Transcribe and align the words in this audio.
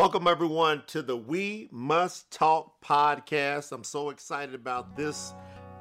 Welcome, 0.00 0.28
everyone, 0.28 0.82
to 0.86 1.02
the 1.02 1.14
We 1.14 1.68
Must 1.70 2.30
Talk 2.30 2.80
podcast. 2.80 3.70
I'm 3.70 3.84
so 3.84 4.08
excited 4.08 4.54
about 4.54 4.96
this 4.96 5.34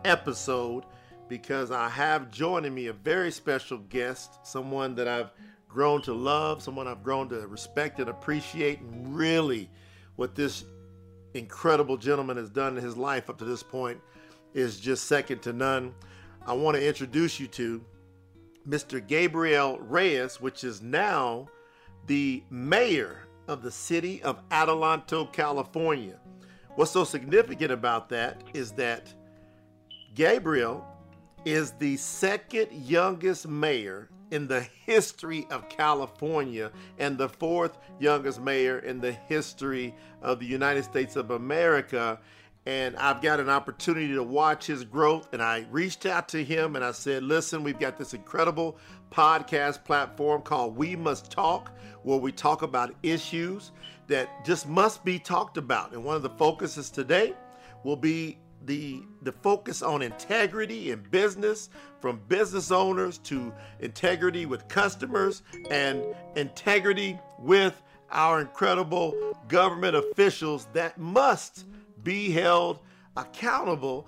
episode 0.03 0.83
because 1.29 1.71
I 1.71 1.87
have 1.87 2.29
joining 2.29 2.75
me 2.75 2.87
a 2.87 2.93
very 2.93 3.31
special 3.31 3.77
guest, 3.77 4.45
someone 4.45 4.93
that 4.95 5.07
I've 5.07 5.31
grown 5.69 6.01
to 6.01 6.13
love, 6.13 6.61
someone 6.61 6.85
I've 6.85 7.01
grown 7.01 7.29
to 7.29 7.47
respect 7.47 8.01
and 8.01 8.09
appreciate, 8.09 8.81
and 8.81 9.15
really 9.15 9.69
what 10.17 10.35
this 10.35 10.65
incredible 11.33 11.95
gentleman 11.95 12.35
has 12.35 12.49
done 12.49 12.77
in 12.77 12.83
his 12.83 12.97
life 12.97 13.29
up 13.29 13.37
to 13.37 13.45
this 13.45 13.63
point 13.63 14.01
is 14.53 14.81
just 14.81 15.05
second 15.05 15.41
to 15.43 15.53
none. 15.53 15.95
I 16.45 16.51
want 16.51 16.75
to 16.75 16.85
introduce 16.85 17.39
you 17.39 17.47
to 17.47 17.81
Mr. 18.67 18.99
Gabriel 19.07 19.79
Reyes, 19.79 20.41
which 20.41 20.65
is 20.65 20.81
now 20.81 21.47
the 22.07 22.43
mayor 22.49 23.28
of 23.49 23.63
the 23.63 23.71
city 23.71 24.21
of 24.21 24.47
Adelanto, 24.49 25.31
California. 25.33 26.19
What's 26.75 26.91
so 26.91 27.03
significant 27.03 27.71
about 27.71 28.07
that 28.09 28.43
is 28.53 28.71
that 28.73 29.11
Gabriel 30.13 30.85
is 31.45 31.71
the 31.71 31.97
second 31.97 32.71
youngest 32.71 33.47
mayor 33.47 34.09
in 34.31 34.47
the 34.47 34.61
history 34.85 35.47
of 35.49 35.67
California 35.67 36.71
and 36.99 37.17
the 37.17 37.27
fourth 37.27 37.77
youngest 37.99 38.39
mayor 38.39 38.79
in 38.79 39.01
the 39.01 39.11
history 39.11 39.95
of 40.21 40.39
the 40.39 40.45
United 40.45 40.83
States 40.83 41.15
of 41.15 41.31
America. 41.31 42.19
And 42.67 42.95
I've 42.97 43.21
got 43.21 43.39
an 43.39 43.49
opportunity 43.49 44.13
to 44.13 44.21
watch 44.21 44.67
his 44.67 44.83
growth. 44.83 45.29
And 45.33 45.41
I 45.41 45.65
reached 45.71 46.05
out 46.05 46.29
to 46.29 46.43
him 46.43 46.75
and 46.75 46.85
I 46.85 46.91
said, 46.91 47.23
Listen, 47.23 47.63
we've 47.63 47.79
got 47.79 47.97
this 47.97 48.13
incredible 48.13 48.77
podcast 49.11 49.83
platform 49.85 50.43
called 50.43 50.75
We 50.75 50.95
Must 50.95 51.31
Talk, 51.31 51.71
where 52.03 52.17
we 52.17 52.31
talk 52.31 52.61
about 52.61 52.93
issues 53.03 53.71
that 54.07 54.45
just 54.45 54.67
must 54.67 55.03
be 55.05 55.19
talked 55.19 55.57
about. 55.57 55.93
And 55.93 56.03
one 56.03 56.15
of 56.15 56.23
the 56.23 56.29
focuses 56.31 56.89
today 56.89 57.33
will 57.83 57.95
be 57.95 58.37
the 58.65 59.01
the 59.21 59.31
focus 59.31 59.81
on 59.81 60.01
integrity 60.01 60.91
in 60.91 60.99
business 61.11 61.69
from 62.01 62.19
business 62.27 62.71
owners 62.71 63.17
to 63.19 63.53
integrity 63.79 64.45
with 64.45 64.67
customers 64.67 65.43
and 65.69 66.03
integrity 66.35 67.17
with 67.37 67.81
our 68.11 68.41
incredible 68.41 69.15
government 69.47 69.95
officials 69.95 70.67
that 70.73 70.97
must 70.97 71.65
be 72.03 72.31
held 72.31 72.79
accountable 73.15 74.07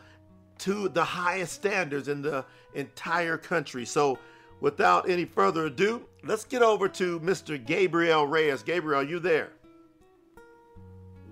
to 0.58 0.89
the 0.89 1.03
highest 1.03 1.53
standards 1.53 2.08
in 2.08 2.22
the 2.22 2.45
entire 2.73 3.38
country. 3.38 3.86
So 3.86 4.19
without 4.62 5.09
any 5.09 5.26
further 5.26 5.66
ado, 5.66 6.06
let's 6.23 6.45
get 6.45 6.62
over 6.62 6.88
to 6.88 7.20
Mr. 7.20 7.64
Gabriel 7.64 8.26
Reyes. 8.26 8.64
Gabriel, 8.64 9.02
are 9.02 9.03
you 9.03 9.20
there? 9.20 9.50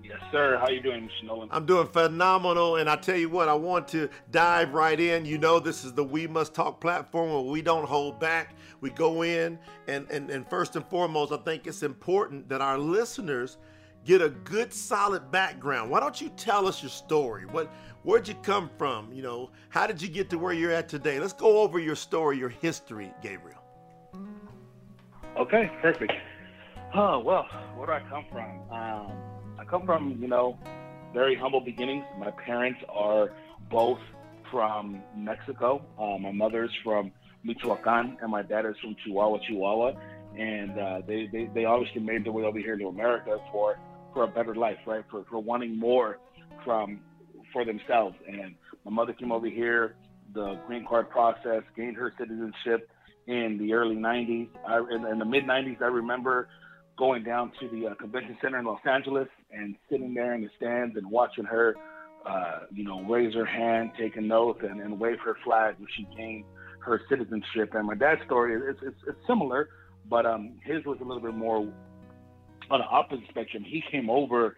Yes, 0.02 0.18
sir. 0.32 0.58
How 0.60 0.68
you 0.68 0.82
doing, 0.82 1.08
Mr. 1.08 1.26
Noland? 1.28 1.52
I'm 1.54 1.64
doing 1.64 1.86
phenomenal, 1.86 2.76
and 2.76 2.90
I 2.90 2.96
tell 2.96 3.16
you 3.16 3.28
what, 3.28 3.48
I 3.48 3.54
want 3.54 3.86
to 3.88 4.08
dive 4.32 4.74
right 4.74 4.98
in. 4.98 5.24
You 5.24 5.38
know, 5.38 5.60
this 5.60 5.84
is 5.84 5.92
the 5.92 6.02
We 6.02 6.26
Must 6.26 6.52
Talk 6.52 6.80
platform 6.80 7.30
where 7.30 7.42
we 7.42 7.62
don't 7.62 7.86
hold 7.86 8.18
back. 8.18 8.56
We 8.80 8.90
go 8.90 9.22
in, 9.22 9.56
and 9.86 10.10
and, 10.10 10.28
and 10.28 10.48
first 10.50 10.74
and 10.74 10.84
foremost, 10.86 11.30
I 11.30 11.36
think 11.36 11.68
it's 11.68 11.84
important 11.84 12.48
that 12.48 12.60
our 12.60 12.76
listeners 12.76 13.58
get 14.04 14.22
a 14.22 14.30
good, 14.30 14.72
solid 14.72 15.30
background. 15.30 15.90
Why 15.90 16.00
don't 16.00 16.20
you 16.20 16.30
tell 16.30 16.66
us 16.66 16.82
your 16.82 16.90
story? 16.90 17.46
What, 17.46 17.70
where'd 18.02 18.28
you 18.28 18.34
come 18.42 18.70
from? 18.78 19.12
You 19.12 19.22
know, 19.22 19.50
how 19.68 19.86
did 19.86 20.00
you 20.00 20.08
get 20.08 20.30
to 20.30 20.38
where 20.38 20.52
you're 20.52 20.72
at 20.72 20.88
today? 20.88 21.20
Let's 21.20 21.32
go 21.32 21.60
over 21.60 21.78
your 21.78 21.96
story, 21.96 22.38
your 22.38 22.48
history, 22.48 23.12
Gabriel. 23.22 23.58
Okay, 25.38 25.70
perfect. 25.80 26.12
Oh 26.94 27.20
well, 27.20 27.46
where 27.76 27.86
do 27.86 27.92
I 27.92 28.00
come 28.08 28.24
from? 28.32 28.60
Um, 28.70 29.12
I 29.58 29.64
come 29.64 29.86
from, 29.86 30.18
you 30.20 30.26
know, 30.26 30.58
very 31.14 31.36
humble 31.36 31.60
beginnings. 31.60 32.04
My 32.18 32.30
parents 32.30 32.80
are 32.88 33.30
both 33.70 34.00
from 34.50 35.02
Mexico. 35.16 35.84
Uh, 35.98 36.18
my 36.18 36.32
mother's 36.32 36.70
from 36.82 37.12
Michoacan, 37.44 38.16
and 38.20 38.30
my 38.30 38.42
dad 38.42 38.66
is 38.66 38.74
from 38.80 38.96
Chihuahua, 39.04 39.38
Chihuahua. 39.46 39.92
And 40.36 40.78
uh, 40.78 41.02
they, 41.06 41.28
they, 41.32 41.50
they 41.54 41.64
obviously 41.64 42.00
made 42.00 42.24
their 42.24 42.32
way 42.32 42.44
over 42.44 42.58
here 42.58 42.76
to 42.76 42.88
America 42.88 43.38
for, 43.50 43.78
for 44.12 44.24
a 44.24 44.28
better 44.28 44.54
life, 44.54 44.78
right? 44.86 45.04
For, 45.10 45.24
for 45.30 45.38
wanting 45.40 45.78
more 45.78 46.18
from 46.64 47.00
for 47.52 47.64
themselves. 47.64 48.16
And 48.26 48.54
my 48.84 48.90
mother 48.90 49.12
came 49.12 49.32
over 49.32 49.48
here, 49.48 49.96
the 50.34 50.58
green 50.66 50.86
card 50.86 51.10
process, 51.10 51.62
gained 51.76 51.96
her 51.96 52.12
citizenship 52.18 52.88
in 53.26 53.58
the 53.58 53.72
early 53.72 53.96
90s. 53.96 54.48
I, 54.66 54.78
in, 54.78 55.06
in 55.06 55.18
the 55.18 55.24
mid 55.24 55.44
90s, 55.44 55.80
I 55.82 55.86
remember 55.86 56.48
going 56.98 57.24
down 57.24 57.52
to 57.60 57.68
the 57.68 57.88
uh, 57.88 57.94
convention 57.94 58.36
center 58.42 58.58
in 58.58 58.66
Los 58.66 58.80
Angeles 58.84 59.28
and 59.50 59.74
sitting 59.90 60.14
there 60.14 60.34
in 60.34 60.42
the 60.42 60.50
stands 60.56 60.96
and 60.96 61.10
watching 61.10 61.44
her, 61.44 61.74
uh, 62.26 62.60
you 62.72 62.84
know, 62.84 63.02
raise 63.04 63.34
her 63.34 63.46
hand, 63.46 63.92
take 63.98 64.16
an 64.16 64.30
oath, 64.30 64.58
and, 64.62 64.80
and 64.80 65.00
wave 65.00 65.18
her 65.24 65.36
flag 65.44 65.76
when 65.78 65.88
she 65.96 66.06
gained 66.16 66.44
her 66.80 67.00
citizenship. 67.08 67.74
And 67.74 67.86
my 67.86 67.94
dad's 67.94 68.20
story 68.26 68.54
is 68.54 68.76
it's, 68.82 68.96
it's 69.06 69.18
similar, 69.26 69.70
but 70.08 70.26
um, 70.26 70.58
his 70.62 70.84
was 70.84 70.98
a 71.00 71.04
little 71.04 71.22
bit 71.22 71.34
more 71.34 71.72
on 72.70 72.80
the 72.80 72.86
opposite 72.86 73.28
spectrum. 73.28 73.64
He 73.64 73.82
came 73.90 74.08
over 74.10 74.56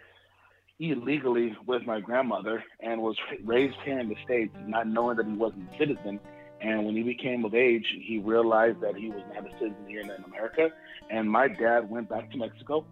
illegally 0.78 1.56
with 1.66 1.86
my 1.86 2.00
grandmother 2.00 2.64
and 2.80 3.00
was 3.00 3.16
raised 3.44 3.76
here 3.84 3.98
in 3.98 4.08
the 4.08 4.16
states, 4.24 4.54
not 4.66 4.86
knowing 4.86 5.16
that 5.16 5.26
he 5.26 5.32
wasn't 5.32 5.72
a 5.72 5.78
citizen. 5.78 6.20
And 6.60 6.84
when 6.84 6.94
he 6.94 7.02
became 7.02 7.44
of 7.44 7.54
age, 7.54 7.86
he 8.00 8.18
realized 8.18 8.80
that 8.80 8.96
he 8.96 9.10
was 9.10 9.22
not 9.34 9.46
a 9.46 9.52
citizen 9.58 9.84
here 9.88 10.00
in 10.00 10.10
America. 10.24 10.70
And 11.10 11.30
my 11.30 11.48
dad 11.48 11.90
went 11.90 12.08
back 12.08 12.30
to 12.30 12.36
Mexico 12.36 12.84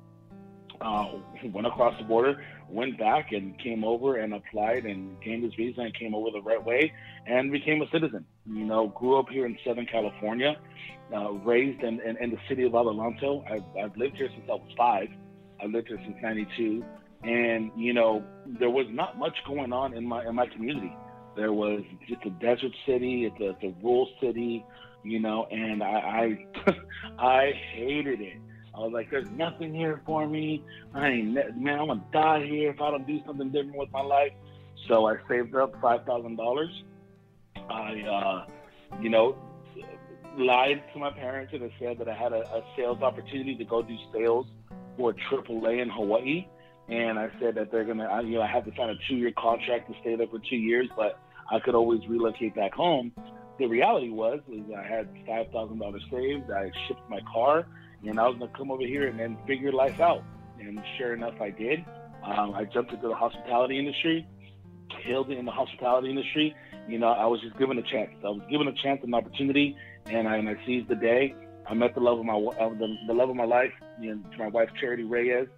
uh, 0.80 1.06
went 1.52 1.66
across 1.66 1.96
the 1.98 2.04
border, 2.04 2.42
went 2.70 2.98
back 2.98 3.32
and 3.32 3.58
came 3.58 3.84
over 3.84 4.16
and 4.16 4.34
applied 4.34 4.84
and 4.84 5.20
gained 5.20 5.44
his 5.44 5.54
visa 5.54 5.80
and 5.82 5.94
came 5.94 6.14
over 6.14 6.30
the 6.30 6.42
right 6.42 6.64
way 6.64 6.92
and 7.26 7.52
became 7.52 7.82
a 7.82 7.90
citizen. 7.90 8.24
You 8.46 8.64
know, 8.64 8.88
grew 8.88 9.18
up 9.18 9.28
here 9.28 9.46
in 9.46 9.56
Southern 9.66 9.86
California, 9.86 10.56
uh, 11.14 11.32
raised 11.32 11.82
in, 11.82 12.00
in, 12.00 12.16
in, 12.20 12.30
the 12.30 12.38
city 12.48 12.64
of 12.64 12.72
Adelanto. 12.72 13.44
I've, 13.50 13.64
I've 13.82 13.96
lived 13.96 14.16
here 14.16 14.28
since 14.32 14.46
I 14.48 14.54
was 14.54 14.72
five. 14.76 15.08
I 15.62 15.66
lived 15.66 15.88
here 15.88 16.00
since 16.04 16.16
92. 16.22 16.84
And, 17.22 17.70
you 17.76 17.92
know, 17.92 18.24
there 18.58 18.70
was 18.70 18.86
not 18.90 19.18
much 19.18 19.36
going 19.46 19.72
on 19.72 19.94
in 19.94 20.06
my, 20.06 20.24
in 20.26 20.34
my 20.34 20.46
community. 20.46 20.92
There 21.36 21.52
was 21.52 21.82
just 22.08 22.24
a 22.24 22.30
desert 22.30 22.72
city, 22.86 23.24
it's 23.26 23.40
a, 23.40 23.50
it's 23.50 23.62
a 23.62 23.84
rural 23.84 24.08
city, 24.20 24.64
you 25.04 25.20
know, 25.20 25.46
and 25.50 25.82
I, 25.82 26.36
I, 26.66 26.72
I 27.18 27.52
hated 27.74 28.20
it 28.20 28.36
I 28.74 28.78
was 28.78 28.92
like, 28.92 29.10
there's 29.10 29.28
nothing 29.30 29.74
here 29.74 30.00
for 30.06 30.26
me. 30.26 30.64
I 30.94 31.08
ain't, 31.08 31.34
man, 31.34 31.80
I'm 31.80 31.88
gonna 31.88 32.04
die 32.12 32.46
here 32.46 32.70
if 32.70 32.80
I 32.80 32.90
don't 32.90 33.06
do 33.06 33.18
something 33.26 33.50
different 33.50 33.76
with 33.76 33.90
my 33.92 34.02
life. 34.02 34.32
So 34.88 35.06
I 35.06 35.16
saved 35.28 35.54
up 35.54 35.74
five 35.80 36.04
thousand 36.04 36.36
dollars. 36.36 36.70
I, 37.68 38.00
uh, 38.00 38.46
you 39.00 39.10
know, 39.10 39.36
lied 40.38 40.82
to 40.92 40.98
my 40.98 41.10
parents 41.10 41.52
and 41.52 41.64
I 41.64 41.72
said 41.78 41.98
that 41.98 42.08
I 42.08 42.14
had 42.14 42.32
a, 42.32 42.40
a 42.40 42.62
sales 42.76 43.02
opportunity 43.02 43.56
to 43.56 43.64
go 43.64 43.82
do 43.82 43.96
sales 44.12 44.46
for 44.96 45.14
AAA 45.30 45.82
in 45.82 45.90
Hawaii. 45.90 46.46
And 46.88 47.18
I 47.18 47.30
said 47.40 47.54
that 47.56 47.70
they're 47.70 47.84
gonna, 47.84 48.04
I, 48.04 48.20
you 48.20 48.34
know, 48.34 48.42
I 48.42 48.48
have 48.48 48.64
to 48.64 48.72
sign 48.76 48.90
a 48.90 48.94
two-year 49.08 49.32
contract 49.38 49.90
to 49.92 49.94
stay 50.00 50.16
there 50.16 50.26
for 50.26 50.40
two 50.50 50.56
years, 50.56 50.88
but 50.96 51.20
I 51.50 51.60
could 51.60 51.74
always 51.74 52.00
relocate 52.08 52.54
back 52.54 52.72
home. 52.72 53.12
The 53.58 53.66
reality 53.66 54.10
was, 54.10 54.40
is 54.50 54.62
I 54.76 54.82
had 54.82 55.08
five 55.26 55.50
thousand 55.52 55.78
dollars 55.78 56.02
saved. 56.10 56.50
I 56.50 56.70
shipped 56.86 57.08
my 57.08 57.20
car 57.32 57.66
and 58.06 58.18
I 58.18 58.26
was 58.26 58.36
gonna 58.38 58.50
come 58.56 58.70
over 58.70 58.84
here 58.84 59.08
and 59.08 59.18
then 59.18 59.36
figure 59.46 59.72
life 59.72 60.00
out. 60.00 60.22
And 60.58 60.80
sure 60.98 61.14
enough, 61.14 61.40
I 61.40 61.50
did. 61.50 61.84
Um, 62.22 62.54
I 62.54 62.64
jumped 62.64 62.92
into 62.92 63.08
the 63.08 63.14
hospitality 63.14 63.78
industry, 63.78 64.26
killed 65.04 65.30
it 65.30 65.38
in 65.38 65.44
the 65.44 65.52
hospitality 65.52 66.10
industry. 66.10 66.54
You 66.88 66.98
know, 66.98 67.08
I 67.08 67.26
was 67.26 67.40
just 67.40 67.58
given 67.58 67.78
a 67.78 67.82
chance. 67.82 68.10
I 68.24 68.28
was 68.28 68.42
given 68.50 68.68
a 68.68 68.72
chance, 68.72 69.00
an 69.04 69.14
opportunity, 69.14 69.76
and 70.06 70.28
I, 70.28 70.36
and 70.36 70.48
I 70.48 70.56
seized 70.66 70.88
the 70.88 70.96
day. 70.96 71.34
I 71.68 71.74
met 71.74 71.94
the 71.94 72.00
love 72.00 72.18
of 72.18 72.24
my 72.24 72.34
uh, 72.34 72.68
the, 72.70 72.96
the 73.06 73.14
love 73.14 73.30
of 73.30 73.36
my 73.36 73.44
life, 73.44 73.72
you 74.00 74.14
know, 74.14 74.30
to 74.30 74.38
my 74.38 74.48
wife 74.48 74.70
Charity 74.80 75.04
Reyes. 75.04 75.48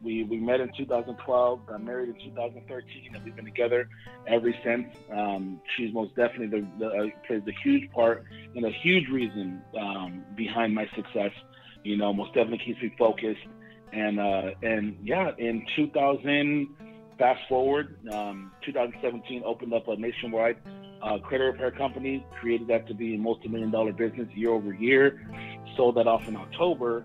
We 0.00 0.22
we 0.22 0.38
met 0.38 0.60
in 0.60 0.70
2012, 0.76 1.66
got 1.66 1.82
married 1.82 2.08
in 2.08 2.14
2013, 2.30 3.14
and 3.14 3.24
we've 3.24 3.34
been 3.34 3.44
together 3.44 3.88
ever 4.26 4.54
since. 4.64 4.86
Um, 5.12 5.60
she's 5.76 5.92
most 5.92 6.14
definitely 6.14 6.60
the, 6.60 6.66
the 6.78 6.86
uh, 6.86 7.06
plays 7.26 7.42
a 7.46 7.52
huge 7.62 7.90
part 7.90 8.24
and 8.54 8.64
a 8.64 8.70
huge 8.70 9.08
reason 9.08 9.60
um, 9.78 10.24
behind 10.36 10.74
my 10.74 10.88
success 10.94 11.32
you 11.84 11.96
know, 11.96 12.12
most 12.12 12.34
definitely 12.34 12.64
keeps 12.64 12.82
me 12.82 12.94
focused. 12.98 13.40
And 13.92 14.20
uh, 14.20 14.50
and 14.62 14.98
yeah, 15.02 15.30
in 15.38 15.66
2000, 15.76 16.68
fast 17.18 17.40
forward, 17.48 17.96
um, 18.12 18.52
2017 18.64 19.42
opened 19.44 19.72
up 19.72 19.88
a 19.88 19.96
nationwide 19.96 20.56
uh, 21.02 21.18
credit 21.18 21.44
repair 21.44 21.70
company, 21.70 22.24
created 22.40 22.68
that 22.68 22.86
to 22.88 22.94
be 22.94 23.14
a 23.14 23.18
multi-million 23.18 23.70
dollar 23.70 23.92
business 23.92 24.28
year 24.34 24.50
over 24.50 24.72
year. 24.74 25.26
Sold 25.76 25.96
that 25.96 26.06
off 26.06 26.26
in 26.28 26.36
October, 26.36 27.04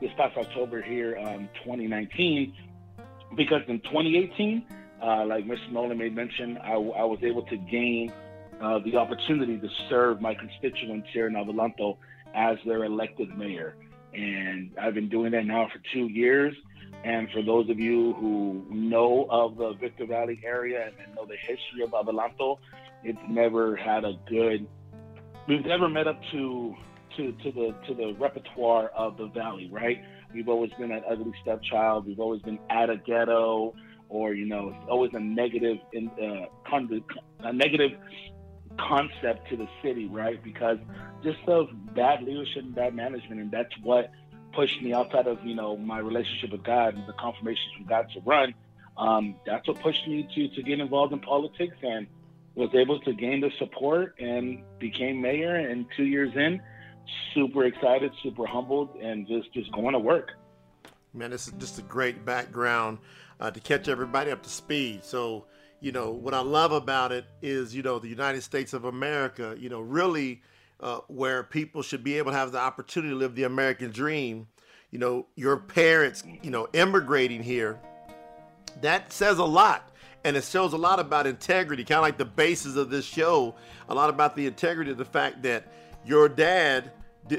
this 0.00 0.10
past 0.16 0.36
October 0.36 0.82
here, 0.82 1.16
um, 1.18 1.48
2019. 1.64 2.54
Because 3.36 3.62
in 3.68 3.80
2018, 3.80 4.66
uh, 5.02 5.26
like 5.26 5.44
Mr. 5.44 5.72
Noland 5.72 5.98
made 5.98 6.14
mention, 6.14 6.56
I, 6.58 6.72
I 6.72 7.04
was 7.04 7.18
able 7.22 7.42
to 7.42 7.56
gain 7.56 8.12
uh, 8.60 8.78
the 8.78 8.96
opportunity 8.96 9.58
to 9.58 9.68
serve 9.88 10.20
my 10.20 10.34
constituents 10.34 11.08
here 11.12 11.26
in 11.26 11.34
Adelanto 11.34 11.96
as 12.34 12.56
their 12.64 12.84
elected 12.84 13.36
mayor 13.36 13.76
and 14.14 14.70
I've 14.80 14.94
been 14.94 15.08
doing 15.08 15.32
that 15.32 15.46
now 15.46 15.68
for 15.72 15.80
two 15.92 16.06
years. 16.06 16.54
And 17.04 17.28
for 17.32 17.42
those 17.42 17.68
of 17.68 17.78
you 17.78 18.14
who 18.14 18.64
know 18.70 19.26
of 19.28 19.56
the 19.56 19.74
Victor 19.74 20.06
Valley 20.06 20.40
area 20.42 20.86
and 20.86 21.14
know 21.14 21.26
the 21.26 21.36
history 21.36 21.82
of 21.82 21.90
Adelanto, 21.90 22.58
it's 23.02 23.18
never 23.28 23.76
had 23.76 24.04
a 24.04 24.14
good. 24.26 24.66
We've 25.46 25.66
never 25.66 25.88
met 25.88 26.06
up 26.06 26.18
to 26.32 26.74
to 27.16 27.32
to 27.32 27.52
the 27.52 27.74
to 27.86 27.94
the 27.94 28.14
repertoire 28.18 28.88
of 28.96 29.18
the 29.18 29.26
valley, 29.26 29.68
right? 29.70 30.02
We've 30.32 30.48
always 30.48 30.72
been 30.78 30.92
an 30.92 31.02
ugly 31.08 31.32
stepchild. 31.42 32.06
We've 32.06 32.20
always 32.20 32.40
been 32.40 32.58
at 32.70 32.88
a 32.88 32.96
ghetto, 32.96 33.74
or 34.08 34.32
you 34.32 34.46
know, 34.46 34.68
it's 34.68 34.88
always 34.90 35.10
a 35.12 35.20
negative 35.20 35.78
in 35.92 36.08
uh, 36.08 36.46
con- 36.68 37.04
a 37.40 37.52
negative 37.52 37.92
concept 38.78 39.48
to 39.50 39.56
the 39.56 39.68
city, 39.82 40.06
right? 40.06 40.42
Because 40.42 40.78
just 41.22 41.38
of 41.46 41.68
bad 41.94 42.22
leadership 42.22 42.64
and 42.64 42.74
bad 42.74 42.94
management, 42.94 43.40
and 43.40 43.50
that's 43.50 43.72
what 43.82 44.10
pushed 44.52 44.80
me 44.82 44.92
outside 44.92 45.26
of 45.26 45.44
you 45.44 45.54
know 45.54 45.76
my 45.76 45.98
relationship 45.98 46.52
with 46.52 46.64
God 46.64 46.94
and 46.94 47.06
the 47.06 47.12
confirmations 47.14 47.72
from 47.76 47.86
God 47.86 48.06
to 48.14 48.20
run. 48.20 48.54
Um, 48.96 49.34
that's 49.44 49.66
what 49.66 49.80
pushed 49.80 50.06
me 50.06 50.28
to 50.34 50.48
to 50.48 50.62
get 50.62 50.80
involved 50.80 51.12
in 51.12 51.20
politics 51.20 51.76
and 51.82 52.06
was 52.54 52.70
able 52.74 53.00
to 53.00 53.12
gain 53.12 53.40
the 53.40 53.50
support 53.58 54.14
and 54.18 54.62
became 54.78 55.20
mayor. 55.20 55.56
And 55.56 55.86
two 55.96 56.04
years 56.04 56.32
in, 56.36 56.60
super 57.34 57.64
excited, 57.64 58.12
super 58.22 58.46
humbled, 58.46 58.90
and 59.00 59.26
just 59.26 59.52
just 59.52 59.72
going 59.72 59.92
to 59.92 59.98
work. 59.98 60.32
Man, 61.12 61.30
this 61.30 61.46
is 61.46 61.54
just 61.58 61.78
a 61.78 61.82
great 61.82 62.24
background 62.24 62.98
uh, 63.40 63.50
to 63.50 63.60
catch 63.60 63.88
everybody 63.88 64.30
up 64.30 64.42
to 64.42 64.50
speed. 64.50 65.04
So, 65.04 65.44
you 65.84 65.92
know, 65.92 66.12
what 66.12 66.32
I 66.32 66.40
love 66.40 66.72
about 66.72 67.12
it 67.12 67.26
is, 67.42 67.74
you 67.74 67.82
know, 67.82 67.98
the 67.98 68.08
United 68.08 68.42
States 68.42 68.72
of 68.72 68.86
America, 68.86 69.54
you 69.58 69.68
know, 69.68 69.82
really 69.82 70.40
uh, 70.80 71.00
where 71.08 71.42
people 71.42 71.82
should 71.82 72.02
be 72.02 72.16
able 72.16 72.32
to 72.32 72.38
have 72.38 72.52
the 72.52 72.58
opportunity 72.58 73.12
to 73.12 73.18
live 73.18 73.34
the 73.34 73.42
American 73.42 73.90
dream. 73.90 74.46
You 74.90 74.98
know, 74.98 75.26
your 75.34 75.58
parents, 75.58 76.24
you 76.42 76.50
know, 76.50 76.68
immigrating 76.72 77.42
here, 77.42 77.78
that 78.80 79.12
says 79.12 79.36
a 79.36 79.44
lot. 79.44 79.90
And 80.24 80.38
it 80.38 80.44
shows 80.44 80.72
a 80.72 80.78
lot 80.78 81.00
about 81.00 81.26
integrity, 81.26 81.84
kind 81.84 81.98
of 81.98 82.02
like 82.02 82.16
the 82.16 82.24
basis 82.24 82.76
of 82.76 82.88
this 82.88 83.04
show, 83.04 83.54
a 83.90 83.94
lot 83.94 84.08
about 84.08 84.36
the 84.36 84.46
integrity 84.46 84.90
of 84.90 84.96
the 84.96 85.04
fact 85.04 85.42
that 85.42 85.70
your 86.06 86.30
dad 86.30 86.92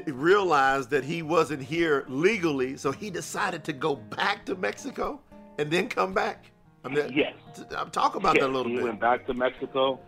realized 0.06 0.90
that 0.90 1.02
he 1.02 1.20
wasn't 1.20 1.64
here 1.64 2.04
legally, 2.06 2.76
so 2.76 2.92
he 2.92 3.10
decided 3.10 3.64
to 3.64 3.72
go 3.72 3.96
back 3.96 4.46
to 4.46 4.54
Mexico 4.54 5.18
and 5.58 5.68
then 5.68 5.88
come 5.88 6.14
back. 6.14 6.52
I 6.86 6.88
mean, 6.88 7.12
yes. 7.14 7.34
I'm 7.76 7.90
talking 7.90 8.20
about 8.20 8.36
yes, 8.36 8.42
that 8.42 8.50
a 8.50 8.52
little 8.52 8.70
he 8.70 8.76
bit. 8.76 8.84
Went 8.84 9.00
back 9.00 9.26
to 9.26 9.34
Mexico. 9.34 10.00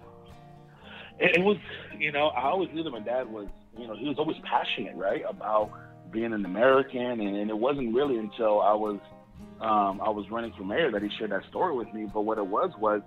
It, 1.19 1.37
it 1.37 1.41
was, 1.41 1.57
you 1.99 2.13
know, 2.13 2.29
I 2.29 2.45
always 2.45 2.71
knew 2.73 2.85
that 2.85 2.91
my 2.91 3.01
dad 3.01 3.29
was, 3.29 3.49
you 3.77 3.87
know, 3.87 3.97
he 3.97 4.09
was 4.09 4.19
always 4.19 4.37
passionate, 4.45 4.95
right, 4.95 5.23
about 5.29 5.71
being 6.11 6.33
an 6.33 6.45
American, 6.45 7.01
and, 7.01 7.37
and 7.37 7.51
it 7.51 7.59
wasn't 7.59 7.95
really 7.95 8.17
until 8.17 8.61
I 8.61 8.75
was, 8.75 8.99
um, 9.61 10.01
I 10.01 10.09
was 10.09 10.31
running 10.31 10.53
for 10.57 10.65
mayor 10.65 10.91
that 10.93 11.03
he 11.03 11.11
shared 11.19 11.33
that 11.33 11.45
story 11.49 11.77
with 11.77 11.93
me. 11.93 12.07
But 12.13 12.23
what 12.23 12.39
it 12.39 12.47
was 12.47 12.71
was, 12.79 13.03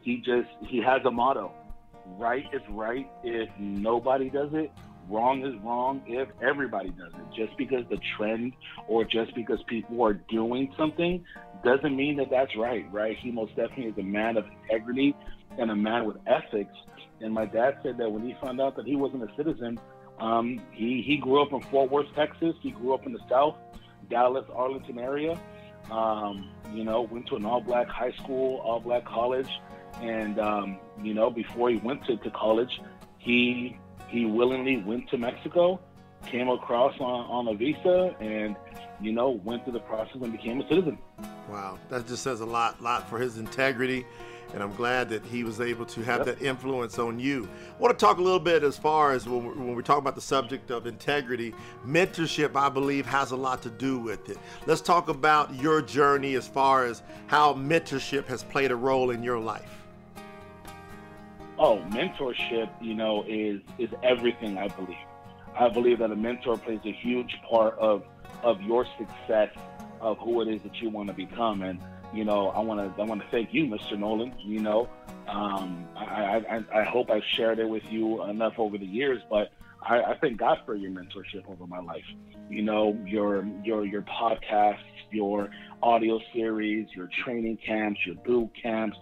he 0.00 0.16
just 0.18 0.48
he 0.66 0.78
has 0.78 1.02
a 1.04 1.10
motto: 1.10 1.52
right 2.18 2.44
is 2.52 2.62
right 2.70 3.08
if 3.22 3.50
nobody 3.58 4.30
does 4.30 4.50
it, 4.52 4.72
wrong 5.10 5.44
is 5.44 5.54
wrong 5.62 6.02
if 6.06 6.28
everybody 6.42 6.90
does 6.90 7.12
it. 7.12 7.36
Just 7.36 7.56
because 7.58 7.84
the 7.90 7.98
trend 8.16 8.54
or 8.88 9.04
just 9.04 9.34
because 9.34 9.62
people 9.66 10.02
are 10.02 10.14
doing 10.14 10.72
something 10.76 11.22
doesn't 11.64 11.94
mean 11.94 12.16
that 12.16 12.30
that's 12.30 12.56
right, 12.56 12.90
right? 12.92 13.16
He 13.18 13.30
most 13.30 13.54
definitely 13.56 13.86
is 13.86 13.98
a 13.98 14.02
man 14.02 14.36
of 14.36 14.46
integrity 14.62 15.14
and 15.58 15.70
a 15.70 15.76
man 15.76 16.04
with 16.04 16.16
ethics. 16.26 16.74
And 17.20 17.34
my 17.34 17.44
dad 17.44 17.78
said 17.82 17.98
that 17.98 18.10
when 18.10 18.24
he 18.24 18.34
found 18.40 18.60
out 18.60 18.76
that 18.76 18.86
he 18.86 18.96
wasn't 18.96 19.24
a 19.24 19.36
citizen, 19.36 19.78
um, 20.18 20.60
he, 20.72 21.02
he 21.06 21.16
grew 21.16 21.42
up 21.42 21.52
in 21.52 21.60
Fort 21.70 21.90
Worth, 21.90 22.06
Texas. 22.14 22.54
He 22.62 22.70
grew 22.70 22.94
up 22.94 23.06
in 23.06 23.12
the 23.12 23.20
South, 23.28 23.56
Dallas, 24.08 24.44
Arlington 24.54 24.98
area. 24.98 25.38
Um, 25.90 26.50
you 26.72 26.84
know, 26.84 27.02
went 27.02 27.26
to 27.28 27.36
an 27.36 27.44
all 27.44 27.60
black 27.60 27.88
high 27.88 28.12
school, 28.12 28.60
all 28.60 28.80
black 28.80 29.04
college. 29.04 29.48
And, 30.00 30.38
um, 30.38 30.78
you 31.02 31.14
know, 31.14 31.30
before 31.30 31.70
he 31.70 31.76
went 31.76 32.04
to, 32.06 32.16
to 32.18 32.30
college, 32.30 32.80
he 33.18 33.76
he 34.10 34.26
willingly 34.26 34.78
went 34.78 35.08
to 35.10 35.18
Mexico, 35.18 35.80
came 36.26 36.48
across 36.48 36.94
on, 37.00 37.46
on 37.46 37.48
a 37.48 37.56
visa, 37.56 38.14
and 38.20 38.56
you 39.00 39.12
know 39.12 39.40
went 39.44 39.64
through 39.64 39.74
the 39.74 39.80
process 39.80 40.16
and 40.20 40.32
became 40.32 40.60
a 40.60 40.68
citizen. 40.68 40.98
Wow, 41.50 41.78
that 41.88 42.06
just 42.06 42.22
says 42.22 42.40
a 42.40 42.46
lot, 42.46 42.80
lot 42.80 43.10
for 43.10 43.18
his 43.18 43.38
integrity, 43.38 44.06
and 44.54 44.62
I'm 44.62 44.72
glad 44.76 45.08
that 45.08 45.24
he 45.24 45.42
was 45.42 45.60
able 45.60 45.84
to 45.86 46.00
have 46.02 46.24
yep. 46.24 46.38
that 46.38 46.46
influence 46.46 46.96
on 46.96 47.18
you. 47.18 47.48
I 47.76 47.82
want 47.82 47.98
to 47.98 48.04
talk 48.04 48.18
a 48.18 48.22
little 48.22 48.38
bit 48.38 48.62
as 48.62 48.78
far 48.78 49.10
as 49.10 49.28
when 49.28 49.44
we're, 49.44 49.54
when 49.54 49.74
we're 49.74 49.82
talking 49.82 50.02
about 50.02 50.14
the 50.14 50.20
subject 50.20 50.70
of 50.70 50.86
integrity. 50.86 51.52
Mentorship, 51.84 52.54
I 52.54 52.68
believe, 52.68 53.04
has 53.04 53.32
a 53.32 53.36
lot 53.36 53.62
to 53.62 53.70
do 53.70 53.98
with 53.98 54.30
it. 54.30 54.38
Let's 54.66 54.80
talk 54.80 55.08
about 55.08 55.52
your 55.56 55.82
journey 55.82 56.36
as 56.36 56.46
far 56.46 56.84
as 56.84 57.02
how 57.26 57.54
mentorship 57.54 58.26
has 58.26 58.44
played 58.44 58.70
a 58.70 58.76
role 58.76 59.10
in 59.10 59.24
your 59.24 59.40
life. 59.40 59.82
Oh, 61.58 61.78
mentorship, 61.88 62.70
you 62.80 62.94
know, 62.94 63.24
is 63.26 63.60
is 63.78 63.90
everything. 64.04 64.56
I 64.56 64.68
believe. 64.68 64.96
I 65.58 65.68
believe 65.68 65.98
that 65.98 66.12
a 66.12 66.16
mentor 66.16 66.56
plays 66.56 66.80
a 66.84 66.92
huge 66.92 67.36
part 67.50 67.76
of 67.78 68.04
of 68.44 68.62
your 68.62 68.86
success 68.96 69.50
of 70.00 70.18
who 70.18 70.40
it 70.40 70.48
is 70.48 70.62
that 70.62 70.76
you 70.80 70.90
want 70.90 71.08
to 71.08 71.14
become. 71.14 71.62
And 71.62 71.80
you 72.12 72.24
know, 72.24 72.48
I 72.48 72.60
want 72.60 72.80
to 72.96 73.02
I 73.02 73.04
want 73.04 73.20
to 73.22 73.28
thank 73.30 73.52
you, 73.52 73.64
Mr. 73.64 73.98
Noland. 73.98 74.34
You 74.38 74.60
know, 74.60 74.88
um, 75.28 75.86
I, 75.96 76.42
I 76.50 76.80
I 76.80 76.84
hope 76.84 77.10
I've 77.10 77.22
shared 77.36 77.58
it 77.58 77.68
with 77.68 77.84
you 77.90 78.22
enough 78.24 78.54
over 78.58 78.78
the 78.78 78.86
years, 78.86 79.22
but 79.30 79.52
I, 79.82 80.02
I 80.02 80.18
thank 80.20 80.38
God 80.38 80.58
for 80.66 80.74
your 80.74 80.90
mentorship 80.90 81.48
over 81.48 81.66
my 81.66 81.80
life. 81.80 82.04
You 82.48 82.62
know, 82.62 82.98
your 83.06 83.46
your 83.64 83.84
your 83.86 84.02
podcasts, 84.02 84.78
your 85.10 85.50
audio 85.82 86.20
series, 86.32 86.88
your 86.94 87.08
training 87.24 87.58
camps, 87.64 88.00
your 88.04 88.16
boot 88.16 88.50
camps. 88.60 88.96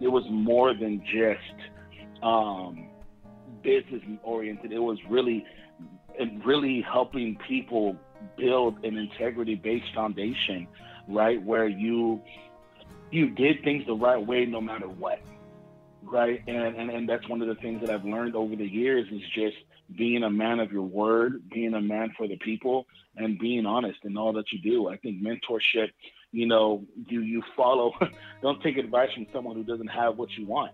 It 0.00 0.08
was 0.08 0.24
more 0.30 0.74
than 0.74 1.02
just 1.04 2.22
um, 2.24 2.88
business 3.62 4.02
oriented. 4.22 4.72
It 4.72 4.78
was 4.78 4.98
really, 5.08 5.44
really 6.44 6.84
helping 6.90 7.36
people 7.46 7.96
build 8.36 8.84
an 8.84 8.96
integrity 8.96 9.54
based 9.54 9.92
foundation, 9.94 10.66
right? 11.08 11.42
Where 11.42 11.68
you 11.68 12.20
you 13.10 13.30
did 13.30 13.62
things 13.62 13.86
the 13.86 13.94
right 13.94 14.24
way 14.24 14.44
no 14.46 14.60
matter 14.60 14.88
what, 14.88 15.20
right? 16.02 16.42
And, 16.46 16.76
and 16.76 16.90
and 16.90 17.08
that's 17.08 17.28
one 17.28 17.42
of 17.42 17.48
the 17.48 17.54
things 17.56 17.80
that 17.80 17.90
I've 17.90 18.04
learned 18.04 18.36
over 18.36 18.56
the 18.56 18.66
years 18.66 19.06
is 19.10 19.22
just 19.34 19.56
being 19.96 20.22
a 20.22 20.30
man 20.30 20.60
of 20.60 20.72
your 20.72 20.82
word, 20.82 21.48
being 21.50 21.74
a 21.74 21.80
man 21.80 22.12
for 22.16 22.26
the 22.26 22.36
people, 22.36 22.86
and 23.16 23.38
being 23.38 23.66
honest 23.66 23.98
in 24.04 24.16
all 24.16 24.32
that 24.34 24.52
you 24.52 24.58
do. 24.60 24.88
I 24.88 24.96
think 24.96 25.22
mentorship, 25.22 25.90
you 26.32 26.46
know, 26.46 26.84
you 27.08 27.20
you 27.20 27.42
follow. 27.56 27.92
don't 28.42 28.62
take 28.62 28.78
advice 28.78 29.12
from 29.14 29.26
someone 29.32 29.56
who 29.56 29.64
doesn't 29.64 29.88
have 29.88 30.16
what 30.16 30.30
you 30.36 30.46
want 30.46 30.72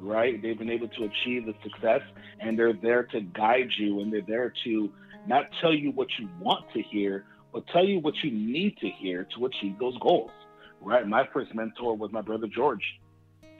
right? 0.00 0.40
They've 0.40 0.58
been 0.58 0.70
able 0.70 0.88
to 0.88 1.04
achieve 1.04 1.46
the 1.46 1.54
success 1.62 2.02
and 2.40 2.58
they're 2.58 2.72
there 2.72 3.04
to 3.04 3.20
guide 3.20 3.70
you 3.78 4.00
and 4.00 4.12
they're 4.12 4.22
there 4.22 4.52
to 4.64 4.92
not 5.26 5.46
tell 5.60 5.72
you 5.72 5.90
what 5.90 6.08
you 6.18 6.28
want 6.40 6.64
to 6.74 6.82
hear, 6.82 7.24
but 7.52 7.66
tell 7.68 7.84
you 7.84 8.00
what 8.00 8.14
you 8.22 8.30
need 8.30 8.76
to 8.78 8.88
hear 8.88 9.26
to 9.36 9.46
achieve 9.46 9.78
those 9.78 9.96
goals, 9.98 10.30
right? 10.80 11.06
My 11.06 11.26
first 11.32 11.54
mentor 11.54 11.96
was 11.96 12.12
my 12.12 12.22
brother 12.22 12.46
George. 12.46 12.84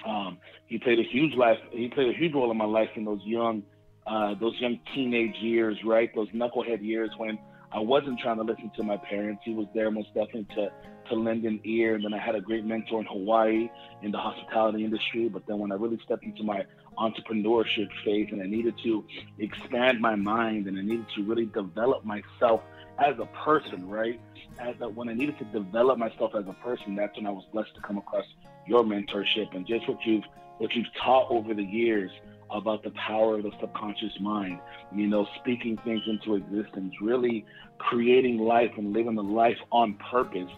Um, 0.07 0.39
he 0.67 0.79
played 0.79 0.99
a 0.99 1.03
huge 1.03 1.35
life. 1.35 1.59
He 1.71 1.89
played 1.89 2.09
a 2.09 2.19
huge 2.19 2.35
role 2.35 2.51
in 2.51 2.57
my 2.57 2.65
life 2.65 2.91
in 2.97 3.05
those 3.05 3.21
young, 3.25 3.63
uh, 4.07 4.35
those 4.41 4.55
young 4.61 4.79
teenage 4.95 5.35
years, 5.41 5.77
right? 5.85 6.11
Those 6.15 6.29
knucklehead 6.29 6.85
years 6.85 7.11
when 7.17 7.39
I 7.73 7.81
wasn't 7.81 8.19
trying 8.21 8.37
to 8.37 8.45
listen 8.45 8.71
to 8.77 8.83
my 8.83 8.97
parents. 8.97 9.43
He 9.45 9.55
was 9.55 9.67
there 9.75 9.91
most 9.91 10.09
definitely 10.15 10.47
to 10.55 10.71
to 11.09 11.15
lend 11.15 11.45
an 11.45 11.61
ear. 11.65 11.95
And 11.95 12.05
then 12.05 12.15
I 12.15 12.19
had 12.19 12.35
a 12.35 12.41
great 12.41 12.65
mentor 12.65 13.01
in 13.01 13.07
Hawaii 13.07 13.71
in 14.03 14.11
the 14.11 14.19
hospitality 14.19 14.85
industry. 14.85 15.29
But 15.29 15.47
then 15.47 15.59
when 15.59 15.73
I 15.73 15.75
really 15.75 15.99
stepped 16.05 16.25
into 16.25 16.43
my 16.43 16.65
entrepreneurship 16.99 17.89
phase 18.05 18.29
and 18.33 18.43
I 18.43 18.47
needed 18.47 18.75
to 18.85 19.05
expand 19.39 20.01
my 20.01 20.15
mind 20.15 20.67
and 20.67 20.79
I 20.79 20.83
needed 20.83 21.07
to 21.17 21.25
really 21.25 21.47
develop 21.47 22.05
myself 22.05 22.63
as 22.99 23.15
a 23.19 23.27
person, 23.45 23.89
right? 23.89 24.21
As 24.59 24.75
a, 24.81 24.89
when 24.89 25.09
I 25.09 25.15
needed 25.15 25.39
to 25.39 25.45
develop 25.47 25.99
myself 25.99 26.33
as 26.35 26.45
a 26.49 26.57
person, 26.65 26.97
that's 26.97 27.17
when 27.17 27.27
I 27.27 27.31
was 27.31 27.45
blessed 27.53 27.75
to 27.77 27.81
come 27.81 27.99
across 27.99 28.25
your 28.67 28.83
mentorship 28.83 29.55
and 29.55 29.67
just 29.67 29.89
what 29.89 30.05
you've 30.05 30.25
what 30.59 30.75
you've 30.75 30.93
taught 31.05 31.31
over 31.31 31.55
the 31.55 31.63
years 31.63 32.11
about 32.51 32.83
the 32.83 32.91
power 32.91 33.37
of 33.37 33.45
the 33.45 33.53
subconscious 33.61 34.19
mind, 34.21 34.59
you 34.93 35.07
know, 35.07 35.27
speaking 35.41 35.79
things 35.85 36.03
into 36.09 36.35
existence, 36.35 36.95
really 37.01 37.45
creating 37.79 38.39
life 38.39 38.73
and 38.77 38.93
living 38.93 39.17
a 39.19 39.23
life 39.23 39.59
on 39.71 39.95
purpose 40.11 40.51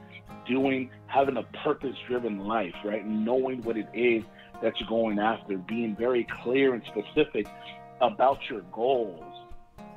doing, 0.47 0.90
having 1.06 1.37
a 1.37 1.42
purpose 1.64 1.94
driven 2.09 2.38
life, 2.38 2.75
right? 2.85 3.06
Knowing 3.06 3.62
what 3.62 3.76
it 3.76 3.88
is 3.94 4.25
that 4.62 4.79
you're 4.79 4.88
going 4.88 5.19
after, 5.19 5.57
being 5.57 5.97
very 5.97 6.26
clear 6.43 6.75
and 6.75 6.83
specific 6.85 7.47
about 8.00 8.38
your 8.49 8.62
goals 8.73 9.25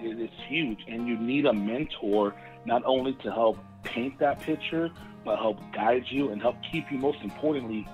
it 0.03 0.19
is 0.19 0.29
huge. 0.47 0.79
And 0.87 1.07
you 1.07 1.17
need 1.17 1.45
a 1.45 1.53
mentor 1.53 2.33
not 2.65 2.83
only 2.85 3.13
to 3.23 3.31
help 3.31 3.57
paint 3.83 4.19
that 4.19 4.39
picture, 4.39 4.89
but 5.25 5.37
help 5.37 5.59
guide 5.73 6.03
you 6.07 6.29
and 6.29 6.41
help 6.41 6.57
keep 6.71 6.91
you, 6.91 6.97
most 6.97 7.19
importantly, 7.21 7.87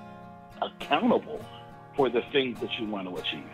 accountable 0.61 1.39
for 1.95 2.09
the 2.09 2.21
things 2.31 2.59
that 2.61 2.71
you 2.79 2.87
want 2.87 3.07
to 3.07 3.15
achieve. 3.15 3.49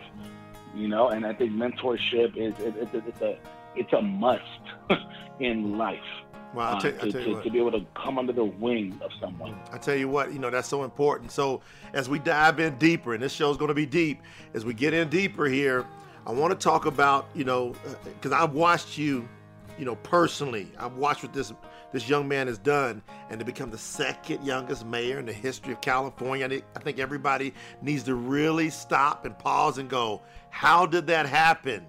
You 0.74 0.88
know, 0.88 1.08
and 1.08 1.26
I 1.26 1.32
think 1.32 1.52
mentorship 1.52 2.36
is 2.36 2.58
it, 2.58 2.76
it, 2.76 2.88
it's 3.06 3.20
a 3.22 3.38
it's 3.74 3.92
a 3.92 4.02
must 4.02 4.42
in 5.40 5.78
life 5.78 5.98
Well, 6.54 6.76
uh, 6.76 6.80
to, 6.80 6.92
to, 6.92 7.12
to, 7.12 7.42
to, 7.42 7.50
be 7.50 7.58
able 7.58 7.72
to 7.72 7.84
come 7.94 8.18
under 8.18 8.32
the 8.32 8.44
wing 8.44 8.98
of 9.02 9.10
someone. 9.20 9.54
I 9.72 9.78
tell 9.78 9.94
you 9.94 10.08
what, 10.08 10.32
you 10.32 10.38
know, 10.38 10.50
that's 10.50 10.68
so 10.68 10.84
important. 10.84 11.30
So 11.30 11.60
as 11.92 12.08
we 12.08 12.18
dive 12.18 12.60
in 12.60 12.78
deeper, 12.78 13.14
and 13.14 13.22
this 13.22 13.32
show 13.32 13.50
is 13.50 13.56
going 13.56 13.68
to 13.68 13.74
be 13.74 13.86
deep, 13.86 14.22
as 14.54 14.64
we 14.64 14.72
get 14.72 14.94
in 14.94 15.08
deeper 15.08 15.46
here, 15.46 15.86
I 16.26 16.32
want 16.32 16.58
to 16.58 16.62
talk 16.62 16.86
about, 16.86 17.28
you 17.34 17.44
know, 17.44 17.74
because 18.04 18.32
uh, 18.32 18.42
I've 18.42 18.52
watched 18.52 18.96
you, 18.96 19.28
you 19.78 19.84
know, 19.84 19.96
personally. 19.96 20.72
I've 20.78 20.96
watched 20.96 21.22
what 21.22 21.32
this 21.32 21.52
this 21.92 22.08
young 22.08 22.26
man 22.26 22.46
has 22.46 22.58
done, 22.58 23.00
and 23.30 23.38
to 23.38 23.44
become 23.44 23.70
the 23.70 23.78
second 23.78 24.44
youngest 24.44 24.84
mayor 24.84 25.18
in 25.18 25.26
the 25.26 25.32
history 25.32 25.72
of 25.72 25.80
California. 25.80 26.62
I 26.74 26.78
think 26.80 26.98
everybody 26.98 27.54
needs 27.80 28.02
to 28.04 28.14
really 28.14 28.70
stop 28.70 29.24
and 29.24 29.38
pause 29.38 29.78
and 29.78 29.88
go, 29.88 30.20
how 30.50 30.84
did 30.84 31.06
that 31.06 31.26
happen? 31.26 31.86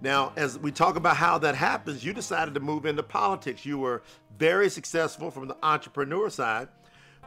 Now, 0.00 0.32
as 0.36 0.58
we 0.58 0.70
talk 0.70 0.96
about 0.96 1.16
how 1.16 1.38
that 1.38 1.54
happens, 1.54 2.04
you 2.04 2.12
decided 2.12 2.54
to 2.54 2.60
move 2.60 2.86
into 2.86 3.02
politics. 3.02 3.66
You 3.66 3.78
were 3.78 4.02
very 4.38 4.70
successful 4.70 5.30
from 5.30 5.48
the 5.48 5.56
entrepreneur 5.62 6.30
side. 6.30 6.68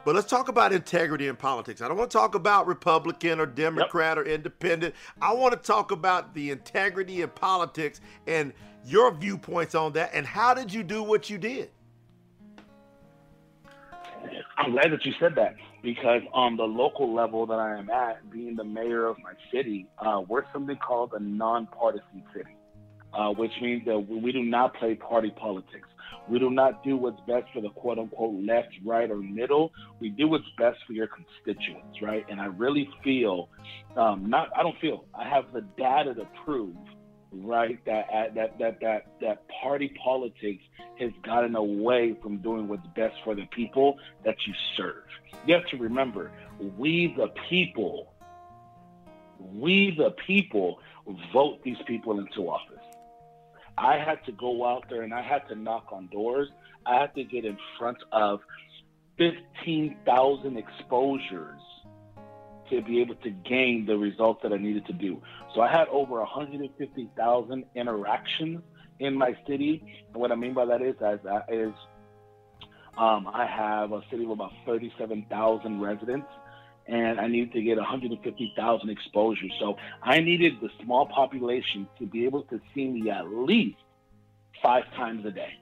But 0.04 0.16
let's 0.16 0.28
talk 0.28 0.48
about 0.48 0.72
integrity 0.72 1.28
in 1.28 1.36
politics. 1.36 1.80
I 1.80 1.86
don't 1.86 1.96
want 1.96 2.10
to 2.10 2.16
talk 2.16 2.34
about 2.34 2.66
Republican 2.66 3.38
or 3.38 3.46
Democrat 3.46 4.16
yep. 4.16 4.26
or 4.26 4.28
independent. 4.28 4.94
I 5.20 5.32
want 5.32 5.52
to 5.52 5.58
talk 5.58 5.92
about 5.92 6.34
the 6.34 6.50
integrity 6.50 7.22
in 7.22 7.28
politics 7.28 8.00
and 8.26 8.52
your 8.84 9.12
viewpoints 9.14 9.76
on 9.76 9.92
that 9.92 10.10
and 10.12 10.26
how 10.26 10.54
did 10.54 10.72
you 10.72 10.82
do 10.82 11.04
what 11.04 11.30
you 11.30 11.38
did? 11.38 11.70
I'm 14.56 14.72
glad 14.72 14.90
that 14.92 15.04
you 15.04 15.12
said 15.20 15.34
that 15.36 15.54
because 15.82 16.22
on 16.32 16.56
the 16.56 16.64
local 16.64 17.12
level 17.12 17.46
that 17.46 17.58
I 17.58 17.78
am 17.78 17.90
at, 17.90 18.30
being 18.30 18.54
the 18.56 18.64
mayor 18.64 19.06
of 19.06 19.18
my 19.18 19.32
city, 19.52 19.86
uh, 19.98 20.22
we're 20.26 20.44
something 20.52 20.76
called 20.76 21.12
a 21.14 21.20
nonpartisan 21.20 22.22
city, 22.34 22.56
uh, 23.14 23.30
which 23.30 23.52
means 23.60 23.84
that 23.86 23.98
we 23.98 24.32
do 24.32 24.42
not 24.42 24.74
play 24.74 24.94
party 24.94 25.30
politics. 25.30 25.88
We 26.28 26.38
do 26.38 26.50
not 26.50 26.84
do 26.84 26.96
what's 26.96 27.20
best 27.26 27.46
for 27.52 27.60
the 27.60 27.70
quote 27.70 27.98
unquote 27.98 28.44
left, 28.44 28.68
right, 28.84 29.10
or 29.10 29.16
middle. 29.16 29.72
We 30.00 30.08
do 30.10 30.28
what's 30.28 30.44
best 30.56 30.78
for 30.86 30.92
your 30.92 31.08
constituents, 31.08 32.00
right? 32.00 32.24
And 32.30 32.40
I 32.40 32.46
really 32.46 32.88
feel, 33.02 33.48
um, 33.96 34.30
not, 34.30 34.48
I 34.56 34.62
don't 34.62 34.78
feel, 34.80 35.04
I 35.14 35.28
have 35.28 35.52
the 35.52 35.62
data 35.76 36.14
to 36.14 36.28
prove, 36.44 36.76
right, 37.32 37.84
that, 37.86 38.06
that, 38.34 38.58
that, 38.58 38.80
that, 38.80 39.06
that 39.20 39.42
party 39.62 39.92
politics 40.02 40.62
has 41.00 41.10
gotten 41.24 41.56
away 41.56 42.16
from 42.22 42.38
doing 42.38 42.68
what's 42.68 42.86
best 42.94 43.16
for 43.24 43.34
the 43.34 43.46
people 43.46 43.98
that 44.24 44.36
you 44.46 44.54
serve. 44.76 45.02
You 45.46 45.54
have 45.54 45.66
to 45.66 45.76
remember, 45.76 46.30
we 46.78 47.14
the 47.16 47.28
people, 47.50 48.12
we 49.40 49.94
the 49.96 50.14
people 50.26 50.78
vote 51.32 51.62
these 51.64 51.76
people 51.86 52.20
into 52.20 52.48
office. 52.48 52.78
I 53.78 53.98
had 53.98 54.24
to 54.26 54.32
go 54.32 54.66
out 54.66 54.84
there 54.90 55.02
and 55.02 55.14
I 55.14 55.22
had 55.22 55.48
to 55.48 55.54
knock 55.54 55.86
on 55.92 56.08
doors. 56.08 56.48
I 56.86 57.00
had 57.00 57.14
to 57.14 57.24
get 57.24 57.44
in 57.44 57.56
front 57.78 57.98
of 58.12 58.40
15,000 59.18 60.56
exposures 60.56 61.60
to 62.70 62.82
be 62.82 63.00
able 63.00 63.14
to 63.16 63.30
gain 63.30 63.84
the 63.86 63.96
results 63.96 64.40
that 64.42 64.52
I 64.52 64.56
needed 64.56 64.86
to 64.86 64.92
do. 64.92 65.20
So 65.54 65.60
I 65.60 65.70
had 65.70 65.88
over 65.88 66.18
150,000 66.20 67.64
interactions 67.74 68.60
in 68.98 69.14
my 69.14 69.36
city. 69.46 69.82
And 70.12 70.16
what 70.16 70.32
I 70.32 70.36
mean 70.36 70.54
by 70.54 70.64
that 70.66 70.80
is, 70.80 70.94
as 71.04 71.18
is 71.50 71.72
um, 72.96 73.28
I 73.32 73.46
have 73.46 73.92
a 73.92 74.02
city 74.10 74.24
of 74.24 74.30
about 74.30 74.52
37,000 74.66 75.80
residents 75.80 76.26
and 76.92 77.18
I 77.18 77.26
needed 77.26 77.52
to 77.54 77.62
get 77.62 77.78
150,000 77.78 78.90
exposures. 78.90 79.50
So 79.58 79.78
I 80.02 80.20
needed 80.20 80.60
the 80.60 80.68
small 80.84 81.06
population 81.06 81.88
to 81.98 82.04
be 82.04 82.26
able 82.26 82.42
to 82.44 82.60
see 82.74 82.86
me 82.86 83.08
at 83.08 83.26
least 83.26 83.78
five 84.62 84.84
times 84.94 85.24
a 85.24 85.30
day. 85.30 85.54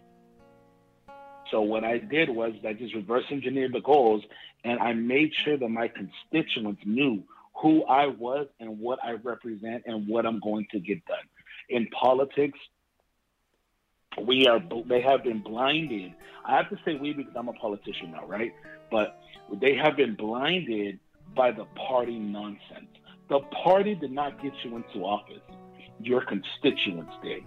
So 1.52 1.60
what 1.60 1.84
I 1.84 1.99
did 1.99 2.30
was 2.30 2.54
I 2.66 2.72
just 2.72 2.96
reverse 2.96 3.25
engineered 3.30 3.72
the 3.72 3.80
goals 3.80 4.25
and 4.64 4.80
I 4.80 4.92
made 4.92 5.32
sure 5.32 5.56
that 5.56 5.68
my 5.68 5.87
constituents 5.87 6.82
knew 6.84 7.22
who 7.54 7.84
I 7.84 8.08
was 8.08 8.49
and 8.58 8.80
what 8.80 8.99
I 9.04 9.12
represent 9.12 9.84
and 9.87 10.08
what 10.08 10.26
I'm 10.26 10.40
going 10.40 10.66
to 10.72 10.80
get 10.80 11.04
done. 11.06 11.18
In 11.68 11.87
politics, 11.88 12.58
we 14.20 14.49
are 14.49 14.60
they 14.87 15.00
have 15.00 15.22
been 15.22 15.42
blinded. 15.42 16.12
I 16.44 16.56
have 16.56 16.70
to 16.70 16.78
say 16.84 16.96
we 16.96 17.12
because 17.12 17.34
I'm 17.37 17.49
a 17.49 17.52
politician 17.52 18.10
now, 18.10 18.26
right? 18.26 18.52
But 18.90 19.20
they 19.60 19.76
have 19.76 19.96
been 19.96 20.16
blinded 20.16 20.99
by 21.34 21.50
the 21.50 21.64
party 21.88 22.18
nonsense. 22.18 22.88
The 23.28 23.40
party 23.62 23.94
did 23.94 24.12
not 24.12 24.42
get 24.42 24.52
you 24.64 24.76
into 24.76 25.04
office. 25.04 25.42
Your 26.00 26.25
constituents 26.25 27.12
did. 27.22 27.42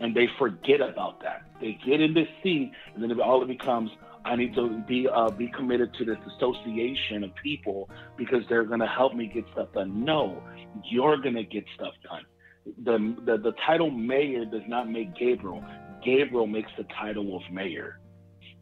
And 0.00 0.14
they 0.14 0.28
forget 0.38 0.80
about 0.80 1.22
that. 1.22 1.42
They 1.60 1.78
get 1.86 2.00
in 2.00 2.14
this 2.14 2.28
seat, 2.42 2.72
and 2.94 3.02
then 3.02 3.20
all 3.20 3.42
it 3.42 3.48
becomes, 3.48 3.90
I 4.24 4.34
need 4.34 4.54
to 4.54 4.82
be 4.88 5.06
uh, 5.08 5.30
be 5.30 5.48
committed 5.48 5.92
to 5.94 6.04
this 6.04 6.16
association 6.36 7.22
of 7.22 7.30
people 7.42 7.88
because 8.16 8.42
they're 8.48 8.64
going 8.64 8.80
to 8.80 8.86
help 8.86 9.14
me 9.14 9.26
get 9.26 9.44
stuff 9.52 9.68
done. 9.72 10.04
No, 10.04 10.42
you're 10.84 11.18
going 11.18 11.34
to 11.34 11.44
get 11.44 11.64
stuff 11.74 11.92
done. 12.02 12.24
The, 12.84 13.16
the 13.24 13.38
the 13.38 13.52
title 13.66 13.90
mayor 13.90 14.44
does 14.44 14.62
not 14.66 14.90
make 14.90 15.14
Gabriel. 15.16 15.62
Gabriel 16.04 16.46
makes 16.46 16.70
the 16.78 16.84
title 16.98 17.36
of 17.36 17.42
mayor. 17.52 18.00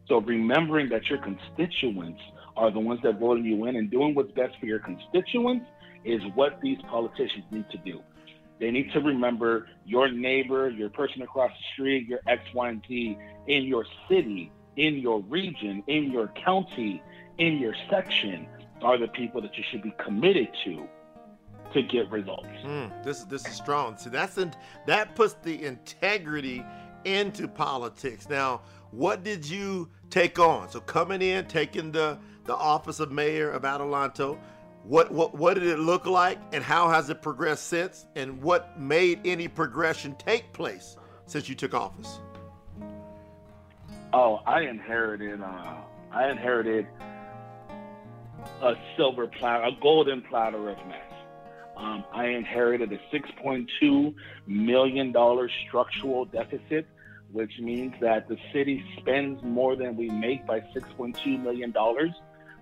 So 0.07 0.19
remembering 0.19 0.89
that 0.89 1.05
your 1.05 1.19
constituents 1.19 2.19
are 2.59 2.71
the 2.71 2.79
ones 2.79 2.99
that 3.03 3.19
voted 3.19 3.45
you 3.45 3.65
in, 3.65 3.77
and 3.77 3.89
doing 3.89 4.13
what's 4.13 4.31
best 4.33 4.53
for 4.59 4.65
your 4.65 4.79
constituents 4.79 5.65
is 6.03 6.21
what 6.35 6.59
these 6.61 6.77
politicians 6.89 7.45
need 7.51 7.65
to 7.71 7.77
do. 7.79 8.01
They 8.59 8.71
need 8.71 8.91
to 8.91 8.99
remember 8.99 9.69
your 9.85 10.11
neighbor, 10.11 10.69
your 10.69 10.89
person 10.89 11.21
across 11.21 11.51
the 11.51 11.63
street, 11.73 12.07
your 12.07 12.19
X, 12.27 12.41
Y, 12.53 12.69
and 12.69 12.83
Z 12.87 13.17
in 13.47 13.63
your 13.63 13.85
city, 14.09 14.51
in 14.75 14.97
your 14.97 15.21
region, 15.21 15.83
in 15.87 16.11
your 16.11 16.27
county, 16.45 17.01
in 17.37 17.57
your 17.57 17.73
section 17.89 18.45
are 18.81 18.97
the 18.97 19.07
people 19.07 19.41
that 19.41 19.57
you 19.57 19.63
should 19.71 19.81
be 19.81 19.93
committed 20.03 20.49
to 20.65 20.87
to 21.73 21.81
get 21.83 22.09
results. 22.11 22.47
Mm, 22.65 23.03
this 23.03 23.23
this 23.23 23.47
is 23.47 23.53
strong. 23.53 23.95
So 23.97 24.09
that's 24.09 24.37
in, 24.37 24.53
that 24.87 25.15
puts 25.15 25.35
the 25.43 25.63
integrity 25.63 26.65
into 27.05 27.47
politics. 27.47 28.27
Now, 28.29 28.61
what 28.91 29.23
did 29.23 29.47
you 29.47 29.89
take 30.09 30.39
on? 30.39 30.69
So 30.69 30.81
coming 30.81 31.21
in, 31.21 31.45
taking 31.45 31.91
the 31.91 32.17
the 32.49 32.55
office 32.55 32.99
of 32.99 33.11
mayor 33.11 33.51
of 33.51 33.61
Adelanto. 33.61 34.35
What, 34.83 35.11
what 35.11 35.35
what 35.35 35.53
did 35.53 35.67
it 35.67 35.77
look 35.77 36.07
like 36.07 36.39
and 36.51 36.63
how 36.63 36.89
has 36.89 37.11
it 37.11 37.21
progressed 37.21 37.67
since 37.67 38.07
and 38.15 38.41
what 38.41 38.79
made 38.79 39.19
any 39.23 39.47
progression 39.47 40.15
take 40.15 40.51
place 40.51 40.97
since 41.27 41.47
you 41.47 41.53
took 41.53 41.75
office? 41.75 42.19
Oh, 44.13 44.37
I 44.47 44.61
inherited 44.61 45.41
uh, 45.41 45.75
I 46.11 46.31
inherited 46.31 46.87
a 48.63 48.73
silver 48.97 49.27
platter, 49.27 49.65
a 49.65 49.71
golden 49.79 50.23
platter 50.23 50.69
of 50.69 50.77
mess. 50.87 51.13
Um, 51.77 52.03
I 52.11 52.29
inherited 52.29 52.91
a 52.91 52.97
$6.2 53.15 54.15
million 54.47 55.13
structural 55.67 56.25
deficit, 56.25 56.87
which 57.31 57.59
means 57.59 57.93
that 58.01 58.27
the 58.27 58.37
city 58.51 58.83
spends 58.97 59.43
more 59.43 59.75
than 59.75 59.95
we 59.95 60.09
make 60.09 60.47
by 60.47 60.61
$6.2 60.61 61.41
million. 61.43 61.73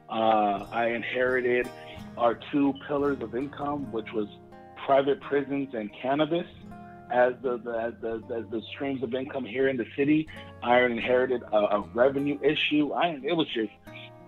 Uh, 0.09 0.65
I 0.71 0.87
inherited 0.87 1.69
our 2.17 2.39
two 2.51 2.73
pillars 2.87 3.21
of 3.21 3.35
income, 3.35 3.91
which 3.91 4.11
was 4.13 4.27
private 4.85 5.19
prisons 5.21 5.73
and 5.73 5.91
cannabis. 6.01 6.47
As 7.09 7.33
the, 7.41 7.57
the 7.57 7.71
as 7.71 7.93
the 8.01 8.35
as 8.35 8.43
the 8.51 8.61
streams 8.73 9.01
of 9.01 9.13
income 9.13 9.45
here 9.45 9.69
in 9.69 9.77
the 9.77 9.85
city, 9.95 10.27
I 10.61 10.81
inherited 10.81 11.41
a, 11.41 11.57
a 11.57 11.81
revenue 11.93 12.37
issue. 12.43 12.91
I 12.91 13.19
it 13.23 13.33
was 13.33 13.47
just 13.47 13.71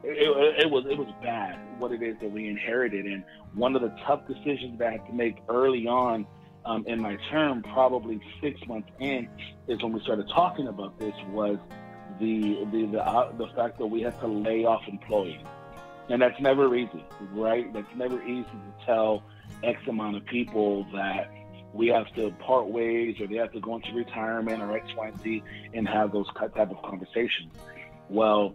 it, 0.03 0.63
it, 0.63 0.69
was 0.69 0.85
it 0.89 0.97
was 0.97 1.09
bad 1.21 1.59
what 1.77 1.91
it 1.91 2.01
is 2.01 2.15
that 2.21 2.31
we 2.31 2.47
inherited, 2.47 3.05
and 3.05 3.23
one 3.53 3.75
of 3.75 3.81
the 3.81 3.93
tough 4.05 4.25
decisions 4.27 4.79
that 4.79 4.87
I 4.87 4.91
had 4.91 5.05
to 5.07 5.13
make 5.13 5.37
early 5.49 5.87
on 5.87 6.25
um, 6.65 6.85
in 6.87 7.01
my 7.01 7.17
term, 7.29 7.63
probably 7.63 8.21
six 8.41 8.59
months 8.67 8.89
in, 8.99 9.27
is 9.67 9.81
when 9.83 9.91
we 9.91 9.99
started 10.01 10.29
talking 10.29 10.67
about 10.67 10.97
this 10.99 11.15
was 11.31 11.57
the 12.19 12.65
the 12.71 12.85
the, 12.85 13.03
uh, 13.03 13.31
the 13.37 13.47
fact 13.55 13.77
that 13.79 13.87
we 13.87 14.01
had 14.01 14.17
to 14.21 14.27
lay 14.27 14.63
off 14.63 14.83
employees. 14.87 15.41
And 16.09 16.21
that's 16.21 16.39
never 16.41 16.75
easy, 16.75 17.05
right? 17.33 17.71
That's 17.71 17.95
never 17.95 18.21
easy 18.23 18.43
to 18.43 18.85
tell 18.85 19.23
X 19.63 19.79
amount 19.87 20.17
of 20.17 20.25
people 20.25 20.85
that 20.93 21.31
we 21.73 21.87
have 21.87 22.11
to 22.15 22.31
part 22.45 22.67
ways 22.67 23.15
or 23.19 23.27
they 23.27 23.35
have 23.35 23.51
to 23.53 23.59
go 23.59 23.75
into 23.75 23.93
retirement 23.93 24.61
or 24.61 24.75
X, 24.75 24.87
Y, 24.97 25.07
and 25.07 25.19
Z 25.21 25.43
and 25.73 25.87
have 25.87 26.11
those 26.11 26.25
type 26.33 26.57
of 26.57 26.81
conversations. 26.81 27.53
Well, 28.09 28.53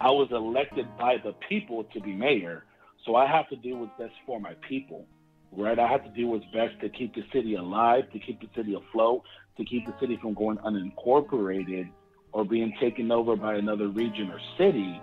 I 0.00 0.10
was 0.10 0.28
elected 0.32 0.86
by 0.98 1.16
the 1.22 1.32
people 1.48 1.84
to 1.84 2.00
be 2.00 2.12
mayor, 2.12 2.64
so 3.06 3.16
I 3.16 3.26
have 3.26 3.48
to 3.48 3.56
do 3.56 3.76
what's 3.76 3.98
best 3.98 4.14
for 4.26 4.38
my 4.38 4.54
people, 4.68 5.06
right? 5.50 5.78
I 5.78 5.86
have 5.86 6.04
to 6.04 6.10
do 6.10 6.26
what's 6.26 6.44
best 6.46 6.78
to 6.80 6.90
keep 6.90 7.14
the 7.14 7.24
city 7.32 7.54
alive, 7.54 8.10
to 8.12 8.18
keep 8.18 8.40
the 8.40 8.48
city 8.54 8.74
afloat, 8.74 9.22
to 9.56 9.64
keep 9.64 9.86
the 9.86 9.94
city 9.98 10.18
from 10.20 10.34
going 10.34 10.58
unincorporated 10.58 11.88
or 12.32 12.44
being 12.44 12.74
taken 12.80 13.10
over 13.10 13.36
by 13.36 13.54
another 13.54 13.88
region 13.88 14.30
or 14.30 14.40
city 14.58 15.00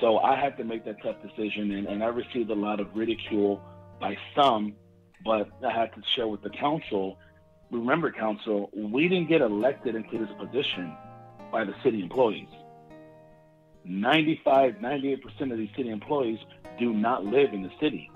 so 0.00 0.18
I 0.18 0.38
had 0.38 0.56
to 0.56 0.64
make 0.64 0.84
that 0.86 1.02
tough 1.02 1.16
decision, 1.22 1.72
and, 1.72 1.86
and 1.86 2.02
I 2.02 2.06
received 2.06 2.50
a 2.50 2.54
lot 2.54 2.80
of 2.80 2.88
ridicule 2.94 3.60
by 4.00 4.16
some, 4.34 4.74
but 5.24 5.48
I 5.64 5.70
had 5.70 5.94
to 5.94 6.02
share 6.14 6.26
with 6.26 6.42
the 6.42 6.50
council. 6.50 7.18
Remember, 7.70 8.10
council, 8.10 8.70
we 8.74 9.08
didn't 9.08 9.28
get 9.28 9.42
elected 9.42 9.94
into 9.94 10.18
this 10.18 10.30
position 10.38 10.96
by 11.52 11.64
the 11.64 11.74
city 11.84 12.02
employees. 12.02 12.48
95, 13.84 14.74
98% 14.74 15.52
of 15.52 15.58
these 15.58 15.68
city 15.76 15.90
employees 15.90 16.38
do 16.78 16.92
not 16.92 17.24
live 17.24 17.52
in 17.52 17.62
the 17.62 17.70
city. 17.80 18.10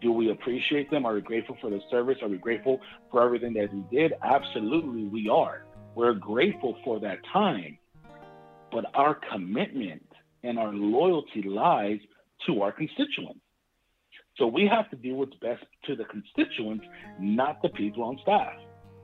Do 0.00 0.12
we 0.12 0.30
appreciate 0.30 0.90
them? 0.90 1.06
Are 1.06 1.14
we 1.14 1.20
grateful 1.20 1.56
for 1.60 1.70
the 1.70 1.80
service? 1.90 2.18
Are 2.22 2.28
we 2.28 2.38
grateful 2.38 2.80
for 3.10 3.22
everything 3.22 3.54
that 3.54 3.72
we 3.72 3.84
did? 3.90 4.12
Absolutely, 4.22 5.04
we 5.04 5.28
are. 5.28 5.64
We're 5.94 6.14
grateful 6.14 6.76
for 6.84 7.00
that 7.00 7.18
time. 7.32 7.78
But 8.70 8.86
our 8.94 9.18
commitment 9.32 10.05
and 10.46 10.58
our 10.58 10.72
loyalty 10.72 11.42
lies 11.42 11.98
to 12.46 12.62
our 12.62 12.72
constituents. 12.72 13.40
So 14.38 14.46
we 14.46 14.68
have 14.70 14.90
to 14.90 14.96
do 14.96 15.14
what's 15.14 15.34
best 15.36 15.64
to 15.86 15.96
the 15.96 16.04
constituents, 16.04 16.84
not 17.18 17.62
the 17.62 17.70
people 17.70 18.04
on 18.04 18.18
staff. 18.22 18.52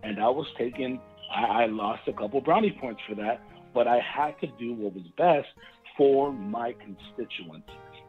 And 0.02 0.20
I 0.20 0.28
was 0.28 0.46
taken, 0.58 1.00
I, 1.34 1.64
I 1.64 1.66
lost 1.66 2.02
a 2.06 2.12
couple 2.12 2.40
brownie 2.40 2.76
points 2.78 3.00
for 3.08 3.14
that, 3.16 3.42
but 3.72 3.88
I 3.88 4.00
had 4.00 4.38
to 4.40 4.46
do 4.58 4.74
what 4.74 4.94
was 4.94 5.04
best 5.16 5.48
for 5.96 6.32
my 6.32 6.74
constituents 6.74 7.68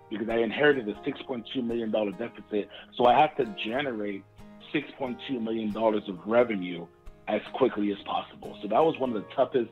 because 0.10 0.28
I 0.30 0.38
inherited 0.38 0.88
a 0.90 0.94
$6.2 1.10 1.64
million 1.64 1.92
deficit. 1.92 2.70
So 2.98 3.06
I 3.06 3.20
have 3.20 3.36
to 3.38 3.46
generate 3.66 4.24
$6.2 4.74 5.42
million 5.42 5.76
of 5.76 6.20
revenue 6.26 6.86
as 7.28 7.42
quickly 7.54 7.92
as 7.92 7.98
possible. 8.06 8.58
So 8.62 8.68
that 8.68 8.84
was 8.84 9.00
one 9.00 9.16
of 9.16 9.24
the 9.24 9.28
toughest 9.34 9.72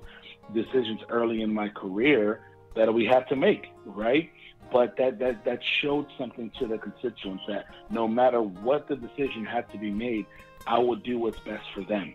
decisions 0.53 1.01
early 1.09 1.41
in 1.41 1.53
my 1.53 1.67
career 1.69 2.41
that 2.75 2.93
we 2.93 3.05
had 3.05 3.27
to 3.29 3.35
make, 3.35 3.67
right? 3.85 4.29
But 4.71 4.95
that, 4.97 5.19
that, 5.19 5.43
that 5.45 5.59
showed 5.81 6.07
something 6.17 6.51
to 6.59 6.67
the 6.67 6.77
constituents 6.77 7.43
that 7.47 7.65
no 7.89 8.07
matter 8.07 8.41
what 8.41 8.87
the 8.87 8.95
decision 8.95 9.45
had 9.45 9.69
to 9.71 9.77
be 9.77 9.91
made, 9.91 10.25
I 10.65 10.79
would 10.79 11.03
do 11.03 11.19
what's 11.19 11.39
best 11.39 11.65
for 11.73 11.83
them. 11.83 12.13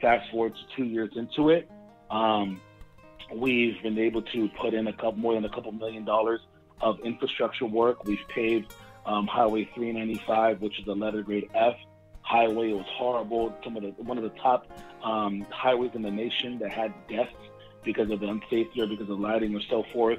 Fast 0.00 0.30
forward 0.30 0.54
to 0.54 0.76
two 0.76 0.84
years 0.84 1.10
into 1.16 1.50
it, 1.50 1.70
um, 2.10 2.60
we've 3.34 3.82
been 3.82 3.98
able 3.98 4.22
to 4.22 4.48
put 4.60 4.72
in 4.72 4.86
a 4.86 4.92
couple 4.92 5.16
more 5.16 5.34
than 5.34 5.44
a 5.44 5.50
couple 5.50 5.72
million 5.72 6.04
dollars 6.04 6.40
of 6.80 6.98
infrastructure 7.00 7.66
work. 7.66 8.04
We've 8.04 8.26
paved 8.28 8.72
um, 9.04 9.26
Highway 9.26 9.68
395, 9.74 10.62
which 10.62 10.78
is 10.80 10.86
a 10.86 10.92
letter 10.92 11.22
grade 11.22 11.50
F 11.54 11.74
highway. 12.22 12.70
It 12.70 12.74
was 12.74 12.86
horrible. 12.96 13.54
Some 13.64 13.76
of 13.76 13.82
the 13.82 13.90
one 14.02 14.18
of 14.18 14.24
the 14.24 14.38
top 14.40 14.66
um, 15.02 15.46
highways 15.50 15.90
in 15.94 16.02
the 16.02 16.10
nation 16.10 16.58
that 16.60 16.70
had 16.70 16.92
deaths 17.08 17.32
because 17.84 18.10
of 18.10 18.20
the 18.20 18.26
unsafety 18.26 18.78
or 18.78 18.86
because 18.86 19.08
of 19.08 19.18
lighting 19.20 19.54
or 19.54 19.60
so 19.68 19.84
forth. 19.92 20.18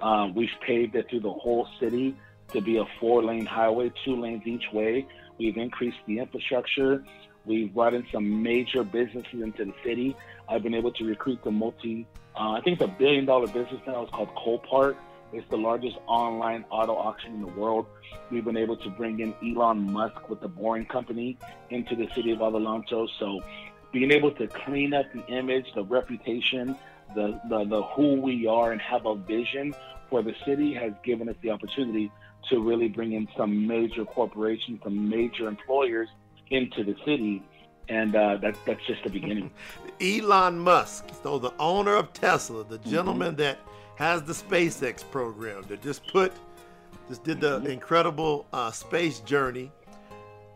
Um, 0.00 0.34
we've 0.34 0.48
paved 0.66 0.94
it 0.94 1.08
through 1.10 1.20
the 1.20 1.32
whole 1.32 1.66
city 1.80 2.16
to 2.52 2.60
be 2.60 2.78
a 2.78 2.84
four-lane 3.00 3.46
highway, 3.46 3.92
two 4.04 4.16
lanes 4.20 4.42
each 4.46 4.64
way. 4.72 5.06
We've 5.38 5.56
increased 5.56 5.98
the 6.06 6.18
infrastructure. 6.18 7.04
We've 7.44 7.72
brought 7.72 7.94
in 7.94 8.06
some 8.12 8.42
major 8.42 8.82
businesses 8.84 9.42
into 9.42 9.64
the 9.66 9.74
city. 9.84 10.16
I've 10.48 10.62
been 10.62 10.74
able 10.74 10.92
to 10.92 11.04
recruit 11.04 11.42
the 11.44 11.50
multi, 11.50 12.06
uh, 12.38 12.52
I 12.52 12.60
think 12.62 12.80
it's 12.80 12.90
a 12.90 12.94
billion 12.98 13.26
dollar 13.26 13.46
business 13.46 13.80
now. 13.86 14.02
It's 14.02 14.12
called 14.12 14.34
Copart. 14.34 14.96
It's 15.32 15.48
the 15.50 15.58
largest 15.58 15.96
online 16.06 16.64
auto 16.70 16.94
auction 16.94 17.34
in 17.34 17.40
the 17.42 17.48
world. 17.48 17.86
We've 18.30 18.44
been 18.44 18.56
able 18.56 18.76
to 18.78 18.90
bring 18.90 19.20
in 19.20 19.34
Elon 19.44 19.92
Musk 19.92 20.30
with 20.30 20.40
the 20.40 20.48
Boring 20.48 20.86
Company 20.86 21.36
into 21.70 21.94
the 21.96 22.08
city 22.14 22.32
of 22.32 22.38
Adelanto. 22.38 23.06
So 23.18 23.40
being 23.92 24.10
able 24.10 24.32
to 24.32 24.46
clean 24.46 24.94
up 24.94 25.06
the 25.12 25.26
image, 25.26 25.66
the 25.74 25.84
reputation, 25.84 26.76
the, 27.14 27.40
the, 27.48 27.64
the 27.64 27.82
who 27.94 28.20
we 28.20 28.46
are 28.46 28.72
and 28.72 28.80
have 28.80 29.06
a 29.06 29.14
vision 29.14 29.74
for 30.10 30.22
the 30.22 30.34
city 30.44 30.74
has 30.74 30.92
given 31.04 31.28
us 31.28 31.36
the 31.42 31.50
opportunity 31.50 32.10
to 32.50 32.60
really 32.60 32.88
bring 32.88 33.12
in 33.12 33.28
some 33.36 33.66
major 33.66 34.04
corporations, 34.04 34.80
some 34.82 35.08
major 35.08 35.48
employers 35.48 36.08
into 36.50 36.84
the 36.84 36.94
city. 37.04 37.42
And 37.88 38.14
uh, 38.14 38.36
that, 38.42 38.56
that's 38.66 38.84
just 38.86 39.02
the 39.02 39.10
beginning. 39.10 39.50
Elon 40.00 40.58
Musk, 40.58 41.06
so 41.22 41.38
the 41.38 41.52
owner 41.58 41.94
of 41.94 42.12
Tesla, 42.12 42.64
the 42.64 42.78
gentleman 42.78 43.28
mm-hmm. 43.28 43.40
that 43.40 43.58
has 43.96 44.22
the 44.22 44.32
SpaceX 44.32 45.02
program 45.10 45.64
that 45.68 45.82
just 45.82 46.06
put, 46.08 46.32
just 47.08 47.24
did 47.24 47.40
the 47.40 47.58
mm-hmm. 47.58 47.68
incredible 47.68 48.46
uh, 48.52 48.70
space 48.70 49.20
journey. 49.20 49.72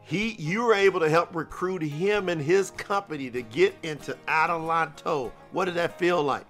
He, 0.04 0.32
you 0.38 0.64
were 0.64 0.74
able 0.74 1.00
to 1.00 1.08
help 1.08 1.34
recruit 1.34 1.82
him 1.82 2.28
and 2.28 2.40
his 2.40 2.70
company 2.72 3.30
to 3.30 3.42
get 3.42 3.74
into 3.82 4.16
Adelanto. 4.26 5.30
What 5.52 5.66
did 5.66 5.74
that 5.74 5.98
feel 5.98 6.22
like? 6.22 6.46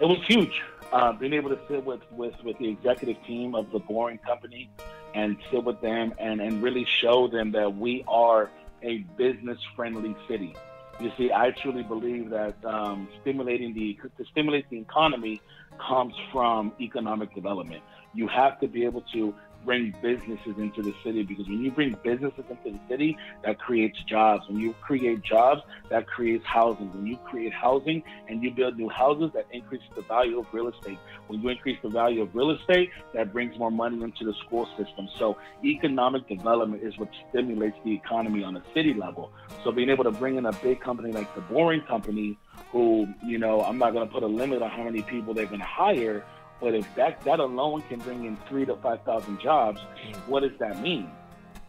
It 0.00 0.06
was 0.06 0.18
huge. 0.26 0.62
Uh, 0.92 1.12
being 1.12 1.32
able 1.32 1.48
to 1.48 1.58
sit 1.68 1.84
with, 1.84 2.00
with, 2.12 2.34
with 2.44 2.58
the 2.58 2.68
executive 2.68 3.16
team 3.24 3.54
of 3.54 3.70
the 3.72 3.78
Boring 3.78 4.18
Company 4.18 4.68
and 5.14 5.36
sit 5.50 5.64
with 5.64 5.80
them 5.80 6.12
and, 6.18 6.40
and 6.40 6.62
really 6.62 6.84
show 6.84 7.28
them 7.28 7.50
that 7.52 7.76
we 7.76 8.04
are 8.06 8.50
a 8.82 8.98
business 9.16 9.58
friendly 9.74 10.14
city. 10.28 10.54
You 11.00 11.10
see, 11.16 11.32
I 11.32 11.50
truly 11.50 11.82
believe 11.82 12.30
that 12.30 12.54
um, 12.64 13.08
stimulating 13.22 13.72
the 13.72 13.98
to 14.18 14.24
stimulate 14.30 14.68
the 14.70 14.78
economy 14.78 15.40
comes 15.78 16.14
from 16.30 16.72
economic 16.80 17.34
development. 17.34 17.82
You 18.14 18.28
have 18.28 18.60
to 18.60 18.68
be 18.68 18.84
able 18.84 19.02
to 19.14 19.34
bring 19.64 19.94
businesses 20.02 20.54
into 20.58 20.82
the 20.82 20.94
city 21.04 21.22
because 21.22 21.48
when 21.48 21.62
you 21.62 21.70
bring 21.70 21.96
businesses 22.02 22.44
into 22.50 22.78
the 22.78 22.80
city, 22.88 23.16
that 23.44 23.58
creates 23.58 23.98
jobs. 24.04 24.48
When 24.48 24.58
you 24.58 24.74
create 24.80 25.22
jobs, 25.22 25.62
that 25.88 26.06
creates 26.06 26.44
housing. 26.46 26.92
When 26.92 27.06
you 27.06 27.16
create 27.18 27.52
housing 27.52 28.02
and 28.28 28.42
you 28.42 28.50
build 28.50 28.76
new 28.76 28.88
houses, 28.88 29.30
that 29.34 29.46
increases 29.52 29.88
the 29.94 30.02
value 30.02 30.38
of 30.38 30.46
real 30.52 30.68
estate. 30.68 30.98
When 31.28 31.40
you 31.40 31.48
increase 31.48 31.78
the 31.82 31.88
value 31.88 32.22
of 32.22 32.34
real 32.34 32.50
estate, 32.50 32.90
that 33.14 33.32
brings 33.32 33.58
more 33.58 33.70
money 33.70 34.02
into 34.02 34.24
the 34.24 34.34
school 34.46 34.68
system. 34.76 35.08
So 35.18 35.36
economic 35.64 36.28
development 36.28 36.82
is 36.82 36.96
what 36.98 37.08
stimulates 37.28 37.76
the 37.84 37.94
economy 37.94 38.44
on 38.44 38.56
a 38.56 38.62
city 38.74 38.94
level. 38.94 39.32
So 39.64 39.72
being 39.72 39.90
able 39.90 40.04
to 40.04 40.10
bring 40.10 40.36
in 40.36 40.46
a 40.46 40.52
big 40.52 40.80
company 40.80 41.12
like 41.12 41.34
the 41.34 41.40
Boring 41.42 41.82
Company, 41.82 42.38
who, 42.70 43.06
you 43.24 43.38
know, 43.38 43.60
I'm 43.62 43.78
not 43.78 43.92
going 43.92 44.06
to 44.06 44.12
put 44.12 44.22
a 44.22 44.26
limit 44.26 44.62
on 44.62 44.70
how 44.70 44.82
many 44.82 45.02
people 45.02 45.34
they're 45.34 45.46
going 45.46 45.60
to 45.60 45.66
hire, 45.66 46.24
but 46.62 46.74
if 46.74 46.94
that 46.94 47.20
that 47.22 47.40
alone 47.40 47.82
can 47.88 47.98
bring 47.98 48.24
in 48.24 48.36
three 48.48 48.64
to 48.64 48.76
five 48.76 49.02
thousand 49.02 49.40
jobs, 49.40 49.80
what 50.26 50.40
does 50.40 50.56
that 50.60 50.80
mean? 50.80 51.10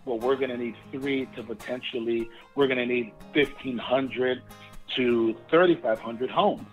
Well, 0.05 0.19
we're 0.19 0.35
going 0.35 0.51
to 0.51 0.57
need 0.57 0.75
three 0.91 1.25
to 1.35 1.43
potentially 1.43 2.29
we're 2.55 2.67
going 2.67 2.77
to 2.77 2.85
need 2.85 3.11
fifteen 3.33 3.77
hundred 3.77 4.43
to 4.95 5.35
thirty 5.49 5.75
five 5.75 5.99
hundred 5.99 6.29
homes, 6.29 6.67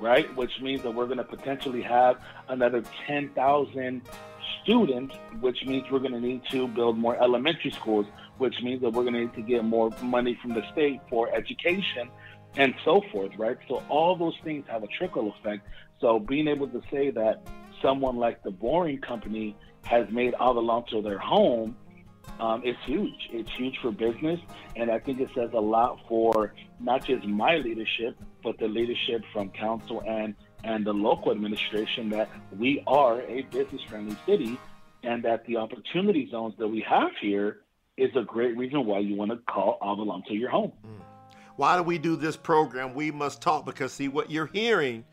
right? 0.00 0.34
Which 0.36 0.60
means 0.60 0.82
that 0.82 0.90
we're 0.90 1.06
going 1.06 1.18
to 1.18 1.24
potentially 1.24 1.82
have 1.82 2.20
another 2.48 2.82
ten 3.06 3.28
thousand 3.30 4.02
students, 4.62 5.14
which 5.40 5.64
means 5.64 5.88
we're 5.88 6.00
going 6.00 6.12
to 6.12 6.20
need 6.20 6.42
to 6.50 6.66
build 6.66 6.98
more 6.98 7.16
elementary 7.22 7.70
schools, 7.70 8.06
which 8.38 8.60
means 8.60 8.82
that 8.82 8.90
we're 8.90 9.04
going 9.04 9.14
to 9.14 9.20
need 9.20 9.34
to 9.34 9.42
get 9.42 9.64
more 9.64 9.90
money 10.02 10.36
from 10.42 10.54
the 10.54 10.62
state 10.72 11.00
for 11.08 11.32
education 11.32 12.10
and 12.56 12.74
so 12.84 13.02
forth, 13.12 13.32
right? 13.38 13.56
So 13.68 13.82
all 13.88 14.16
those 14.16 14.36
things 14.44 14.66
have 14.68 14.82
a 14.82 14.88
trickle 14.88 15.32
effect 15.38 15.66
so 16.02 16.18
being 16.18 16.48
able 16.48 16.68
to 16.68 16.82
say 16.90 17.10
that 17.12 17.46
someone 17.80 18.16
like 18.16 18.42
the 18.42 18.50
Boring 18.50 18.98
Company 18.98 19.56
has 19.84 20.06
made 20.10 20.34
Adelanto 20.34 21.02
their 21.02 21.18
home 21.18 21.74
um, 22.38 22.62
is 22.64 22.76
huge. 22.84 23.30
It's 23.30 23.50
huge 23.56 23.78
for 23.80 23.90
business, 23.90 24.38
and 24.76 24.90
I 24.90 24.98
think 24.98 25.20
it 25.20 25.30
says 25.34 25.50
a 25.54 25.60
lot 25.60 26.00
for 26.08 26.54
not 26.80 27.06
just 27.06 27.24
my 27.26 27.56
leadership, 27.56 28.16
but 28.44 28.58
the 28.58 28.68
leadership 28.68 29.22
from 29.32 29.48
council 29.50 30.02
and 30.06 30.34
and 30.64 30.86
the 30.86 30.92
local 30.92 31.32
administration 31.32 32.08
that 32.10 32.28
we 32.56 32.84
are 32.86 33.20
a 33.22 33.42
business-friendly 33.42 34.16
city, 34.26 34.56
and 35.02 35.24
that 35.24 35.44
the 35.46 35.56
opportunity 35.56 36.28
zones 36.30 36.54
that 36.58 36.68
we 36.68 36.84
have 36.88 37.10
here 37.20 37.62
is 37.96 38.10
a 38.14 38.22
great 38.22 38.56
reason 38.56 38.86
why 38.86 39.00
you 39.00 39.16
want 39.16 39.32
to 39.32 39.38
call 39.52 39.78
Adelanto 39.82 40.38
your 40.38 40.50
home. 40.50 40.72
Mm. 40.86 41.00
Why 41.56 41.76
do 41.76 41.82
we 41.82 41.98
do 41.98 42.14
this 42.14 42.36
program? 42.36 42.94
We 42.94 43.10
must 43.10 43.42
talk 43.42 43.66
because 43.66 43.92
see 43.92 44.08
what 44.08 44.30
you're 44.30 44.46
hearing 44.46 45.04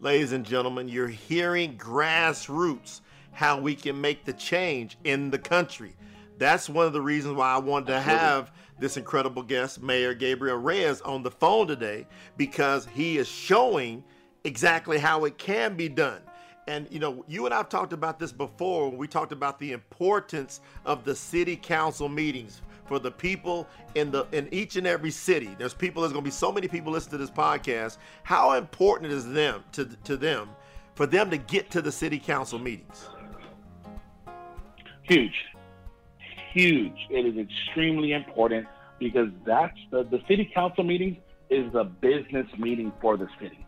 ladies 0.00 0.32
and 0.32 0.44
gentlemen, 0.46 0.88
you're 0.88 1.08
hearing 1.08 1.76
grassroots, 1.76 3.00
how 3.32 3.60
we 3.60 3.74
can 3.74 4.00
make 4.00 4.24
the 4.24 4.32
change 4.32 4.96
in 5.04 5.30
the 5.30 5.38
country. 5.38 5.94
That's 6.38 6.68
one 6.68 6.86
of 6.86 6.92
the 6.92 7.00
reasons 7.00 7.34
why 7.34 7.52
I 7.52 7.58
wanted 7.58 7.88
to 7.88 8.00
have 8.00 8.52
this 8.78 8.96
incredible 8.96 9.42
guest, 9.42 9.82
Mayor 9.82 10.14
Gabriel 10.14 10.56
Reyes, 10.56 11.00
on 11.00 11.22
the 11.22 11.30
phone 11.30 11.66
today, 11.66 12.06
because 12.36 12.86
he 12.94 13.18
is 13.18 13.26
showing 13.26 14.04
exactly 14.44 14.98
how 14.98 15.24
it 15.24 15.36
can 15.36 15.76
be 15.76 15.88
done. 15.88 16.22
And 16.68 16.86
you 16.90 17.00
know, 17.00 17.24
you 17.26 17.46
and 17.46 17.54
I've 17.54 17.68
talked 17.68 17.92
about 17.92 18.20
this 18.20 18.30
before 18.30 18.88
when 18.88 18.98
we 18.98 19.08
talked 19.08 19.32
about 19.32 19.58
the 19.58 19.72
importance 19.72 20.60
of 20.84 21.02
the 21.02 21.16
city 21.16 21.56
council 21.56 22.08
meetings 22.08 22.62
for 22.88 22.98
the 22.98 23.10
people 23.10 23.68
in 23.94 24.10
the 24.10 24.26
in 24.32 24.48
each 24.52 24.76
and 24.76 24.86
every 24.86 25.10
city. 25.10 25.54
There's 25.58 25.74
people. 25.74 26.02
There's 26.02 26.12
going 26.12 26.24
to 26.24 26.28
be 26.28 26.32
so 26.32 26.50
many 26.50 26.66
people 26.66 26.92
listening 26.92 27.12
to 27.12 27.18
this 27.18 27.30
podcast. 27.30 27.98
How 28.24 28.54
important 28.54 29.12
is 29.12 29.30
them 29.30 29.62
to 29.72 29.84
to 30.04 30.16
them 30.16 30.48
for 30.94 31.06
them 31.06 31.30
to 31.30 31.36
get 31.36 31.70
to 31.72 31.82
the 31.82 31.92
city 31.92 32.18
council 32.18 32.58
meetings? 32.58 33.08
Huge, 35.02 35.36
huge. 36.52 37.06
It 37.10 37.26
is 37.26 37.38
extremely 37.38 38.12
important 38.12 38.66
because 38.98 39.28
that's 39.46 39.78
the 39.90 40.02
the 40.04 40.20
city 40.26 40.50
council 40.52 40.84
meetings 40.84 41.18
is 41.50 41.70
the 41.72 41.84
business 41.84 42.46
meeting 42.58 42.92
for 43.00 43.16
the 43.16 43.28
city. 43.40 43.64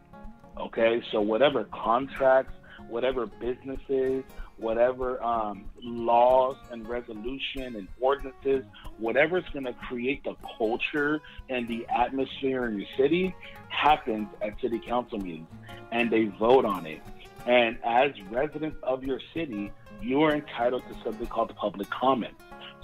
Okay, 0.59 1.03
so 1.13 1.21
whatever 1.21 1.65
contracts 1.65 2.55
whatever 2.89 3.27
businesses, 3.27 4.25
whatever 4.61 5.23
um, 5.23 5.65
laws 5.83 6.57
and 6.71 6.87
resolution 6.89 7.77
and 7.77 7.89
ordinances, 8.01 8.65
whatever 8.99 9.39
is 9.39 9.45
going 9.53 9.65
to 9.65 9.73
create 9.73 10.23
the 10.25 10.35
culture 10.59 11.21
and 11.49 11.67
the 11.67 11.87
atmosphere 11.89 12.67
in 12.67 12.79
your 12.79 12.89
city 12.97 13.35
happens 13.69 14.29
at 14.43 14.61
city 14.61 14.79
council 14.79 15.19
meetings 15.19 15.49
and 15.93 16.11
they 16.11 16.25
vote 16.25 16.65
on 16.65 16.87
it. 16.87 17.01
And 17.47 17.79
as 17.85 18.11
residents 18.31 18.77
of 18.83 19.03
your 19.03 19.21
city, 19.35 19.73
you 20.03 20.23
are 20.23 20.35
entitled 20.35 20.83
to 20.89 20.97
something 21.03 21.27
called 21.27 21.55
public 21.57 21.89
comment. 21.91 22.35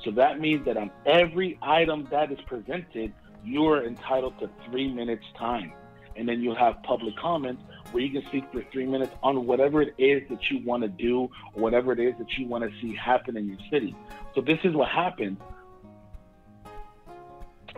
So 0.04 0.10
that 0.12 0.40
means 0.40 0.64
that 0.66 0.76
on 0.76 0.90
every 1.04 1.58
item 1.62 2.06
that 2.10 2.30
is 2.32 2.38
presented, 2.46 3.12
you 3.44 3.66
are 3.66 3.84
entitled 3.84 4.38
to 4.40 4.50
three 4.68 4.92
minutes 4.92 5.24
time. 5.38 5.72
And 6.16 6.28
then 6.28 6.40
you'll 6.40 6.56
have 6.56 6.82
public 6.82 7.16
comments 7.16 7.62
where 7.92 8.02
you 8.02 8.10
can 8.10 8.28
speak 8.28 8.44
for 8.52 8.62
three 8.72 8.86
minutes 8.86 9.12
on 9.22 9.46
whatever 9.46 9.82
it 9.82 9.94
is 9.98 10.22
that 10.30 10.50
you 10.50 10.64
want 10.64 10.82
to 10.82 10.88
do 10.88 11.28
whatever 11.54 11.92
it 11.92 12.00
is 12.00 12.14
that 12.18 12.36
you 12.38 12.46
want 12.46 12.64
to 12.64 12.80
see 12.80 12.94
happen 12.94 13.36
in 13.36 13.48
your 13.48 13.58
city. 13.70 13.94
So 14.34 14.40
this 14.40 14.58
is 14.64 14.74
what 14.74 14.88
happens. 14.88 15.38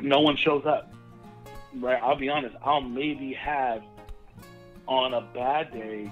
No 0.01 0.21
one 0.21 0.37
shows 0.37 0.65
up. 0.67 0.93
Right? 1.75 2.01
I'll 2.03 2.17
be 2.17 2.29
honest, 2.29 2.57
I'll 2.65 2.81
maybe 2.81 3.35
have 3.35 3.83
on 4.87 5.15
a 5.15 5.21
bad 5.21 5.73
day, 5.73 6.11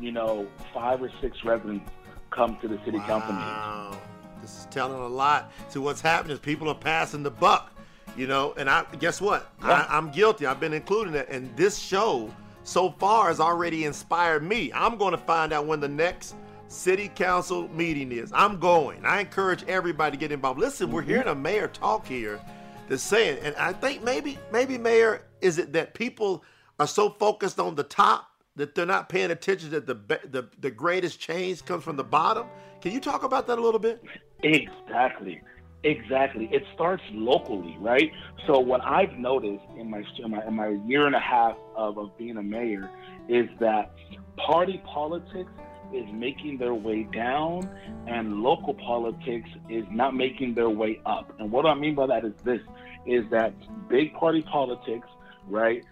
you 0.00 0.12
know, 0.12 0.46
five 0.72 1.02
or 1.02 1.10
six 1.20 1.44
residents 1.44 1.90
come 2.30 2.56
to 2.60 2.68
the 2.68 2.78
city 2.84 2.98
wow. 2.98 3.06
council 3.06 3.32
meetings. 3.32 4.04
This 4.40 4.58
is 4.58 4.66
telling 4.66 5.00
a 5.00 5.08
lot. 5.08 5.50
See, 5.68 5.78
what's 5.78 6.00
happening 6.00 6.34
is 6.34 6.38
people 6.38 6.68
are 6.68 6.74
passing 6.74 7.22
the 7.22 7.30
buck, 7.30 7.73
you 8.16 8.26
know. 8.26 8.54
And 8.56 8.68
I 8.68 8.84
guess 8.98 9.20
what? 9.20 9.52
Yeah. 9.60 9.86
I, 9.88 9.96
I'm 9.96 10.10
guilty. 10.10 10.46
I've 10.46 10.60
been 10.60 10.72
including 10.72 11.14
it, 11.14 11.28
and 11.30 11.54
this 11.56 11.78
show 11.78 12.32
so 12.64 12.90
far 12.90 13.28
has 13.28 13.40
already 13.40 13.84
inspired 13.84 14.42
me. 14.42 14.72
I'm 14.72 14.96
going 14.96 15.12
to 15.12 15.18
find 15.18 15.52
out 15.52 15.66
when 15.66 15.80
the 15.80 15.88
next 15.88 16.34
city 16.68 17.08
council 17.14 17.68
meeting 17.68 18.10
is. 18.12 18.32
I'm 18.34 18.58
going. 18.58 19.04
I 19.04 19.20
encourage 19.20 19.64
everybody 19.64 20.16
to 20.16 20.20
get 20.20 20.32
involved. 20.32 20.58
Listen, 20.58 20.90
we're 20.90 21.02
mm-hmm. 21.02 21.10
hearing 21.10 21.28
a 21.28 21.34
mayor 21.34 21.68
talk 21.68 22.06
here 22.06 22.40
that's 22.88 23.02
saying, 23.02 23.38
and 23.42 23.54
I 23.56 23.72
think 23.72 24.02
maybe, 24.02 24.38
maybe 24.52 24.78
mayor, 24.78 25.22
is 25.40 25.58
it 25.58 25.72
that 25.72 25.94
people 25.94 26.44
are 26.80 26.86
so 26.86 27.10
focused 27.10 27.60
on 27.60 27.74
the 27.74 27.84
top 27.84 28.30
that 28.56 28.74
they're 28.74 28.86
not 28.86 29.08
paying 29.08 29.30
attention 29.30 29.70
that 29.70 29.86
the 29.86 29.94
the, 30.30 30.48
the 30.60 30.70
greatest 30.70 31.20
change 31.20 31.64
comes 31.64 31.84
from 31.84 31.96
the 31.96 32.04
bottom? 32.04 32.46
Can 32.80 32.92
you 32.92 33.00
talk 33.00 33.22
about 33.22 33.46
that 33.46 33.58
a 33.58 33.62
little 33.62 33.80
bit? 33.80 34.02
Exactly. 34.42 35.40
Exactly. 35.84 36.48
It 36.50 36.64
starts 36.74 37.02
locally, 37.12 37.76
right? 37.78 38.10
So 38.46 38.58
what 38.58 38.82
I've 38.82 39.12
noticed 39.18 39.64
in 39.78 39.90
my 39.90 40.02
in 40.18 40.30
my, 40.30 40.46
in 40.46 40.54
my 40.54 40.68
year 40.86 41.06
and 41.06 41.14
a 41.14 41.20
half 41.20 41.56
of, 41.76 41.98
of 41.98 42.16
being 42.16 42.38
a 42.38 42.42
mayor 42.42 42.90
is 43.28 43.48
that 43.60 43.94
party 44.36 44.82
politics 44.86 45.50
is 45.92 46.04
making 46.12 46.56
their 46.58 46.74
way 46.74 47.06
down 47.12 47.68
and 48.06 48.42
local 48.42 48.74
politics 48.74 49.48
is 49.68 49.84
not 49.90 50.14
making 50.14 50.54
their 50.54 50.70
way 50.70 51.00
up. 51.04 51.32
And 51.38 51.52
what 51.52 51.66
I 51.66 51.74
mean 51.74 51.94
by 51.94 52.06
that 52.06 52.24
is 52.24 52.32
this 52.44 52.60
is 53.06 53.24
that 53.30 53.52
big 53.88 54.14
party 54.14 54.40
politics, 54.40 55.06
right? 55.48 55.84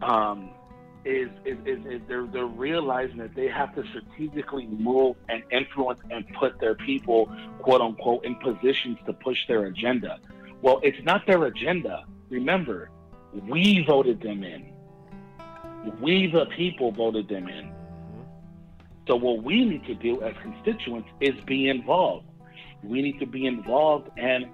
Um, 0.00 0.50
is, 1.06 1.30
is, 1.44 1.56
is, 1.64 1.86
is, 1.86 2.00
they're, 2.08 2.26
they're 2.26 2.46
realizing 2.46 3.18
that 3.18 3.34
they 3.34 3.48
have 3.48 3.74
to 3.76 3.84
strategically 3.88 4.66
move 4.66 5.16
and 5.28 5.42
influence 5.50 6.00
and 6.10 6.24
put 6.38 6.58
their 6.60 6.74
people, 6.74 7.32
quote 7.60 7.80
unquote, 7.80 8.24
in 8.24 8.34
positions 8.36 8.98
to 9.06 9.12
push 9.12 9.38
their 9.46 9.66
agenda. 9.66 10.18
Well, 10.62 10.80
it's 10.82 11.02
not 11.04 11.26
their 11.26 11.44
agenda. 11.44 12.04
Remember, 12.28 12.90
we 13.32 13.84
voted 13.86 14.20
them 14.20 14.42
in. 14.42 14.72
We, 16.00 16.26
the 16.26 16.46
people, 16.46 16.90
voted 16.90 17.28
them 17.28 17.48
in. 17.48 17.72
So, 19.06 19.14
what 19.14 19.44
we 19.44 19.64
need 19.64 19.84
to 19.86 19.94
do 19.94 20.20
as 20.22 20.34
constituents 20.42 21.08
is 21.20 21.34
be 21.46 21.68
involved. 21.68 22.26
We 22.82 23.02
need 23.02 23.20
to 23.20 23.26
be 23.26 23.46
involved 23.46 24.10
and 24.16 24.46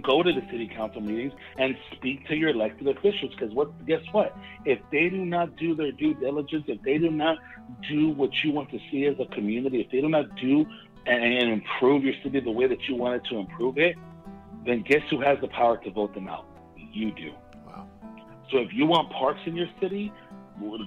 go 0.00 0.22
to 0.22 0.32
the 0.32 0.40
city 0.50 0.70
council 0.74 1.00
meetings 1.00 1.32
and 1.58 1.76
speak 1.92 2.26
to 2.28 2.36
your 2.36 2.50
elected 2.50 2.88
officials. 2.88 3.32
Because 3.38 3.54
what? 3.54 3.86
Guess 3.86 4.02
what? 4.12 4.36
If 4.64 4.78
they 4.90 5.08
do 5.08 5.24
not 5.24 5.56
do 5.56 5.74
their 5.74 5.92
due 5.92 6.14
diligence, 6.14 6.64
if 6.68 6.80
they 6.82 6.98
do 6.98 7.10
not 7.10 7.38
do 7.88 8.10
what 8.10 8.30
you 8.42 8.52
want 8.52 8.70
to 8.70 8.78
see 8.90 9.06
as 9.06 9.16
a 9.20 9.26
community, 9.34 9.80
if 9.80 9.90
they 9.90 10.00
do 10.00 10.08
not 10.08 10.34
do 10.36 10.64
and, 11.06 11.24
and 11.24 11.52
improve 11.52 12.04
your 12.04 12.14
city 12.22 12.40
the 12.40 12.50
way 12.50 12.66
that 12.66 12.88
you 12.88 12.94
wanted 12.94 13.24
to 13.26 13.38
improve 13.38 13.78
it, 13.78 13.96
then 14.64 14.82
guess 14.88 15.02
who 15.10 15.20
has 15.20 15.38
the 15.40 15.48
power 15.48 15.76
to 15.78 15.90
vote 15.90 16.14
them 16.14 16.28
out? 16.28 16.46
You 16.76 17.12
do. 17.12 17.32
Wow. 17.66 17.88
So 18.50 18.58
if 18.58 18.68
you 18.72 18.86
want 18.86 19.10
parks 19.12 19.40
in 19.46 19.56
your 19.56 19.68
city, 19.80 20.12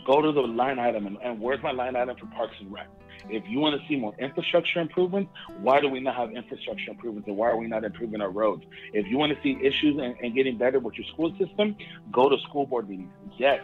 go 0.05 0.21
to 0.21 0.31
the 0.31 0.41
line 0.41 0.79
item 0.79 1.07
and, 1.07 1.17
and 1.23 1.39
where's 1.39 1.61
my 1.61 1.71
line 1.71 1.95
item 1.95 2.15
for 2.17 2.27
Parks 2.27 2.55
and 2.59 2.71
Rec? 2.71 2.87
If 3.29 3.43
you 3.47 3.59
want 3.59 3.79
to 3.79 3.87
see 3.87 3.95
more 3.95 4.13
infrastructure 4.19 4.79
improvements, 4.79 5.31
why 5.61 5.79
do 5.81 5.89
we 5.89 5.99
not 5.99 6.15
have 6.15 6.31
infrastructure 6.31 6.91
improvements 6.91 7.27
and 7.27 7.37
why 7.37 7.49
are 7.49 7.57
we 7.57 7.67
not 7.67 7.83
improving 7.83 8.21
our 8.21 8.29
roads? 8.29 8.63
If 8.93 9.07
you 9.07 9.17
want 9.17 9.33
to 9.35 9.41
see 9.41 9.57
issues 9.61 9.97
and, 10.01 10.15
and 10.21 10.35
getting 10.35 10.57
better 10.57 10.79
with 10.79 10.95
your 10.95 11.07
school 11.07 11.35
system, 11.37 11.75
go 12.11 12.29
to 12.29 12.37
school 12.49 12.65
board 12.65 12.89
meetings. 12.89 13.11
Yes, 13.37 13.61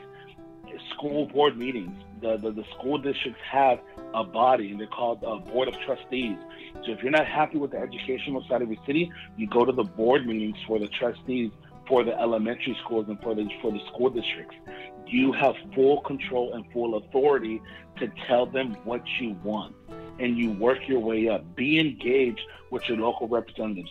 school 0.96 1.28
board 1.28 1.58
meetings. 1.58 1.92
The, 2.22 2.38
the, 2.38 2.52
the 2.52 2.64
school 2.78 2.98
districts 2.98 3.40
have 3.50 3.80
a 4.14 4.24
body 4.24 4.72
and 4.72 4.80
they're 4.80 4.88
called 4.88 5.24
a 5.24 5.38
board 5.38 5.68
of 5.68 5.76
trustees. 5.86 6.38
So 6.86 6.92
if 6.92 7.02
you're 7.02 7.12
not 7.12 7.28
happy 7.28 7.58
with 7.58 7.72
the 7.72 7.80
educational 7.80 8.44
side 8.48 8.62
of 8.62 8.70
your 8.70 8.84
city, 8.86 9.12
you 9.38 9.48
go 9.48 9.66
to 9.66 9.72
the 9.72 9.84
board 9.84 10.26
meetings 10.26 10.58
for 10.68 10.80
the 10.80 10.88
trustees 10.88 11.52
for 11.88 12.04
the 12.04 12.18
elementary 12.20 12.78
schools 12.84 13.06
and 13.10 13.20
for 13.22 13.36
the 13.36 13.50
for 13.62 13.72
the 13.72 13.80
school 13.92 14.10
districts 14.10 14.56
you 15.12 15.32
have 15.34 15.56
full 15.76 16.02
control 16.02 16.54
and 16.54 16.66
full 16.72 16.98
authority 16.98 17.62
to 17.98 18.12
tell 18.28 18.46
them 18.46 18.76
what 18.84 19.02
you 19.20 19.36
want. 19.44 19.76
And 20.20 20.38
you 20.38 20.52
work 20.52 20.88
your 20.88 21.00
way 21.00 21.28
up. 21.30 21.56
Be 21.56 21.80
engaged 21.80 22.42
with 22.70 22.88
your 22.88 22.98
local 22.98 23.28
representatives, 23.28 23.90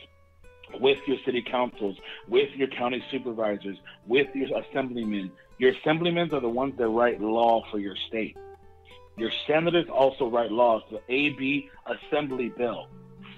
with 0.80 0.98
your 1.06 1.18
city 1.24 1.42
councils, 1.42 1.96
with 2.28 2.50
your 2.54 2.68
county 2.68 3.02
supervisors, 3.10 3.76
with 4.06 4.28
your 4.34 4.58
assemblymen. 4.60 5.30
Your 5.58 5.72
assemblymen 5.72 6.32
are 6.32 6.40
the 6.40 6.48
ones 6.48 6.74
that 6.78 6.88
write 6.88 7.20
law 7.20 7.64
for 7.70 7.78
your 7.78 7.96
state. 8.08 8.36
Your 9.16 9.30
senators 9.46 9.86
also 9.92 10.30
write 10.30 10.50
laws. 10.50 10.82
The 10.90 11.00
AB 11.12 11.68
Assembly 11.86 12.48
Bill, 12.56 12.86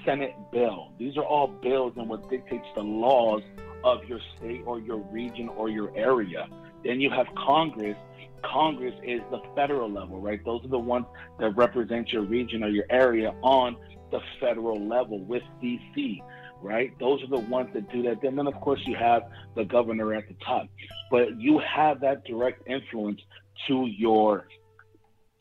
Senate 0.05 0.35
Bill. 0.53 0.92
These 0.99 1.16
are 1.16 1.25
all 1.25 1.49
bills 1.49 1.95
and 1.97 2.09
what 2.09 2.29
dictates 2.31 2.66
the 2.77 2.83
laws 2.83 3.42
of 3.83 4.05
your 4.05 4.21
state 4.37 4.62
or 4.64 4.79
your 4.79 4.99
region 4.99 5.49
or 5.49 5.68
your 5.68 5.97
area. 5.97 6.47
Then 6.85 7.01
you 7.01 7.11
have 7.11 7.27
Congress. 7.37 7.97
Congress 8.42 8.95
is 9.05 9.21
the 9.31 9.40
federal 9.55 9.90
level, 9.90 10.21
right? 10.21 10.45
Those 10.45 10.64
are 10.64 10.68
the 10.68 10.79
ones 10.79 11.07
that 11.38 11.51
represent 11.51 12.12
your 12.12 12.23
region 12.23 12.64
or 12.64 12.68
your 12.68 12.87
area 12.90 13.33
on 13.42 13.77
the 14.11 14.21
federal 14.40 14.81
level 14.81 15.21
with 15.21 15.42
DC, 15.62 16.21
right? 16.61 16.92
Those 16.99 17.23
are 17.23 17.29
the 17.29 17.38
ones 17.38 17.71
that 17.75 17.90
do 17.92 18.03
that. 18.03 18.21
Then, 18.21 18.37
then 18.37 18.47
of 18.47 18.55
course, 18.61 18.81
you 18.85 18.97
have 18.97 19.23
the 19.55 19.64
governor 19.64 20.12
at 20.14 20.27
the 20.29 20.35
top, 20.45 20.66
but 21.11 21.40
you 21.40 21.61
have 21.61 22.01
that 22.01 22.25
direct 22.25 22.66
influence 22.68 23.21
to 23.68 23.87
your 23.87 24.47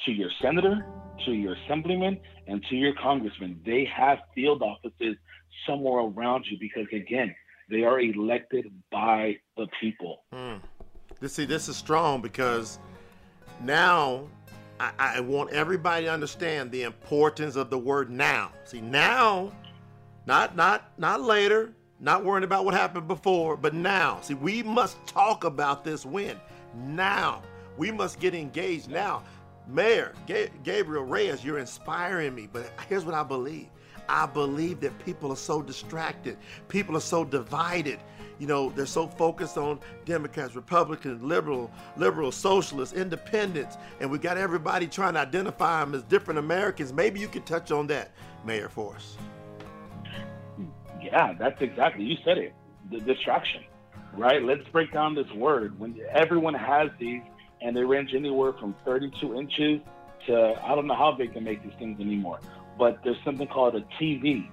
to 0.06 0.12
your 0.12 0.30
senator, 0.42 0.86
to 1.26 1.32
your 1.32 1.56
assemblyman, 1.66 2.20
and 2.48 2.64
to 2.70 2.76
your 2.76 2.94
congressman. 2.96 3.62
They 3.66 3.86
have 3.96 4.20
field 4.34 4.64
offices 4.64 5.16
somewhere 5.68 6.06
around 6.06 6.46
you 6.50 6.58
because, 6.60 6.88
again, 6.92 7.36
they 7.70 7.84
are 7.84 8.00
elected 8.00 8.72
by 8.92 9.38
the 9.58 9.68
people. 9.80 10.24
Hmm. 10.34 10.58
This 11.22 11.34
see, 11.34 11.46
this 11.46 11.70
is 11.70 11.78
strong 11.78 12.20
because 12.20 12.80
now 13.64 14.28
I, 14.80 14.92
I 14.98 15.20
want 15.20 15.52
everybody 15.52 16.06
to 16.06 16.12
understand 16.12 16.72
the 16.72 16.82
importance 16.82 17.56
of 17.56 17.70
the 17.70 17.78
word 17.78 18.10
now. 18.10 18.52
See, 18.66 18.82
now, 18.82 19.52
not 20.26 20.56
not 20.56 20.92
not 20.98 21.22
later, 21.22 21.74
not 22.00 22.26
worrying 22.26 22.44
about 22.44 22.66
what 22.66 22.74
happened 22.74 23.08
before, 23.08 23.56
but 23.56 23.76
now. 23.76 24.20
See, 24.22 24.34
we 24.34 24.64
must 24.64 24.98
talk 25.06 25.44
about 25.44 25.84
this 25.84 26.08
win 26.08 26.40
now. 26.76 27.44
We 27.78 27.92
must 27.92 28.20
get 28.20 28.34
engaged 28.34 28.90
now. 28.90 29.24
Mayor 29.68 30.16
Gabriel 30.64 31.04
Reyes, 31.04 31.46
you're 31.46 31.60
inspiring 31.60 32.34
me, 32.34 32.50
but 32.52 32.72
here's 32.90 33.06
what 33.06 33.14
I 33.14 33.22
believe. 33.22 33.68
I 34.10 34.26
believe 34.26 34.80
that 34.82 34.98
people 35.06 35.32
are 35.32 35.38
so 35.38 35.62
distracted. 35.62 36.38
People 36.68 36.98
are 36.98 37.02
so 37.02 37.24
divided 37.24 38.00
you 38.42 38.48
know, 38.48 38.72
they're 38.72 38.88
so 38.88 39.06
focused 39.06 39.56
on 39.56 39.80
Democrats, 40.04 40.56
Republicans, 40.56 41.22
liberal, 41.22 41.70
liberal, 41.96 42.32
socialists, 42.32 42.96
independents, 42.96 43.78
and 44.00 44.10
we 44.10 44.18
got 44.18 44.36
everybody 44.36 44.88
trying 44.88 45.14
to 45.14 45.20
identify 45.20 45.80
them 45.82 45.94
as 45.94 46.02
different 46.02 46.40
Americans. 46.40 46.92
Maybe 46.92 47.20
you 47.20 47.28
could 47.28 47.46
touch 47.46 47.72
on 47.72 47.86
that, 47.88 48.10
Mayor 48.44 48.68
Force. 48.68 49.16
Yeah, 51.00 51.34
that's 51.38 51.62
exactly 51.62 52.04
you 52.04 52.18
said 52.26 52.40
it. 52.40 52.56
The 52.90 53.00
distraction, 53.02 53.64
right? 54.14 54.42
Let's 54.42 54.68
break 54.70 54.92
down 54.92 55.14
this 55.14 55.32
word. 55.36 55.80
When 55.80 55.96
everyone 56.12 56.56
has 56.56 56.90
these, 57.00 57.22
and 57.62 57.78
they 57.78 57.84
range 57.84 58.16
anywhere 58.16 58.54
from 58.54 58.74
32 58.86 59.36
inches 59.36 59.82
to 60.26 60.56
I 60.64 60.74
don't 60.74 60.88
know 60.88 60.96
how 60.96 61.12
big 61.12 61.30
they 61.30 61.34
can 61.36 61.44
make 61.44 61.62
these 61.62 61.78
things 61.78 62.00
anymore. 62.00 62.40
But 62.80 63.04
there's 63.04 63.24
something 63.24 63.48
called 63.48 63.76
a 63.76 63.82
TV 64.02 64.50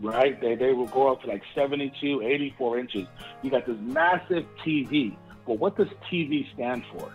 right? 0.00 0.40
They, 0.40 0.54
they 0.54 0.72
will 0.72 0.86
go 0.86 1.12
up 1.12 1.22
to 1.22 1.28
like 1.28 1.42
72, 1.54 2.22
84 2.22 2.78
inches. 2.78 3.06
You 3.42 3.50
got 3.50 3.66
this 3.66 3.76
massive 3.80 4.46
TV. 4.64 5.16
But 5.46 5.58
what 5.58 5.76
does 5.76 5.88
TV 6.10 6.52
stand 6.54 6.82
for? 6.92 7.12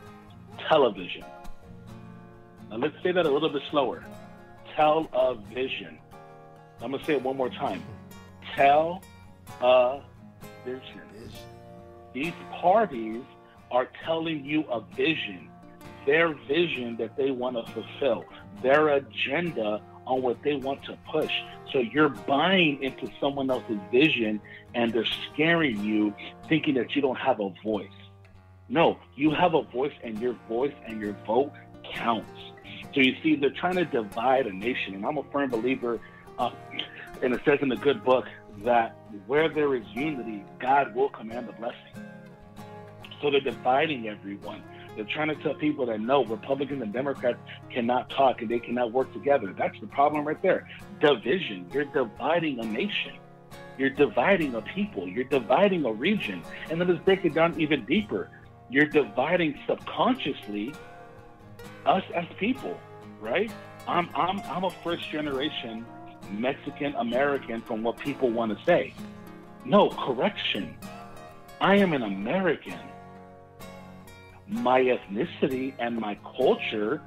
Television. 0.69 1.25
Now 2.69 2.77
let's 2.77 2.95
say 3.03 3.11
that 3.11 3.25
a 3.25 3.31
little 3.31 3.49
bit 3.49 3.61
slower. 3.69 4.05
Television. 4.75 5.97
I'm 6.81 6.91
gonna 6.91 7.03
say 7.03 7.13
it 7.13 7.21
one 7.21 7.37
more 7.37 7.49
time. 7.49 7.83
A. 9.61 10.01
These 12.13 12.33
parties 12.53 13.23
are 13.69 13.87
telling 14.05 14.43
you 14.43 14.63
a 14.69 14.81
vision, 14.95 15.49
their 16.05 16.33
vision 16.33 16.97
that 16.97 17.15
they 17.15 17.31
want 17.31 17.55
to 17.55 17.71
fulfill, 17.71 18.25
their 18.61 18.89
agenda 18.89 19.81
on 20.11 20.21
what 20.21 20.43
they 20.43 20.55
want 20.55 20.83
to 20.83 20.97
push. 21.09 21.31
So 21.71 21.79
you're 21.79 22.09
buying 22.09 22.83
into 22.83 23.09
someone 23.21 23.49
else's 23.49 23.79
vision 23.91 24.41
and 24.75 24.91
they're 24.91 25.05
scaring 25.31 25.81
you, 25.83 26.13
thinking 26.49 26.73
that 26.75 26.93
you 26.95 27.01
don't 27.01 27.17
have 27.17 27.39
a 27.39 27.49
voice. 27.63 27.87
No, 28.67 28.97
you 29.15 29.31
have 29.31 29.53
a 29.53 29.63
voice, 29.63 29.93
and 30.03 30.19
your 30.19 30.35
voice 30.47 30.73
and 30.85 30.99
your 31.01 31.13
vote 31.25 31.51
counts. 31.93 32.39
So 32.93 33.01
you 33.01 33.15
see, 33.23 33.35
they're 33.35 33.49
trying 33.49 33.75
to 33.75 33.85
divide 33.85 34.47
a 34.47 34.53
nation, 34.53 34.95
and 34.95 35.05
I'm 35.05 35.17
a 35.17 35.23
firm 35.31 35.49
believer, 35.49 35.99
uh, 36.37 36.51
and 37.21 37.33
it 37.33 37.41
says 37.45 37.59
in 37.61 37.69
the 37.69 37.75
good 37.77 38.03
book 38.03 38.25
that 38.63 38.97
where 39.27 39.49
there 39.49 39.75
is 39.75 39.83
unity, 39.93 40.43
God 40.59 40.93
will 40.95 41.09
command 41.09 41.47
the 41.47 41.53
blessing. 41.53 42.05
So 43.21 43.29
they're 43.29 43.39
dividing 43.41 44.07
everyone. 44.07 44.63
They're 44.95 45.05
trying 45.05 45.29
to 45.29 45.35
tell 45.35 45.53
people 45.53 45.85
that 45.87 45.99
no, 45.99 46.25
Republicans 46.25 46.81
and 46.81 46.91
Democrats 46.91 47.39
cannot 47.69 48.09
talk 48.09 48.41
and 48.41 48.49
they 48.49 48.59
cannot 48.59 48.91
work 48.91 49.11
together. 49.13 49.53
That's 49.57 49.79
the 49.79 49.87
problem 49.87 50.25
right 50.25 50.41
there. 50.41 50.67
Division. 50.99 51.69
You're 51.73 51.85
dividing 51.85 52.59
a 52.59 52.65
nation. 52.65 53.13
You're 53.77 53.89
dividing 53.89 54.55
a 54.55 54.61
people. 54.61 55.07
You're 55.07 55.23
dividing 55.23 55.85
a 55.85 55.91
region. 55.91 56.43
And 56.69 56.79
then 56.79 56.87
let's 56.87 57.03
break 57.03 57.25
it 57.25 57.33
down 57.33 57.59
even 57.59 57.85
deeper. 57.85 58.29
You're 58.69 58.85
dividing 58.85 59.57
subconsciously 59.67 60.73
us 61.85 62.03
as 62.15 62.25
people, 62.39 62.77
right? 63.19 63.51
I'm 63.87 64.09
I'm 64.15 64.39
I'm 64.41 64.63
a 64.65 64.69
first 64.69 65.09
generation 65.09 65.85
Mexican 66.31 66.95
American 66.95 67.61
from 67.61 67.83
what 67.83 67.97
people 67.97 68.29
want 68.29 68.57
to 68.57 68.65
say. 68.65 68.93
No, 69.65 69.89
correction. 69.89 70.75
I 71.59 71.75
am 71.75 71.93
an 71.93 72.03
American 72.03 72.79
my 74.51 74.81
ethnicity 74.81 75.73
and 75.79 75.97
my 75.97 76.15
culture 76.35 77.01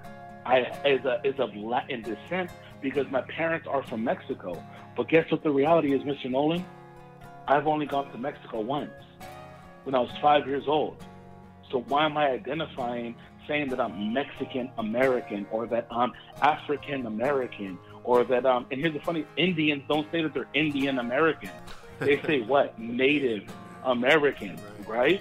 I, 0.47 0.61
is, 0.85 1.05
a, 1.05 1.21
is 1.25 1.39
of 1.39 1.55
Latin 1.55 2.03
descent 2.03 2.51
because 2.81 3.07
my 3.11 3.21
parents 3.23 3.67
are 3.69 3.83
from 3.83 4.03
Mexico. 4.03 4.63
But 4.97 5.09
guess 5.09 5.31
what 5.31 5.43
the 5.43 5.51
reality 5.51 5.95
is, 5.95 6.03
Mr. 6.03 6.31
Noland? 6.31 6.65
I've 7.47 7.67
only 7.67 7.87
gone 7.87 8.11
to 8.13 8.19
Mexico 8.19 8.61
once 8.61 8.91
when 9.85 9.95
I 9.95 10.01
was 10.01 10.11
five 10.23 10.47
years 10.47 10.65
old. 10.67 11.03
So 11.71 11.81
why 11.89 12.07
am 12.07 12.17
I 12.17 12.31
identifying 12.31 13.15
saying 13.47 13.69
that 13.69 13.81
I'm 13.81 14.13
Mexican 14.13 14.71
American 14.79 15.47
or 15.51 15.67
that 15.67 15.87
I'm 15.91 16.13
African 16.41 17.07
American 17.07 17.79
or 18.03 18.25
that 18.25 18.47
um 18.47 18.67
and 18.71 18.81
here's 18.81 18.95
the 18.95 19.01
funny 19.01 19.27
Indians 19.37 19.83
don't 19.89 20.11
say 20.11 20.23
that 20.23 20.33
they're 20.33 20.49
Indian 20.55 20.99
American. 20.99 21.51
They 21.99 22.21
say 22.23 22.41
what? 22.47 22.79
Native 22.79 23.45
American, 23.85 24.59
right? 24.87 25.21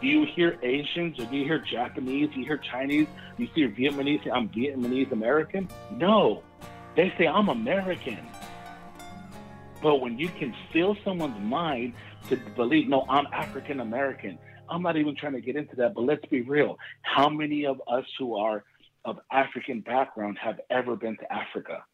Do 0.00 0.06
you 0.06 0.24
hear 0.34 0.58
Asians 0.62 1.18
or 1.18 1.26
do 1.26 1.36
you 1.36 1.44
hear 1.44 1.58
Japanese? 1.58 2.30
Do 2.32 2.40
you 2.40 2.46
hear 2.46 2.56
Chinese? 2.56 3.06
Do 3.36 3.44
you 3.44 3.50
see 3.54 3.66
Vietnamese 3.66 4.24
say, 4.24 4.30
I'm 4.30 4.48
Vietnamese 4.48 5.12
American? 5.12 5.68
No. 5.92 6.42
They 6.96 7.12
say, 7.18 7.26
I'm 7.26 7.50
American. 7.50 8.26
But 9.82 9.96
when 9.96 10.18
you 10.18 10.28
can 10.28 10.54
fill 10.72 10.96
someone's 11.04 11.38
mind 11.40 11.92
to 12.28 12.36
believe, 12.56 12.88
no, 12.88 13.04
I'm 13.10 13.26
African 13.26 13.80
American, 13.80 14.38
I'm 14.70 14.82
not 14.82 14.96
even 14.96 15.16
trying 15.16 15.34
to 15.34 15.40
get 15.40 15.56
into 15.56 15.76
that, 15.76 15.94
but 15.94 16.02
let's 16.02 16.24
be 16.26 16.40
real. 16.42 16.78
How 17.02 17.28
many 17.28 17.66
of 17.66 17.80
us 17.86 18.04
who 18.18 18.36
are 18.36 18.64
of 19.04 19.18
African 19.30 19.80
background 19.80 20.38
have 20.40 20.60
ever 20.70 20.96
been 20.96 21.16
to 21.18 21.32
Africa? 21.32 21.84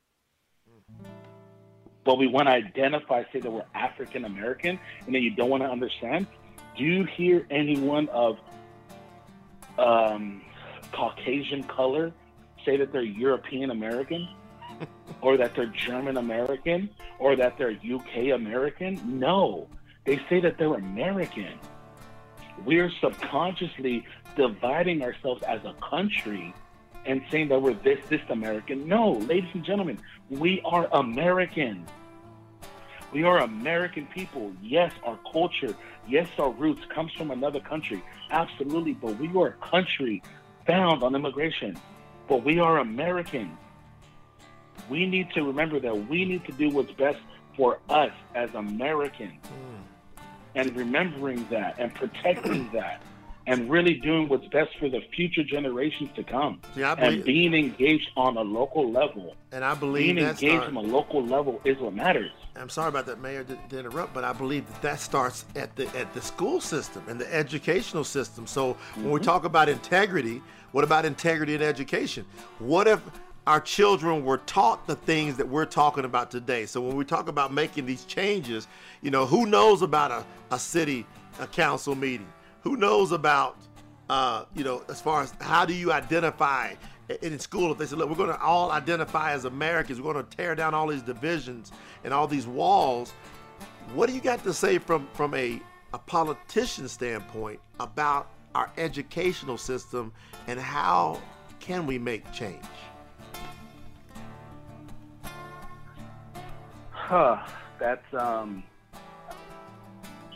But 2.04 2.18
we 2.18 2.28
want 2.28 2.46
to 2.46 2.52
identify, 2.52 3.24
say 3.32 3.40
that 3.40 3.50
we're 3.50 3.64
African 3.74 4.26
American, 4.26 4.78
and 5.06 5.14
then 5.14 5.22
you 5.22 5.34
don't 5.34 5.50
want 5.50 5.64
to 5.64 5.68
understand 5.68 6.28
do 6.76 6.84
you 6.84 7.04
hear 7.04 7.46
anyone 7.50 8.08
of 8.08 8.38
um, 9.78 10.42
Caucasian 10.92 11.62
color 11.64 12.12
say 12.64 12.76
that 12.76 12.92
they're 12.92 13.02
European 13.02 13.70
American? 13.70 14.28
or 15.22 15.36
that 15.36 15.54
they're 15.54 15.66
German 15.66 16.16
American? 16.16 16.90
Or 17.18 17.36
that 17.36 17.56
they're 17.56 17.70
UK 17.72 18.34
American? 18.34 19.00
No. 19.18 19.68
They 20.04 20.20
say 20.28 20.40
that 20.40 20.58
they're 20.58 20.74
American. 20.74 21.58
We're 22.64 22.90
subconsciously 23.00 24.06
dividing 24.36 25.02
ourselves 25.02 25.42
as 25.42 25.60
a 25.64 25.74
country 25.74 26.54
and 27.06 27.22
saying 27.30 27.48
that 27.48 27.60
we're 27.60 27.74
this, 27.74 27.98
this 28.08 28.20
American. 28.28 28.86
No, 28.88 29.12
ladies 29.12 29.50
and 29.54 29.64
gentlemen, 29.64 29.98
we 30.28 30.60
are 30.64 30.88
American. 30.92 31.86
We 33.12 33.22
are 33.22 33.38
American 33.38 34.06
people. 34.06 34.52
Yes, 34.62 34.92
our 35.04 35.18
culture, 35.32 35.74
yes, 36.08 36.28
our 36.38 36.50
roots 36.50 36.82
comes 36.94 37.12
from 37.12 37.30
another 37.30 37.60
country. 37.60 38.02
Absolutely. 38.30 38.94
But 38.94 39.18
we 39.18 39.28
are 39.36 39.48
a 39.48 39.66
country 39.66 40.22
found 40.66 41.02
on 41.02 41.14
immigration. 41.14 41.78
But 42.28 42.44
we 42.44 42.58
are 42.58 42.78
American. 42.78 43.56
We 44.90 45.06
need 45.06 45.30
to 45.30 45.42
remember 45.42 45.80
that 45.80 46.08
we 46.08 46.24
need 46.24 46.44
to 46.46 46.52
do 46.52 46.70
what's 46.70 46.92
best 46.92 47.18
for 47.56 47.78
us 47.88 48.12
as 48.34 48.50
Americans. 48.54 49.40
Mm. 49.44 50.22
And 50.54 50.76
remembering 50.76 51.46
that 51.50 51.76
and 51.78 51.94
protecting 51.94 52.70
that 52.72 53.02
and 53.46 53.70
really 53.70 53.94
doing 53.94 54.28
what's 54.28 54.46
best 54.48 54.76
for 54.78 54.88
the 54.88 55.00
future 55.14 55.44
generations 55.44 56.10
to 56.16 56.24
come. 56.24 56.60
Yeah, 56.74 56.94
and 56.98 57.24
being 57.24 57.54
engaged 57.54 58.10
on 58.16 58.36
a 58.36 58.42
local 58.42 58.90
level. 58.90 59.34
And 59.52 59.64
I 59.64 59.74
believe 59.74 60.16
being 60.16 60.26
engaged 60.26 60.64
on 60.64 60.76
a 60.76 60.80
local 60.80 61.24
level 61.24 61.60
is 61.64 61.78
what 61.78 61.94
matters. 61.94 62.32
I'm 62.56 62.68
sorry 62.68 62.88
about 62.88 63.06
that, 63.06 63.20
Mayor, 63.20 63.44
to, 63.44 63.58
to, 63.68 63.78
interrupt, 63.78 64.14
but 64.14 64.24
I 64.24 64.32
believe 64.32 64.66
that 64.72 64.82
that 64.82 65.00
starts 65.00 65.44
at 65.54 65.76
the 65.76 65.86
at 65.96 66.12
the 66.14 66.22
school 66.22 66.60
system 66.60 67.04
and 67.06 67.20
the 67.20 67.32
educational 67.32 68.04
system. 68.04 68.46
So 68.46 68.74
mm-hmm. 68.74 69.02
when 69.02 69.12
we 69.12 69.20
mm-hmm. 69.20 69.26
talk 69.26 69.44
about 69.44 69.68
integrity, 69.68 70.42
what 70.72 70.82
about 70.82 71.04
integrity 71.04 71.54
in 71.54 71.62
education? 71.62 72.24
What 72.58 72.88
if 72.88 73.00
our 73.46 73.60
children 73.60 74.24
were 74.24 74.38
taught 74.38 74.86
the 74.86 74.96
things 74.96 75.36
that 75.36 75.48
we're 75.48 75.66
talking 75.66 76.04
about 76.04 76.30
today? 76.30 76.66
So 76.66 76.80
when 76.80 76.96
we 76.96 77.04
talk 77.04 77.28
about 77.28 77.52
making 77.52 77.86
these 77.86 78.04
changes, 78.04 78.66
you 79.02 79.10
know, 79.10 79.26
who 79.26 79.46
knows 79.46 79.82
about 79.82 80.10
a, 80.10 80.24
a 80.50 80.58
city 80.58 81.06
a 81.38 81.46
council 81.46 81.94
meeting? 81.94 82.26
Who 82.66 82.76
knows 82.76 83.12
about 83.12 83.58
uh, 84.08 84.44
you 84.52 84.64
know, 84.64 84.82
as 84.88 85.00
far 85.00 85.22
as 85.22 85.32
how 85.40 85.64
do 85.64 85.72
you 85.72 85.92
identify 85.92 86.74
in 87.22 87.38
school 87.38 87.70
if 87.70 87.78
they 87.78 87.86
said, 87.86 87.96
look, 87.96 88.10
we're 88.10 88.16
going 88.16 88.28
to 88.28 88.40
all 88.40 88.72
identify 88.72 89.30
as 89.30 89.44
Americans, 89.44 90.00
we're 90.00 90.12
going 90.12 90.26
to 90.26 90.36
tear 90.36 90.56
down 90.56 90.74
all 90.74 90.88
these 90.88 91.02
divisions 91.02 91.70
and 92.02 92.12
all 92.12 92.26
these 92.26 92.44
walls. 92.44 93.12
What 93.94 94.08
do 94.08 94.16
you 94.16 94.20
got 94.20 94.42
to 94.42 94.52
say 94.52 94.78
from 94.78 95.06
from 95.12 95.32
a 95.34 95.62
a 95.94 95.98
politician 95.98 96.88
standpoint 96.88 97.60
about 97.78 98.32
our 98.56 98.68
educational 98.78 99.58
system 99.58 100.12
and 100.48 100.58
how 100.58 101.22
can 101.60 101.86
we 101.86 102.00
make 102.00 102.32
change? 102.32 102.64
Huh. 106.90 107.46
That's 107.78 108.12
um, 108.12 108.64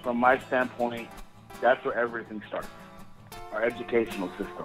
from 0.00 0.18
my 0.18 0.38
standpoint, 0.38 1.08
that's 1.60 1.84
where 1.84 1.94
everything 1.94 2.42
starts. 2.48 2.68
Our 3.52 3.62
educational 3.62 4.28
system 4.30 4.64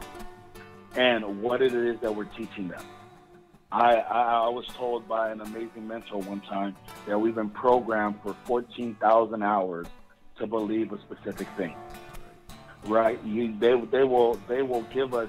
and 0.95 1.41
what 1.41 1.62
it 1.62 1.73
is 1.73 1.99
that 1.99 2.15
we're 2.15 2.25
teaching 2.25 2.67
them. 2.67 2.84
I, 3.71 3.95
I, 3.97 4.47
was 4.49 4.65
told 4.67 5.08
by 5.08 5.31
an 5.31 5.41
amazing 5.41 5.88
mentor 5.88 6.21
one 6.21 6.39
time 6.41 6.75
that 7.08 7.19
we've 7.19 7.36
been 7.36 7.49
programmed 7.49 8.15
for 8.23 8.36
14,000 8.45 9.43
hours 9.43 9.88
to 10.38 10.47
believe 10.47 10.93
a 10.93 10.99
specific 11.01 11.47
thing. 11.58 11.75
Right? 12.86 13.21
You, 13.25 13.53
they, 13.60 13.79
they 13.91 14.03
will 14.03 14.36
they 14.47 14.62
will 14.62 14.84
give 14.84 15.13
us, 15.13 15.27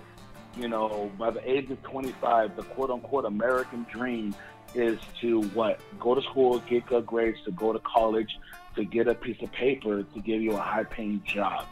you 0.56 0.68
know, 0.68 1.10
by 1.18 1.30
the 1.30 1.50
age 1.50 1.70
of 1.70 1.82
25, 1.82 2.54
the 2.54 2.62
quote 2.62 2.90
unquote 2.90 3.24
American 3.24 3.86
dream 3.90 4.34
is 4.74 4.98
to 5.22 5.42
what? 5.48 5.80
Go 5.98 6.14
to 6.14 6.22
school, 6.22 6.58
get 6.60 6.86
good 6.86 7.06
grades, 7.06 7.38
to 7.46 7.50
go 7.52 7.72
to 7.72 7.80
college, 7.80 8.38
to 8.76 8.84
get 8.84 9.08
a 9.08 9.14
piece 9.14 9.40
of 9.42 9.50
paper 9.52 10.02
to 10.02 10.20
give 10.20 10.40
you 10.40 10.52
a 10.52 10.60
high 10.60 10.84
paying 10.84 11.22
job. 11.24 11.66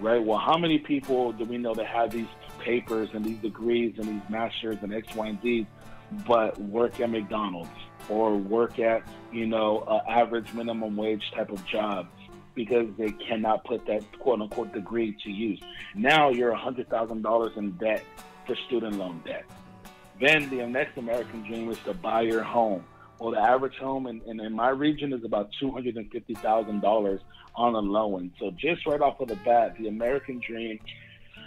Right? 0.00 0.22
Well, 0.22 0.38
how 0.38 0.58
many 0.58 0.78
people 0.78 1.32
do 1.32 1.44
we 1.44 1.56
know 1.56 1.74
that 1.74 1.86
have 1.86 2.10
these 2.10 2.26
papers 2.58 3.10
and 3.12 3.24
these 3.24 3.38
degrees 3.38 3.94
and 3.98 4.08
these 4.08 4.28
masters 4.28 4.76
and 4.82 4.92
X, 4.92 5.14
Y, 5.14 5.28
and 5.28 5.40
Z, 5.40 5.66
but 6.26 6.60
work 6.60 7.00
at 7.00 7.10
McDonald's 7.10 7.70
or 8.08 8.36
work 8.36 8.78
at, 8.78 9.02
you 9.32 9.46
know, 9.46 9.84
an 9.88 10.00
average 10.08 10.52
minimum 10.52 10.96
wage 10.96 11.22
type 11.34 11.50
of 11.50 11.64
job 11.66 12.08
because 12.54 12.86
they 12.98 13.10
cannot 13.12 13.64
put 13.64 13.86
that 13.86 14.02
quote 14.18 14.40
unquote 14.40 14.72
degree 14.72 15.16
to 15.24 15.30
use. 15.30 15.60
Now 15.94 16.30
you're 16.30 16.54
$100,000 16.54 17.56
in 17.56 17.70
debt 17.72 18.04
for 18.46 18.56
student 18.66 18.98
loan 18.98 19.22
debt. 19.24 19.44
Then 20.20 20.48
the 20.50 20.66
next 20.66 20.96
American 20.96 21.42
dream 21.42 21.70
is 21.70 21.78
to 21.84 21.94
buy 21.94 22.22
your 22.22 22.42
home. 22.42 22.84
Well, 23.18 23.30
the 23.30 23.40
average 23.40 23.76
home 23.76 24.06
in, 24.06 24.20
in, 24.26 24.40
in 24.40 24.52
my 24.52 24.70
region 24.70 25.12
is 25.12 25.24
about 25.24 25.50
$250,000 25.62 27.20
on 27.54 27.74
a 27.74 27.78
loan. 27.78 28.32
So 28.40 28.50
just 28.50 28.86
right 28.86 29.00
off 29.00 29.20
of 29.20 29.28
the 29.28 29.36
bat, 29.36 29.76
the 29.78 29.88
American 29.88 30.40
dream 30.44 30.80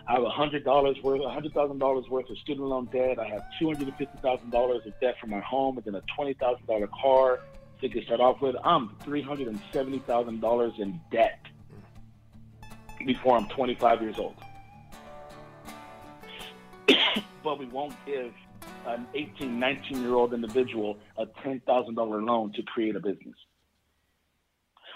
I 0.08 0.14
have 0.14 0.24
hundred 0.26 0.64
dollars 0.64 0.98
worth, 1.04 1.22
hundred 1.26 1.54
thousand 1.54 1.80
dollars 1.80 2.06
worth 2.10 2.30
of 2.30 2.38
student 2.38 2.66
loan 2.68 2.86
debt. 2.86 3.20
I 3.20 3.28
have 3.28 3.44
two 3.60 3.68
hundred 3.68 3.90
and 3.90 3.98
fifty 3.98 4.18
thousand 4.20 4.52
dollars 4.52 4.86
of 4.86 4.98
debt 5.02 5.16
for 5.20 5.28
my 5.28 5.42
home, 5.42 5.78
and 5.78 5.86
then 5.86 5.96
a 5.96 6.02
twenty 6.16 6.34
thousand 6.34 6.66
dollar 6.66 6.88
car 6.88 7.42
to 7.82 7.90
get 7.90 8.06
start 8.06 8.22
off 8.22 8.42
with. 8.42 8.56
I'm 8.64 8.96
three 9.04 9.22
hundred 9.22 9.50
and 9.50 9.60
seventy 9.74 10.00
thousand 10.00 10.40
dollars 10.40 10.74
in 10.80 11.02
debt 11.12 11.40
before 13.06 13.36
I'm 13.36 13.50
twenty 13.50 13.76
five 13.76 14.02
years 14.02 14.18
old. 14.18 14.36
but 17.44 17.60
we 17.60 17.66
won't 17.66 17.94
give 18.06 18.32
an 18.86 19.08
18, 19.14 19.60
19 19.60 20.02
year 20.02 20.16
old 20.16 20.34
individual 20.34 20.98
a 21.18 21.26
$10,000 21.26 22.26
loan 22.26 22.52
to 22.54 22.64
create 22.64 22.96
a 22.96 23.00
business. 23.00 23.36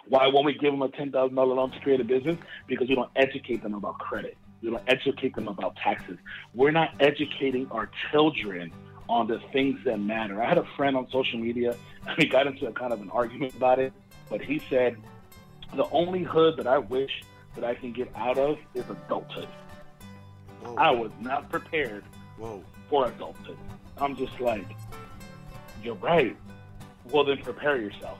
Why 0.07 0.27
won't 0.27 0.45
we 0.45 0.53
give 0.53 0.71
them 0.71 0.81
a 0.81 0.89
$10,000 0.89 1.35
loan 1.35 1.71
to 1.71 1.79
create 1.79 2.01
a 2.01 2.03
business? 2.03 2.37
Because 2.67 2.89
we 2.89 2.95
don't 2.95 3.11
educate 3.15 3.61
them 3.61 3.73
about 3.73 3.99
credit. 3.99 4.35
We 4.61 4.69
don't 4.69 4.83
educate 4.87 5.35
them 5.35 5.47
about 5.47 5.75
taxes. 5.75 6.17
We're 6.53 6.71
not 6.71 6.93
educating 6.99 7.69
our 7.71 7.89
children 8.11 8.71
on 9.09 9.27
the 9.27 9.39
things 9.51 9.79
that 9.85 9.99
matter. 9.99 10.41
I 10.41 10.47
had 10.47 10.57
a 10.57 10.67
friend 10.77 10.95
on 10.95 11.07
social 11.11 11.39
media, 11.39 11.75
and 12.07 12.17
we 12.17 12.27
got 12.27 12.47
into 12.47 12.67
a 12.67 12.71
kind 12.71 12.93
of 12.93 13.01
an 13.01 13.09
argument 13.11 13.55
about 13.55 13.79
it, 13.79 13.93
but 14.29 14.41
he 14.41 14.61
said, 14.69 14.97
the 15.75 15.87
only 15.91 16.23
hood 16.23 16.57
that 16.57 16.67
I 16.67 16.77
wish 16.77 17.23
that 17.55 17.63
I 17.63 17.75
can 17.75 17.93
get 17.93 18.11
out 18.15 18.37
of 18.37 18.57
is 18.73 18.83
adulthood. 18.89 19.47
Whoa. 20.61 20.75
I 20.75 20.91
was 20.91 21.11
not 21.19 21.49
prepared 21.49 22.03
Whoa. 22.41 22.63
For 22.91 23.07
adulthood. 23.07 23.57
I'm 23.97 24.15
just 24.15 24.39
like, 24.39 24.67
you're 25.81 25.95
right. 25.95 26.35
Well, 27.09 27.23
then 27.23 27.37
prepare 27.37 27.81
yourself. 27.81 28.19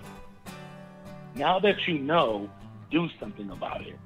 Now 1.36 1.60
that 1.60 1.88
you 1.88 2.00
know, 2.00 2.50
do 2.90 3.08
something 3.20 3.50
about 3.52 3.86
it. 3.86 4.00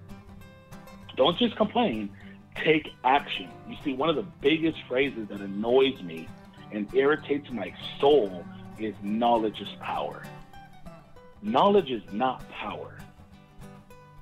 Don't 1.15 1.37
just 1.37 1.55
complain, 1.55 2.09
take 2.55 2.89
action. 3.03 3.49
You 3.69 3.77
see, 3.83 3.93
one 3.93 4.09
of 4.09 4.15
the 4.15 4.25
biggest 4.41 4.77
phrases 4.87 5.27
that 5.29 5.39
annoys 5.39 6.01
me 6.01 6.27
and 6.71 6.91
irritates 6.93 7.49
my 7.51 7.73
soul 7.99 8.43
is 8.79 8.95
knowledge 9.01 9.61
is 9.61 9.69
power. 9.79 10.23
Knowledge 11.41 11.91
is 11.91 12.03
not 12.11 12.47
power. 12.49 12.97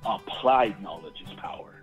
Applied 0.04 0.80
knowledge 0.82 1.22
is 1.26 1.32
power. 1.34 1.82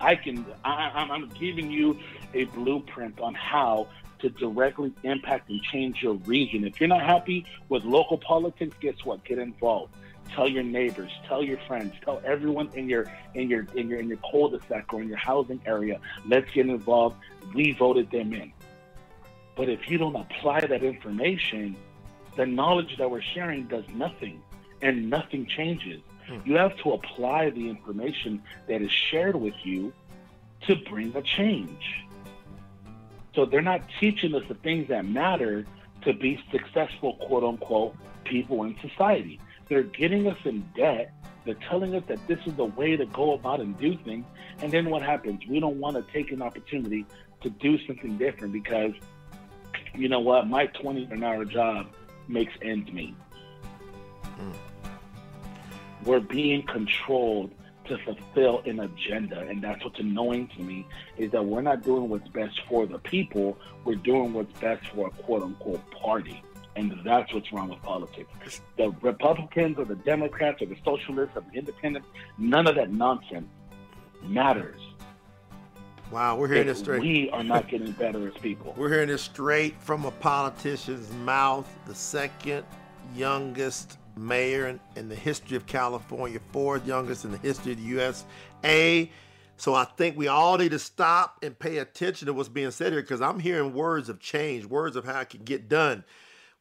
I 0.00 0.14
can, 0.14 0.46
I, 0.64 0.90
I'm 0.94 1.28
giving 1.30 1.70
you 1.70 1.98
a 2.34 2.44
blueprint 2.44 3.20
on 3.20 3.34
how 3.34 3.88
to 4.20 4.28
directly 4.28 4.92
impact 5.02 5.48
and 5.50 5.62
change 5.62 6.02
your 6.02 6.14
region. 6.14 6.64
If 6.64 6.80
you're 6.80 6.88
not 6.88 7.02
happy 7.02 7.46
with 7.68 7.84
local 7.84 8.18
politics, 8.18 8.76
guess 8.80 8.96
what? 9.04 9.24
Get 9.24 9.38
involved. 9.38 9.94
Tell 10.34 10.48
your 10.48 10.62
neighbors, 10.62 11.10
tell 11.26 11.42
your 11.42 11.58
friends, 11.66 11.94
tell 12.04 12.20
everyone 12.24 12.70
in 12.74 12.88
your 12.88 13.10
in 13.34 13.50
your 13.50 13.66
in 13.74 13.88
your 13.88 13.98
in 13.98 14.08
your 14.08 14.18
cul-de-sac 14.18 14.92
or 14.92 15.02
in 15.02 15.08
your 15.08 15.16
housing 15.16 15.60
area. 15.66 15.98
Let's 16.24 16.48
get 16.52 16.68
involved. 16.68 17.16
We 17.52 17.72
voted 17.72 18.10
them 18.10 18.32
in. 18.32 18.52
But 19.56 19.68
if 19.68 19.90
you 19.90 19.98
don't 19.98 20.14
apply 20.14 20.60
that 20.60 20.84
information, 20.84 21.76
the 22.36 22.46
knowledge 22.46 22.96
that 22.98 23.10
we're 23.10 23.22
sharing 23.22 23.66
does 23.66 23.84
nothing, 23.92 24.40
and 24.82 25.10
nothing 25.10 25.46
changes. 25.46 26.00
Hmm. 26.28 26.38
You 26.44 26.54
have 26.54 26.76
to 26.78 26.92
apply 26.92 27.50
the 27.50 27.68
information 27.68 28.42
that 28.68 28.82
is 28.82 28.92
shared 28.92 29.34
with 29.34 29.54
you 29.64 29.92
to 30.66 30.76
bring 30.76 31.14
a 31.16 31.22
change. 31.22 32.04
So 33.34 33.46
they're 33.46 33.62
not 33.62 33.82
teaching 34.00 34.34
us 34.34 34.42
the 34.48 34.54
things 34.54 34.88
that 34.88 35.04
matter 35.04 35.64
to 36.02 36.12
be 36.12 36.42
successful, 36.50 37.14
quote 37.14 37.44
unquote, 37.44 37.96
people 38.24 38.64
in 38.64 38.76
society. 38.80 39.40
They're 39.68 39.82
getting 39.82 40.26
us 40.26 40.38
in 40.44 40.68
debt. 40.76 41.12
They're 41.44 41.54
telling 41.68 41.94
us 41.94 42.02
that 42.08 42.26
this 42.26 42.38
is 42.46 42.54
the 42.54 42.64
way 42.64 42.96
to 42.96 43.06
go 43.06 43.34
about 43.34 43.60
and 43.60 43.78
do 43.78 43.96
things. 44.04 44.26
And 44.60 44.72
then 44.72 44.90
what 44.90 45.02
happens? 45.02 45.40
We 45.48 45.60
don't 45.60 45.78
want 45.78 45.96
to 45.96 46.12
take 46.12 46.32
an 46.32 46.42
opportunity 46.42 47.06
to 47.42 47.50
do 47.50 47.78
something 47.86 48.18
different 48.18 48.52
because, 48.52 48.92
you 49.94 50.08
know 50.08 50.20
what, 50.20 50.48
my 50.48 50.66
20 50.66 51.04
an 51.10 51.24
hour 51.24 51.44
job 51.44 51.86
makes 52.28 52.52
ends 52.62 52.92
meet. 52.92 53.14
Mm. 54.24 54.54
We're 56.04 56.20
being 56.20 56.66
controlled 56.66 57.52
to 57.90 57.98
fulfill 57.98 58.62
an 58.64 58.80
agenda. 58.80 59.40
And 59.40 59.62
that's 59.62 59.84
what's 59.84 59.98
annoying 59.98 60.48
to 60.56 60.62
me 60.62 60.86
is 61.18 61.30
that 61.32 61.44
we're 61.44 61.60
not 61.60 61.82
doing 61.82 62.08
what's 62.08 62.28
best 62.28 62.60
for 62.68 62.86
the 62.86 62.98
people. 62.98 63.58
We're 63.84 63.96
doing 63.96 64.32
what's 64.32 64.58
best 64.60 64.86
for 64.88 65.08
a 65.08 65.10
quote 65.10 65.42
unquote 65.42 65.82
party. 65.90 66.42
And 66.76 66.94
that's 67.04 67.34
what's 67.34 67.52
wrong 67.52 67.68
with 67.68 67.82
politics. 67.82 68.30
The 68.76 68.90
Republicans 69.02 69.76
or 69.78 69.84
the 69.84 69.96
Democrats 69.96 70.62
or 70.62 70.66
the 70.66 70.76
socialists 70.84 71.36
or 71.36 71.42
the 71.52 71.58
independents, 71.58 72.08
none 72.38 72.66
of 72.66 72.76
that 72.76 72.92
nonsense 72.92 73.48
matters. 74.22 74.80
Wow, 76.12 76.36
we're 76.36 76.48
hearing 76.48 76.66
this 76.66 76.78
straight. 76.78 77.00
We 77.00 77.30
are 77.30 77.44
not 77.44 77.68
getting 77.68 77.92
better 77.92 78.26
as 78.26 78.34
people. 78.34 78.74
We're 78.76 78.88
hearing 78.88 79.08
this 79.08 79.22
straight 79.22 79.80
from 79.80 80.04
a 80.04 80.10
politician's 80.10 81.12
mouth, 81.12 81.68
the 81.86 81.94
second 81.94 82.64
youngest 83.14 83.98
mayor 84.16 84.78
in, 84.96 85.08
the 85.08 85.14
history 85.14 85.56
of 85.56 85.66
California, 85.66 86.40
fourth 86.52 86.86
youngest 86.86 87.24
in 87.24 87.32
the 87.32 87.38
history 87.38 87.72
of 87.72 87.78
the 87.78 87.84
USA. 87.84 89.10
So 89.56 89.74
I 89.74 89.84
think 89.84 90.16
we 90.16 90.28
all 90.28 90.56
need 90.56 90.70
to 90.70 90.78
stop 90.78 91.38
and 91.42 91.58
pay 91.58 91.78
attention 91.78 92.26
to 92.26 92.32
what's 92.32 92.48
being 92.48 92.70
said 92.70 92.92
here 92.92 93.02
because 93.02 93.20
I'm 93.20 93.38
hearing 93.38 93.74
words 93.74 94.08
of 94.08 94.18
change, 94.18 94.64
words 94.64 94.96
of 94.96 95.04
how 95.04 95.20
it 95.20 95.28
can 95.28 95.42
get 95.42 95.68
done. 95.68 96.04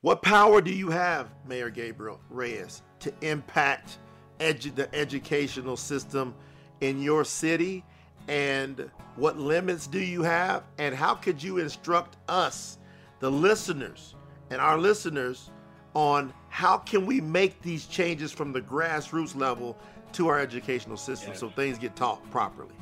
What 0.02 0.22
power 0.22 0.62
do 0.62 0.72
you 0.72 0.90
have, 0.90 1.30
Mayor 1.48 1.70
Gabriel 1.70 2.20
Reyes, 2.30 2.82
to 3.00 3.14
impact 3.22 4.00
edu- 4.40 4.76
the 4.76 4.94
educational 4.94 5.78
system 5.78 6.36
in 6.82 7.02
your 7.02 7.24
city? 7.24 7.86
And 8.28 8.90
what 9.16 9.38
limits 9.38 9.88
do 9.88 10.00
you 10.00 10.22
have? 10.24 10.64
And 10.78 10.94
how 10.94 11.16
could 11.16 11.42
you 11.42 11.58
instruct 11.58 12.18
us, 12.28 12.78
the 13.20 13.32
listeners, 13.32 14.16
and 14.50 14.62
our 14.62 14.78
listeners 14.78 15.52
on 15.94 16.34
how 16.50 16.78
can 16.78 17.06
we 17.06 17.22
make 17.22 17.62
these 17.62 17.86
changes 17.86 18.32
from 18.32 18.52
the 18.52 18.62
grassroots 18.62 19.36
level 19.36 19.78
to 20.14 20.28
our 20.28 20.40
educational 20.40 20.98
system 20.98 21.36
so 21.36 21.50
things 21.50 21.78
get 21.78 21.96
taught 21.96 22.28
properly? 22.32 22.74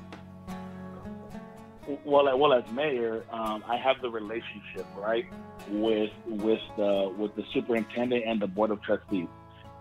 Well, 2.03 2.37
well, 2.37 2.53
as 2.53 2.69
mayor, 2.71 3.23
um, 3.31 3.63
I 3.65 3.77
have 3.77 4.01
the 4.01 4.09
relationship 4.09 4.85
right 4.97 5.25
with 5.69 6.11
with 6.25 6.59
the 6.75 7.13
with 7.17 7.33
the 7.35 7.45
superintendent 7.53 8.25
and 8.25 8.41
the 8.41 8.47
board 8.47 8.71
of 8.71 8.81
trustees, 8.81 9.27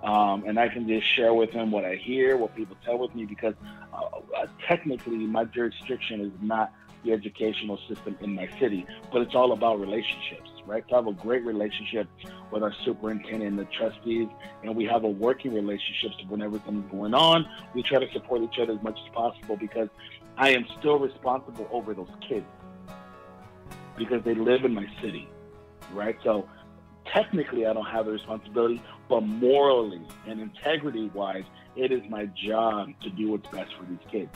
um, 0.05 0.44
and 0.46 0.57
I 0.59 0.68
can 0.68 0.87
just 0.87 1.05
share 1.05 1.35
with 1.35 1.51
him 1.51 1.72
what 1.72 1.85
I 1.85 1.96
hear, 1.96 2.37
what 2.37 2.55
people 2.55 2.77
tell 2.85 2.99
with 2.99 3.12
me, 3.14 3.25
because 3.25 3.55
uh, 3.92 4.20
uh 4.37 4.46
technically 4.68 5.16
my 5.16 5.46
jurisdiction 5.46 6.20
is 6.20 6.33
not 6.40 6.72
the 7.05 7.12
educational 7.12 7.79
system 7.88 8.16
in 8.20 8.37
my 8.37 8.49
city, 8.61 8.87
but 9.12 9.22
it's 9.22 9.35
all 9.35 9.51
about 9.51 9.81
relationships 9.81 10.51
right? 10.66 10.85
I 10.92 10.96
have 10.96 11.07
a 11.07 11.12
great 11.12 11.44
relationship 11.44 12.09
with 12.50 12.62
our 12.62 12.72
superintendent 12.85 13.42
and 13.42 13.59
the 13.59 13.64
trustees, 13.66 14.29
and 14.62 14.74
we 14.76 14.85
have 14.85 15.05
a 15.05 15.09
working 15.09 15.55
relationship. 15.55 16.12
So 16.18 16.26
when 16.29 16.42
everything's 16.42 16.90
going 16.90 17.14
on, 17.14 17.46
we 17.74 17.83
try 17.83 17.98
to 17.98 18.12
support 18.12 18.42
each 18.42 18.59
other 18.61 18.72
as 18.72 18.83
much 18.83 18.98
as 19.05 19.14
possible 19.14 19.57
because 19.57 19.88
I 20.37 20.50
am 20.50 20.66
still 20.79 20.98
responsible 20.98 21.68
over 21.70 21.94
those 21.94 22.11
kids 22.29 22.46
because 23.96 24.22
they 24.24 24.35
live 24.35 24.64
in 24.64 24.74
my 24.74 24.87
city, 25.00 25.29
right? 25.92 26.16
So 26.22 26.48
technically, 27.12 27.66
I 27.66 27.72
don't 27.72 27.87
have 27.87 28.07
the 28.07 28.12
responsibility, 28.12 28.83
but 29.09 29.22
morally 29.22 30.02
and 30.26 30.40
integrity 30.40 31.11
wise, 31.14 31.44
it 31.76 31.92
is 31.92 32.02
my 32.09 32.26
job 32.26 32.88
to 33.02 33.11
do 33.11 33.31
what's 33.31 33.48
best 33.48 33.74
for 33.79 33.85
these 33.85 33.98
kids. 34.11 34.31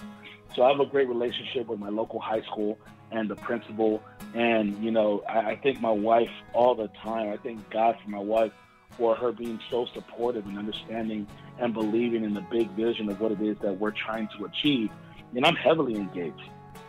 So 0.55 0.63
I 0.63 0.71
have 0.71 0.81
a 0.81 0.87
great 0.87 1.09
relationship 1.09 1.69
with 1.69 1.79
my 1.79 1.91
local 1.91 2.21
high 2.21 2.43
school 2.43 2.79
and 3.11 3.29
the 3.29 3.37
principal. 3.37 4.03
And, 4.35 4.83
you 4.83 4.91
know, 4.91 5.23
I, 5.29 5.39
I 5.39 5.61
thank 5.63 5.81
my 5.81 5.91
wife 5.91 6.31
all 6.53 6.75
the 6.75 6.89
time. 7.03 7.33
I 7.33 7.37
thank 7.37 7.69
God 7.71 7.97
for 8.03 8.11
my 8.11 8.19
wife 8.19 8.53
for 8.97 9.15
her 9.15 9.33
being 9.33 9.61
so 9.71 9.87
supportive 9.95 10.47
and 10.47 10.59
understanding 10.59 11.27
and 11.59 11.73
believing 11.73 12.25
in 12.25 12.35
the 12.35 12.45
big 12.51 12.71
vision 12.71 13.09
of 13.09 13.21
what 13.21 13.33
it 13.33 13.41
is 13.41 13.57
that 13.59 13.79
we're 13.79 13.93
trying 13.93 14.29
to 14.39 14.45
achieve. 14.45 14.91
And 15.35 15.47
I'm 15.47 15.57
heavily 15.57 15.95
engaged 15.95 16.43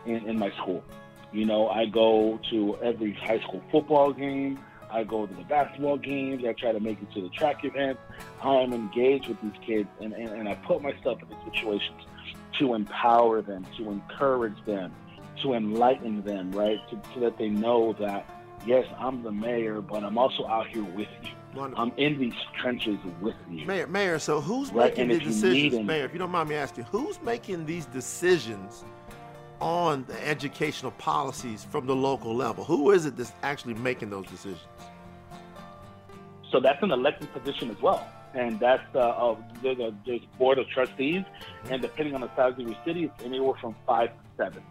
in, 0.05 0.27
in 0.27 0.39
my 0.39 0.51
school. 0.51 0.84
You 1.31 1.46
know, 1.46 1.69
I 1.69 1.85
go 1.85 2.39
to 2.50 2.77
every 2.77 3.13
high 3.13 3.39
school 3.39 3.62
football 3.71 4.12
game. 4.12 4.60
I 4.91 5.06
go 5.06 5.25
to 5.25 5.33
the 5.33 5.43
basketball 5.43 5.98
games. 5.98 6.43
I 6.46 6.54
try 6.54 6.73
to 6.73 6.79
make 6.79 7.02
it 7.02 7.12
to 7.13 7.21
the 7.21 7.29
track 7.29 7.63
events. 7.63 8.02
I'm 8.43 8.73
engaged 8.73 9.29
with 9.29 9.41
these 9.41 9.60
kids, 9.65 9.87
and, 10.02 10.13
and, 10.13 10.29
and 10.29 10.50
I 10.50 10.56
put 10.56 10.81
myself 10.81 11.21
in 11.21 11.29
these 11.29 11.54
situations 11.54 12.02
to 12.60 12.73
empower 12.73 13.41
them, 13.41 13.65
to 13.77 13.89
encourage 13.89 14.58
them, 14.65 14.93
to 15.44 15.54
enlighten 15.54 16.23
them, 16.23 16.52
right? 16.52 16.79
To, 16.89 17.02
so 17.13 17.19
that 17.21 17.37
they 17.37 17.50
know 17.50 17.94
that, 18.00 18.25
yes, 18.65 18.85
I'm 18.98 19.23
the 19.23 19.31
mayor, 19.31 19.81
but 19.81 20.04
I'm 20.04 20.17
also 20.17 20.46
out 20.46 20.67
here 20.67 20.83
with 20.83 21.08
you. 21.23 21.29
Wonderful. 21.56 21.83
I'm 21.83 21.92
in 21.98 22.17
these 22.17 22.33
trenches 22.62 22.98
with 23.19 23.35
you. 23.50 23.65
Mayor, 23.65 23.87
Mayor, 23.87 24.19
so 24.19 24.39
who's 24.39 24.71
right? 24.71 24.89
making 24.89 25.12
and 25.12 25.19
the 25.19 25.25
decisions? 25.25 25.85
Mayor, 25.85 26.06
if 26.06 26.13
you 26.13 26.19
don't 26.19 26.31
mind 26.31 26.48
me 26.48 26.56
asking, 26.56 26.85
who's 26.85 27.21
making 27.21 27.65
these 27.65 27.85
decisions 27.87 28.85
on 29.60 30.06
the 30.08 30.27
educational 30.27 30.92
policies 30.92 31.63
from 31.63 31.85
the 31.85 31.96
local 31.96 32.33
level? 32.33 32.63
Who 32.63 32.92
is 32.92 33.06
it 33.06 33.17
that's 33.17 33.33
actually 33.44 33.73
making 33.75 34.10
those 34.10 34.27
decisions? 34.27 34.62
So 36.52 36.60
that's 36.60 36.81
an 36.81 36.92
elected 36.92 37.31
position 37.33 37.69
as 37.69 37.81
well. 37.81 38.08
and 38.33 38.60
that's 38.60 38.83
the 38.94 39.02
uh, 39.02 39.35
there's 39.62 39.79
a 39.79 39.94
there's 40.06 40.21
board 40.37 40.58
of 40.58 40.67
trustees, 40.69 41.23
and 41.69 41.81
depending 41.81 42.15
on 42.15 42.21
the 42.21 42.35
size 42.35 42.54
of 42.54 42.60
your 42.60 42.77
city, 42.85 43.06
it's 43.06 43.23
anywhere 43.23 43.58
from 43.60 43.75
five 43.85 44.10
to 44.10 44.15
seven, 44.37 44.63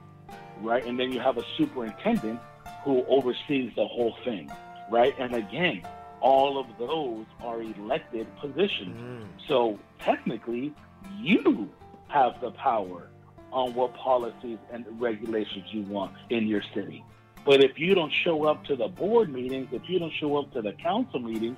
right? 0.60 0.84
And 0.84 0.98
then 0.98 1.12
you 1.12 1.20
have 1.20 1.38
a 1.38 1.44
superintendent 1.56 2.40
who 2.84 3.04
oversees 3.06 3.72
the 3.76 3.86
whole 3.86 4.16
thing, 4.24 4.50
right? 4.90 5.14
And 5.18 5.34
again, 5.34 5.82
all 6.20 6.58
of 6.58 6.66
those 6.78 7.26
are 7.40 7.62
elected 7.62 8.26
positions. 8.38 8.96
Mm. 8.96 9.26
So 9.48 9.78
technically, 9.98 10.74
you 11.18 11.68
have 12.08 12.40
the 12.40 12.50
power 12.52 13.08
on 13.52 13.74
what 13.74 13.94
policies 13.94 14.58
and 14.72 14.84
regulations 15.00 15.64
you 15.72 15.82
want 15.82 16.12
in 16.30 16.46
your 16.46 16.62
city. 16.74 17.04
But 17.44 17.64
if 17.64 17.78
you 17.78 17.94
don't 17.94 18.12
show 18.12 18.44
up 18.44 18.64
to 18.66 18.76
the 18.76 18.88
board 18.88 19.32
meetings, 19.32 19.68
if 19.72 19.82
you 19.88 19.98
don't 19.98 20.12
show 20.12 20.36
up 20.36 20.52
to 20.52 20.62
the 20.62 20.72
council 20.74 21.20
meetings, 21.20 21.56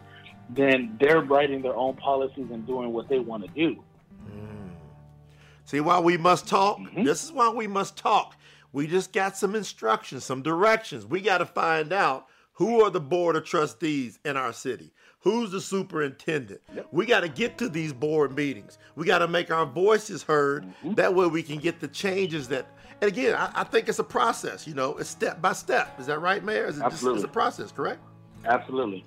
then 0.48 0.96
they're 1.00 1.20
writing 1.20 1.62
their 1.62 1.74
own 1.74 1.96
policies 1.96 2.46
and 2.50 2.66
doing 2.66 2.92
what 2.92 3.08
they 3.08 3.18
want 3.18 3.44
to 3.44 3.50
do. 3.50 3.82
Mm. 4.26 4.70
See 5.64 5.80
why 5.80 5.98
we 5.98 6.16
must 6.16 6.46
talk? 6.46 6.78
Mm-hmm. 6.78 7.04
This 7.04 7.24
is 7.24 7.32
why 7.32 7.50
we 7.50 7.66
must 7.66 7.96
talk. 7.96 8.36
We 8.72 8.86
just 8.86 9.12
got 9.12 9.36
some 9.36 9.54
instructions, 9.54 10.24
some 10.24 10.42
directions. 10.42 11.06
We 11.06 11.20
got 11.20 11.38
to 11.38 11.46
find 11.46 11.92
out 11.92 12.26
who 12.54 12.82
are 12.82 12.90
the 12.90 13.00
board 13.00 13.36
of 13.36 13.44
trustees 13.44 14.18
in 14.24 14.36
our 14.36 14.52
city. 14.52 14.92
Who's 15.20 15.52
the 15.52 15.60
superintendent? 15.60 16.60
Yep. 16.74 16.88
We 16.90 17.06
got 17.06 17.20
to 17.20 17.28
get 17.28 17.56
to 17.58 17.68
these 17.68 17.92
board 17.92 18.34
meetings. 18.34 18.78
We 18.96 19.06
got 19.06 19.18
to 19.18 19.28
make 19.28 19.50
our 19.50 19.66
voices 19.66 20.22
heard. 20.22 20.64
Mm-hmm. 20.64 20.94
That 20.94 21.14
way 21.14 21.26
we 21.28 21.42
can 21.42 21.58
get 21.58 21.80
the 21.80 21.88
changes 21.88 22.48
that. 22.48 22.66
And 23.00 23.08
again, 23.08 23.34
I, 23.34 23.50
I, 23.54 23.64
think 23.64 23.88
it's 23.88 24.00
a 24.00 24.04
process. 24.04 24.66
You 24.66 24.74
know, 24.74 24.96
it's 24.96 25.08
step 25.08 25.40
by 25.40 25.52
step. 25.52 25.98
Is 26.00 26.06
that 26.06 26.20
right, 26.20 26.42
Mayor? 26.42 26.66
Is 26.66 26.78
it 26.78 26.82
Absolutely. 26.82 27.18
Just, 27.18 27.24
it's 27.26 27.30
a 27.30 27.32
process, 27.32 27.72
correct? 27.72 28.00
Absolutely. 28.44 29.04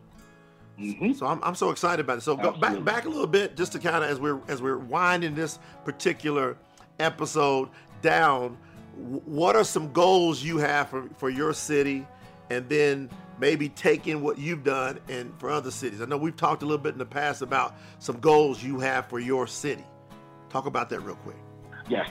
Mm-hmm. 0.80 1.14
So 1.14 1.26
I'm, 1.26 1.44
I'm 1.44 1.56
so 1.56 1.70
excited 1.70 2.04
about 2.04 2.18
it. 2.18 2.22
So 2.22 2.36
go 2.36 2.52
back 2.52 2.84
back 2.84 3.06
a 3.06 3.10
little 3.10 3.28
bit, 3.28 3.56
just 3.56 3.72
to 3.74 3.80
kind 3.80 4.04
of 4.04 4.10
as 4.10 4.20
we're 4.20 4.40
as 4.48 4.62
we're 4.62 4.78
winding 4.78 5.36
this 5.36 5.60
particular 5.86 6.58
episode 7.00 7.70
down. 8.02 8.58
What 8.96 9.56
are 9.56 9.64
some 9.64 9.92
goals 9.92 10.44
you 10.44 10.58
have 10.58 10.90
for, 10.90 11.10
for 11.18 11.30
your 11.30 11.54
city, 11.54 12.08
and 12.50 12.68
then 12.70 13.10
maybe 13.40 13.70
taking 13.70 14.22
what 14.22 14.38
you've 14.38 14.64
done 14.64 15.00
and 15.10 15.34
for 15.40 15.50
other 15.50 15.72
cities? 15.72 16.02
I 16.02 16.06
know 16.06 16.18
we've 16.18 16.36
talked 16.36 16.64
a 16.64 16.66
little 16.66 16.82
bit 16.82 16.94
in 16.94 17.00
the 17.00 17.06
past 17.06 17.42
about 17.42 17.76
some 18.00 18.20
goals 18.20 18.64
you 18.64 18.80
have 18.80 19.08
for 19.10 19.20
your 19.20 19.48
city. 19.48 19.84
Talk 20.50 20.66
about 20.66 20.90
that 20.90 21.02
real 21.02 21.16
quick. 21.16 21.38
Yes. 21.90 22.10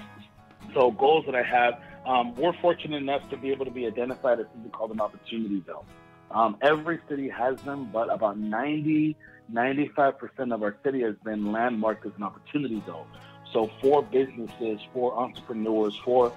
So 0.75 0.91
goals 0.91 1.25
that 1.27 1.35
I 1.35 1.43
have, 1.43 1.81
um, 2.07 2.35
we're 2.35 2.53
fortunate 2.61 2.97
enough 2.97 3.29
to 3.31 3.37
be 3.37 3.51
able 3.51 3.65
to 3.65 3.71
be 3.71 3.87
identified 3.87 4.41
as 4.41 4.47
something 4.53 4.71
called 4.71 4.91
an 4.91 5.01
opportunity 5.01 5.63
zone. 5.67 5.85
Um, 6.31 6.57
every 6.63 7.01
city 7.09 7.29
has 7.29 7.61
them, 7.63 7.91
but 7.93 8.13
about 8.13 8.39
90, 8.39 9.17
95% 9.53 10.53
of 10.53 10.63
our 10.63 10.77
city 10.83 11.03
has 11.03 11.15
been 11.25 11.53
landmarked 11.53 12.05
as 12.07 12.13
an 12.17 12.25
opportunity 12.25 12.83
zone. 12.87 13.07
So 13.53 13.71
for 13.81 14.03
businesses, 14.03 14.81
for 14.93 15.17
entrepreneurs, 15.17 15.97
for, 16.05 16.33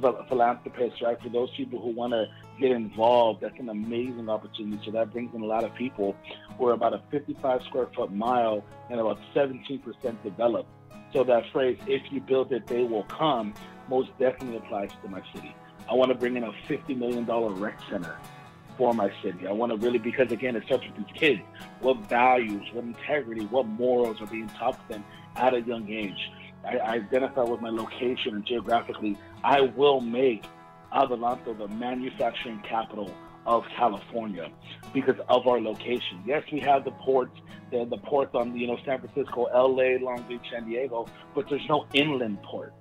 the 0.00 0.24
philanthropists, 0.28 1.00
right, 1.02 1.20
for 1.20 1.28
those 1.28 1.50
people 1.56 1.80
who 1.80 1.90
want 1.90 2.12
to 2.12 2.26
get 2.60 2.70
involved, 2.70 3.42
that's 3.42 3.58
an 3.58 3.68
amazing 3.68 4.28
opportunity. 4.28 4.80
So 4.84 4.90
that 4.92 5.12
brings 5.12 5.34
in 5.34 5.42
a 5.42 5.46
lot 5.46 5.64
of 5.64 5.74
people. 5.74 6.16
We're 6.58 6.72
about 6.72 6.94
a 6.94 7.02
55 7.10 7.62
square 7.64 7.88
foot 7.94 8.12
mile 8.12 8.64
and 8.90 9.00
about 9.00 9.18
17% 9.34 10.22
developed. 10.22 10.68
So 11.12 11.24
that 11.24 11.44
phrase, 11.52 11.78
if 11.86 12.10
you 12.10 12.20
build 12.20 12.52
it, 12.52 12.66
they 12.66 12.84
will 12.84 13.04
come, 13.04 13.54
most 13.88 14.10
definitely 14.18 14.56
applies 14.56 14.90
to 15.02 15.08
my 15.08 15.22
city. 15.34 15.54
I 15.90 15.94
want 15.94 16.10
to 16.10 16.16
bring 16.16 16.36
in 16.36 16.44
a 16.44 16.52
$50 16.68 16.96
million 16.96 17.26
rec 17.26 17.78
center 17.90 18.16
for 18.78 18.94
my 18.94 19.12
city. 19.22 19.46
I 19.46 19.52
want 19.52 19.72
to 19.72 19.78
really, 19.78 19.98
because 19.98 20.32
again, 20.32 20.56
it 20.56 20.64
starts 20.64 20.84
with 20.86 20.96
these 20.96 21.16
kids. 21.16 21.40
What 21.80 21.98
values, 22.08 22.62
what 22.72 22.84
integrity, 22.84 23.44
what 23.46 23.66
morals 23.66 24.20
are 24.20 24.26
being 24.26 24.48
taught 24.48 24.80
to 24.88 24.94
them 24.94 25.04
at 25.36 25.54
a 25.54 25.60
young 25.60 25.90
age. 25.90 26.30
I, 26.64 26.76
I 26.76 26.92
identify 26.94 27.42
with 27.42 27.60
my 27.60 27.70
location 27.70 28.36
and 28.36 28.46
geographically. 28.46 29.18
I 29.44 29.62
will 29.62 30.00
make 30.00 30.44
Adelanto 30.94 31.56
the 31.56 31.68
manufacturing 31.68 32.60
capital 32.68 33.12
of 33.46 33.64
California 33.76 34.50
because 34.92 35.16
of 35.28 35.46
our 35.46 35.60
location. 35.60 36.22
Yes, 36.24 36.44
we 36.52 36.60
have 36.60 36.84
the 36.84 36.92
ports, 36.92 37.36
the, 37.70 37.84
the 37.84 37.98
ports 37.98 38.34
on 38.34 38.56
you 38.56 38.66
know 38.66 38.78
San 38.84 39.00
Francisco, 39.00 39.48
LA, 39.52 39.98
Long 40.04 40.24
Beach, 40.28 40.42
San 40.52 40.68
Diego, 40.68 41.06
but 41.34 41.48
there's 41.48 41.66
no 41.68 41.86
inland 41.92 42.40
port. 42.42 42.72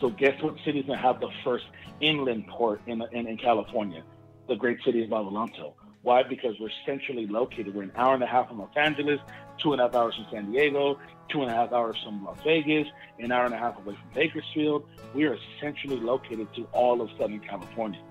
So 0.00 0.10
guess 0.10 0.40
what 0.42 0.56
city's 0.64 0.86
gonna 0.86 1.00
have 1.00 1.20
the 1.20 1.30
first 1.42 1.64
inland 2.00 2.46
port 2.46 2.80
in, 2.86 3.02
in, 3.12 3.26
in 3.26 3.36
California? 3.36 4.02
the 4.48 4.56
great 4.56 4.78
city 4.84 5.04
of 5.04 5.10
Adelanto. 5.10 5.74
Why? 6.04 6.22
Because 6.22 6.54
we're 6.60 6.68
centrally 6.84 7.26
located. 7.26 7.74
We're 7.74 7.84
an 7.84 7.92
hour 7.96 8.12
and 8.12 8.22
a 8.22 8.26
half 8.26 8.48
from 8.48 8.58
Los 8.58 8.76
Angeles, 8.76 9.18
two 9.56 9.72
and 9.72 9.80
a 9.80 9.84
half 9.84 9.94
hours 9.94 10.14
from 10.14 10.26
San 10.30 10.52
Diego, 10.52 10.98
two 11.30 11.40
and 11.40 11.50
a 11.50 11.54
half 11.54 11.72
hours 11.72 11.96
from 12.04 12.22
Las 12.22 12.36
Vegas, 12.44 12.86
an 13.18 13.32
hour 13.32 13.46
and 13.46 13.54
a 13.54 13.56
half 13.56 13.78
away 13.78 13.94
from 13.94 14.10
Bakersfield. 14.14 14.86
We 15.14 15.24
are 15.24 15.38
centrally 15.62 15.98
located 15.98 16.48
to 16.56 16.64
all 16.72 17.00
of 17.00 17.08
Southern 17.18 17.40
California, 17.40 18.02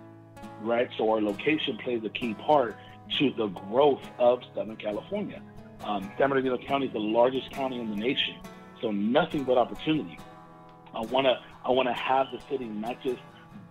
right? 0.62 0.90
So 0.98 1.12
our 1.12 1.22
location 1.22 1.78
plays 1.78 2.04
a 2.04 2.10
key 2.10 2.34
part 2.34 2.76
to 3.20 3.32
the 3.38 3.48
growth 3.50 4.02
of 4.18 4.42
Southern 4.56 4.78
California. 4.78 5.40
Um, 5.84 6.12
San 6.18 6.30
Bernardino 6.30 6.58
County 6.58 6.88
is 6.88 6.94
the 6.94 7.00
largest 7.00 7.52
county 7.52 7.80
in 7.80 7.92
the 7.92 7.96
nation, 7.96 8.38
so 8.82 8.90
nothing 8.90 9.44
but 9.44 9.60
opportunity. 9.60 10.18
I 10.96 11.02
want 11.02 11.28
to 11.28 11.40
I 11.64 11.70
want 11.70 11.90
to 11.90 11.94
have 11.94 12.28
the 12.32 12.40
city 12.50 12.66
not 12.66 13.02
just 13.04 13.20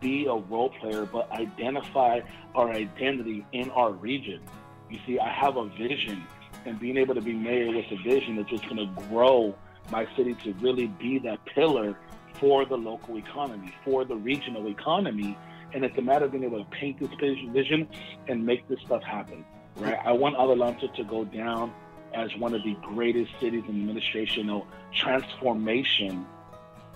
be 0.03 0.26
a 0.26 0.34
role 0.34 0.70
player, 0.80 1.07
but 1.07 1.30
identify 1.30 2.20
our 2.55 2.70
identity 2.70 3.46
in 3.53 3.70
our 3.70 3.92
region. 3.92 4.40
You 4.90 4.98
see, 5.07 5.18
I 5.18 5.32
have 5.32 5.57
a 5.57 5.68
vision, 5.68 6.26
and 6.66 6.78
being 6.78 6.98
able 6.98 7.14
to 7.14 7.22
be 7.22 7.32
mayor 7.32 7.74
with 7.74 7.86
a 7.90 8.03
vision 8.03 8.36
that's 8.36 8.50
just 8.50 8.64
going 8.64 8.76
to 8.76 9.03
grow 9.09 9.55
my 9.90 10.07
city 10.16 10.34
to 10.44 10.53
really 10.55 10.88
be 10.88 11.18
that 11.20 11.44
pillar 11.46 11.96
for 12.38 12.66
the 12.66 12.76
local 12.76 13.16
economy, 13.16 13.72
for 13.84 14.05
the 14.05 14.16
regional 14.16 14.68
economy. 14.68 15.38
And 15.72 15.84
it's 15.84 15.96
a 15.96 16.03
matter 16.03 16.26
of 16.26 16.32
being 16.32 16.44
able 16.44 16.62
to 16.62 16.70
paint 16.70 17.00
this 17.00 17.09
vision 17.53 17.88
and 18.28 18.44
make 18.44 18.68
this 18.68 18.80
stuff 18.84 19.03
happen, 19.03 19.44
right? 19.76 19.98
I 20.05 20.12
want 20.12 20.36
Adelanto 20.36 20.94
to 20.94 21.05
go 21.05 21.24
down 21.24 21.72
as 22.14 22.30
one 22.36 22.55
of 22.55 22.62
the 22.62 22.76
greatest 22.82 23.32
cities 23.40 23.64
in 23.68 23.86
administrational 23.86 24.66
transformation 24.92 26.26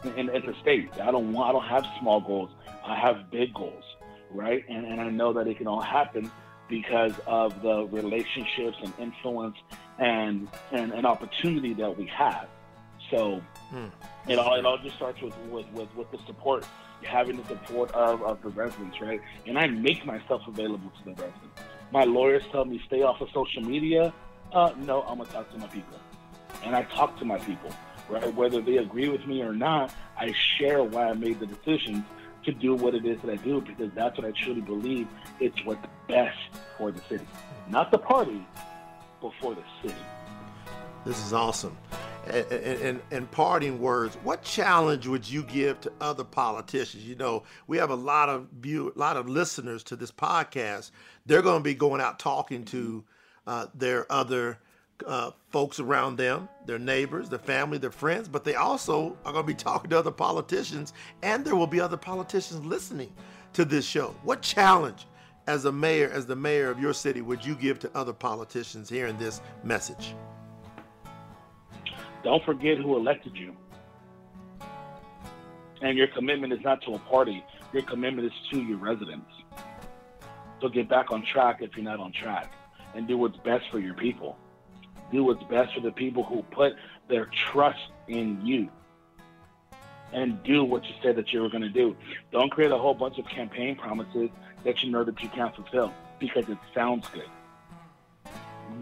in, 0.08 0.28
in 0.28 0.46
the 0.46 0.54
state. 0.60 0.90
I 1.00 1.10
don't 1.10 1.32
want, 1.32 1.50
I 1.50 1.52
don't 1.52 1.68
have 1.68 1.86
small 2.00 2.20
goals. 2.20 2.50
I 2.84 2.96
have 2.96 3.30
big 3.30 3.52
goals, 3.54 3.84
right? 4.30 4.64
And, 4.68 4.86
and 4.86 5.00
I 5.00 5.10
know 5.10 5.32
that 5.32 5.46
it 5.46 5.58
can 5.58 5.66
all 5.66 5.80
happen 5.80 6.30
because 6.68 7.12
of 7.26 7.62
the 7.62 7.86
relationships 7.86 8.76
and 8.82 8.92
influence 8.98 9.56
and 9.98 10.48
and 10.72 10.92
an 10.92 11.06
opportunity 11.06 11.74
that 11.74 11.96
we 11.96 12.06
have. 12.06 12.48
So 13.10 13.40
hmm. 13.70 13.86
it 14.28 14.38
all 14.38 14.54
it 14.54 14.66
all 14.66 14.78
just 14.78 14.96
starts 14.96 15.20
with, 15.22 15.36
with, 15.50 15.66
with, 15.72 15.94
with 15.94 16.10
the 16.10 16.18
support, 16.26 16.66
having 17.02 17.36
the 17.36 17.44
support 17.46 17.92
of, 17.92 18.22
of 18.22 18.42
the 18.42 18.48
residents, 18.48 19.00
right? 19.00 19.20
And 19.46 19.58
I 19.58 19.66
make 19.66 20.04
myself 20.04 20.42
available 20.46 20.90
to 20.98 21.04
the 21.04 21.10
residents. 21.10 21.60
My 21.92 22.04
lawyers 22.04 22.42
tell 22.50 22.64
me 22.64 22.80
stay 22.86 23.02
off 23.02 23.20
of 23.20 23.28
social 23.32 23.62
media. 23.62 24.12
Uh, 24.52 24.72
no, 24.78 25.02
I'm 25.02 25.18
gonna 25.18 25.30
talk 25.30 25.50
to 25.52 25.58
my 25.58 25.66
people, 25.68 25.98
and 26.64 26.74
I 26.74 26.82
talk 26.82 27.18
to 27.18 27.24
my 27.24 27.38
people, 27.38 27.70
right? 28.08 28.34
Whether 28.34 28.60
they 28.60 28.78
agree 28.78 29.08
with 29.08 29.26
me 29.26 29.42
or 29.42 29.52
not, 29.52 29.94
I 30.18 30.32
share 30.58 30.82
why 30.82 31.10
I 31.10 31.12
made 31.14 31.40
the 31.40 31.46
decisions 31.46 32.04
to 32.44 32.52
do 32.52 32.74
what 32.74 32.94
it 32.94 33.04
is 33.04 33.20
that 33.22 33.30
I 33.30 33.36
do 33.36 33.60
because 33.60 33.90
that's 33.94 34.16
what 34.16 34.26
I 34.26 34.30
truly 34.30 34.60
believe 34.60 35.08
it's 35.40 35.62
what's 35.64 35.84
best 36.08 36.38
for 36.78 36.90
the 36.90 37.00
city. 37.08 37.26
Not 37.68 37.90
the 37.90 37.98
party, 37.98 38.46
but 39.20 39.32
for 39.40 39.54
the 39.54 39.62
city. 39.82 40.00
This 41.04 41.24
is 41.24 41.32
awesome. 41.32 41.76
And, 42.26 42.52
and, 42.52 43.00
and, 43.12 43.30
parting 43.30 43.80
words, 43.80 44.16
what 44.24 44.42
challenge 44.42 45.06
would 45.06 45.28
you 45.28 45.44
give 45.44 45.80
to 45.82 45.92
other 46.00 46.24
politicians? 46.24 47.04
You 47.04 47.14
know, 47.14 47.44
we 47.68 47.76
have 47.78 47.90
a 47.90 47.94
lot 47.94 48.28
of 48.28 48.48
view, 48.60 48.92
a 48.94 48.98
lot 48.98 49.16
of 49.16 49.28
listeners 49.28 49.84
to 49.84 49.96
this 49.96 50.10
podcast. 50.10 50.90
They're 51.24 51.42
going 51.42 51.60
to 51.60 51.64
be 51.64 51.74
going 51.74 52.00
out 52.00 52.18
talking 52.18 52.64
to 52.66 53.04
uh, 53.46 53.66
their 53.74 54.10
other 54.10 54.58
uh, 55.06 55.30
folks 55.50 55.80
around 55.80 56.16
them, 56.16 56.48
their 56.64 56.78
neighbors, 56.78 57.28
their 57.28 57.38
family, 57.38 57.78
their 57.78 57.90
friends, 57.90 58.28
but 58.28 58.44
they 58.44 58.54
also 58.54 59.16
are 59.24 59.32
going 59.32 59.44
to 59.44 59.52
be 59.52 59.54
talking 59.64 59.90
to 59.90 59.98
other 59.98 60.10
politicians, 60.10 60.92
and 61.22 61.44
there 61.44 61.56
will 61.56 61.66
be 61.66 61.80
other 61.80 61.96
politicians 61.96 62.64
listening 62.64 63.12
to 63.52 63.64
this 63.64 63.84
show. 63.84 64.14
What 64.22 64.42
challenge, 64.42 65.06
as 65.46 65.64
a 65.64 65.72
mayor, 65.72 66.10
as 66.12 66.26
the 66.26 66.36
mayor 66.36 66.70
of 66.70 66.80
your 66.80 66.92
city, 66.92 67.20
would 67.20 67.44
you 67.44 67.54
give 67.54 67.78
to 67.80 67.90
other 67.94 68.12
politicians 68.12 68.88
hearing 68.88 69.16
this 69.18 69.40
message? 69.62 70.14
Don't 72.24 72.44
forget 72.44 72.78
who 72.78 72.96
elected 72.96 73.36
you. 73.36 73.54
And 75.82 75.96
your 75.96 76.08
commitment 76.08 76.52
is 76.52 76.60
not 76.64 76.82
to 76.82 76.94
a 76.94 76.98
party, 76.98 77.44
your 77.72 77.82
commitment 77.82 78.26
is 78.26 78.32
to 78.50 78.62
your 78.62 78.78
residents. 78.78 79.30
So 80.60 80.68
get 80.68 80.88
back 80.88 81.12
on 81.12 81.24
track 81.32 81.58
if 81.60 81.76
you're 81.76 81.84
not 81.84 82.00
on 82.00 82.12
track 82.12 82.52
and 82.94 83.06
do 83.06 83.18
what's 83.18 83.36
best 83.38 83.64
for 83.70 83.78
your 83.78 83.94
people 83.94 84.36
do 85.10 85.24
what's 85.24 85.42
best 85.44 85.74
for 85.74 85.80
the 85.80 85.92
people 85.92 86.24
who 86.24 86.42
put 86.50 86.74
their 87.08 87.30
trust 87.50 87.78
in 88.08 88.44
you 88.44 88.68
and 90.12 90.42
do 90.42 90.64
what 90.64 90.84
you 90.84 90.94
said 91.02 91.16
that 91.16 91.32
you 91.32 91.40
were 91.42 91.48
going 91.48 91.62
to 91.62 91.68
do. 91.68 91.96
Don't 92.32 92.50
create 92.50 92.70
a 92.70 92.78
whole 92.78 92.94
bunch 92.94 93.18
of 93.18 93.26
campaign 93.26 93.76
promises 93.76 94.30
that 94.64 94.82
you 94.82 94.90
know 94.90 95.04
that 95.04 95.20
you 95.22 95.28
can't 95.28 95.54
fulfill 95.54 95.92
because 96.18 96.48
it 96.48 96.58
sounds 96.74 97.08
good. 97.08 97.28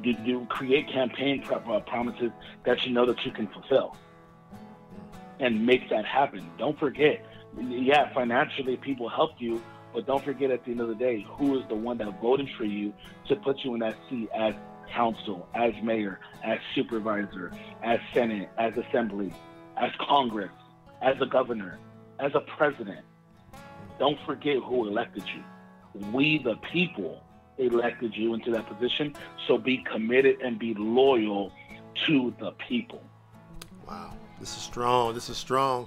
Do, 0.02 0.12
do 0.24 0.46
create 0.46 0.88
campaign 0.88 1.44
uh, 1.50 1.80
promises 1.80 2.30
that 2.64 2.84
you 2.86 2.92
know 2.92 3.06
that 3.06 3.24
you 3.24 3.30
can 3.30 3.48
fulfill, 3.48 3.96
and 5.40 5.64
make 5.64 5.90
that 5.90 6.04
happen. 6.04 6.50
Don't 6.58 6.78
forget, 6.78 7.24
yeah, 7.58 8.12
financially 8.14 8.76
people 8.76 9.08
helped 9.08 9.40
you, 9.40 9.62
but 9.92 10.06
don't 10.06 10.24
forget 10.24 10.50
at 10.50 10.64
the 10.64 10.72
end 10.72 10.80
of 10.80 10.88
the 10.88 10.94
day, 10.94 11.26
who 11.36 11.58
is 11.58 11.66
the 11.68 11.74
one 11.74 11.98
that 11.98 12.20
voted 12.20 12.48
for 12.56 12.64
you 12.64 12.92
to 13.28 13.36
put 13.36 13.58
you 13.62 13.74
in 13.74 13.80
that 13.80 13.96
seat 14.08 14.28
as 14.34 14.54
council, 14.88 15.48
as 15.54 15.72
mayor, 15.82 16.20
as 16.42 16.58
supervisor, 16.74 17.52
as 17.82 18.00
senate, 18.12 18.48
as 18.58 18.72
assembly, 18.76 19.32
as 19.76 19.90
Congress, 19.98 20.52
as 21.02 21.16
a 21.20 21.26
governor, 21.26 21.78
as 22.20 22.34
a 22.34 22.40
president. 22.40 23.04
Don't 23.98 24.18
forget 24.26 24.56
who 24.56 24.88
elected 24.88 25.24
you. 25.34 25.42
We, 26.12 26.38
the 26.38 26.56
people, 26.72 27.22
elected 27.58 28.16
you 28.16 28.34
into 28.34 28.50
that 28.50 28.66
position. 28.66 29.14
So 29.46 29.58
be 29.58 29.78
committed 29.78 30.40
and 30.40 30.58
be 30.58 30.74
loyal 30.74 31.52
to 32.06 32.34
the 32.40 32.52
people. 32.52 33.02
Wow. 33.86 34.14
This 34.40 34.56
is 34.56 34.62
strong. 34.62 35.14
This 35.14 35.28
is 35.28 35.36
strong. 35.36 35.86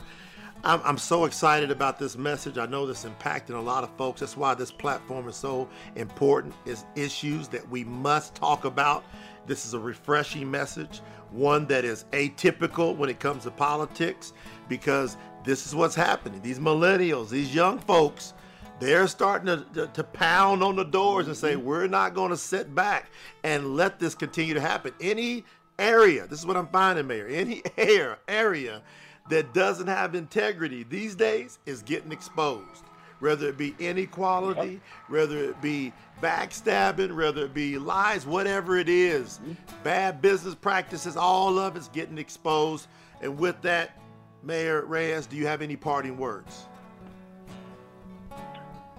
I'm, 0.68 0.82
I'm, 0.84 0.97
so 0.97 1.24
excited 1.24 1.72
about 1.72 1.97
this 1.97 2.18
message. 2.18 2.57
I 2.57 2.65
know 2.65 2.86
this 2.86 3.05
impacting 3.05 3.55
a 3.55 3.59
lot 3.59 3.86
of 3.86 3.89
folks. 3.91 4.20
That's 4.20 4.36
why 4.36 4.53
this 4.53 4.70
platform 4.70 5.30
is 5.30 5.38
so 5.38 5.70
important. 5.95 6.53
Is 6.65 6.84
issues 6.93 7.47
that 7.49 7.68
we 7.70 7.86
must 7.86 8.36
talk 8.36 8.65
about. 8.65 9.05
This 9.45 9.65
is 9.65 9.74
a 9.74 9.80
refreshing 9.80 10.51
message, 10.51 10.99
one 11.32 11.68
that 11.68 11.86
is 11.86 12.03
atypical 12.11 12.97
when 12.97 13.09
it 13.09 13.18
comes 13.18 13.43
to 13.43 13.51
politics, 13.51 14.34
because 14.68 15.15
this 15.45 15.65
is 15.65 15.74
what's 15.74 15.95
happening. 15.95 16.41
These 16.41 16.59
millennials, 16.59 17.30
these 17.30 17.55
young 17.55 17.80
folks, 17.80 18.34
they're 18.82 19.07
starting 19.07 19.45
to, 19.45 19.65
to, 19.74 19.88
to 19.88 20.03
pound 20.03 20.63
on 20.63 20.76
the 20.76 20.84
doors 20.84 21.28
and 21.28 21.38
say, 21.38 21.53
mm-hmm. 21.53 21.63
we're 21.65 21.88
not 21.88 22.13
going 22.13 22.32
to 22.32 22.38
sit 22.38 22.76
back 22.76 23.09
and 23.45 23.78
let 23.78 23.99
this 23.99 24.15
continue 24.15 24.53
to 24.53 24.59
happen. 24.61 24.91
Any 24.99 25.45
area, 25.80 26.28
this 26.28 26.39
is 26.39 26.45
what 26.45 26.57
I'm 26.57 26.68
finding, 26.68 27.07
Mayor, 27.07 27.28
any 27.28 27.63
area, 27.78 28.18
area 28.28 28.82
that 29.30 29.54
doesn't 29.54 29.88
have 29.88 30.16
integrity 30.16 30.84
these 30.84 31.16
days 31.16 31.60
is 31.66 31.82
getting 31.82 32.12
exposed. 32.12 32.84
Whether 33.20 33.50
it 33.50 33.58
be 33.58 33.76
inequality, 33.80 34.80
whether 35.08 35.38
it 35.38 35.60
be 35.60 35.92
backstabbing, 36.22 37.16
whether 37.16 37.46
it 37.46 37.54
be 37.54 37.80
lies, 37.80 38.28
whatever 38.28 38.78
it 38.78 38.90
is, 38.90 39.40
mm-hmm. 39.40 39.54
bad 39.84 40.22
business 40.22 40.54
practices, 40.54 41.18
all 41.18 41.58
of 41.58 41.76
it's 41.76 41.88
getting 41.88 42.20
exposed. 42.20 42.88
And 43.22 43.40
with 43.40 43.60
that, 43.64 44.00
Mayor 44.44 44.86
Reyes, 44.86 45.26
do 45.26 45.36
you 45.36 45.48
have 45.48 45.64
any 45.64 45.76
parting 45.76 46.16
words? 46.18 46.68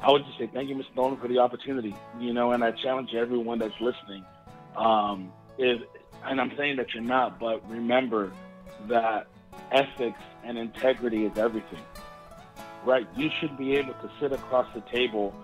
I 0.03 0.11
would 0.11 0.25
just 0.25 0.39
say 0.39 0.49
thank 0.53 0.69
you, 0.69 0.77
Mr. 0.77 0.95
Noland, 0.97 1.21
for 1.21 1.29
the 1.29 1.39
opportunity. 1.39 1.95
You 2.19 2.33
know, 2.33 2.53
and 2.53 2.63
I 2.63 2.73
challenge 2.73 3.15
everyone 3.15 3.59
that's 3.59 3.81
listening. 3.81 4.25
Um, 4.77 5.33
if, 5.59 5.81
and 6.25 6.41
I'm 6.41 6.53
saying 6.57 6.77
that 6.77 6.93
you're 6.93 7.03
not, 7.03 7.39
but 7.39 7.69
remember 7.69 8.33
that 8.89 9.29
ethics 9.73 10.21
and 10.45 10.59
integrity 10.59 11.25
is 11.25 11.37
everything, 11.39 11.83
right? 12.85 13.07
You 13.17 13.31
should 13.39 13.57
be 13.57 13.77
able 13.77 13.95
to 13.95 14.11
sit 14.21 14.33
across 14.33 14.67
the 14.75 14.81
table 14.83 15.35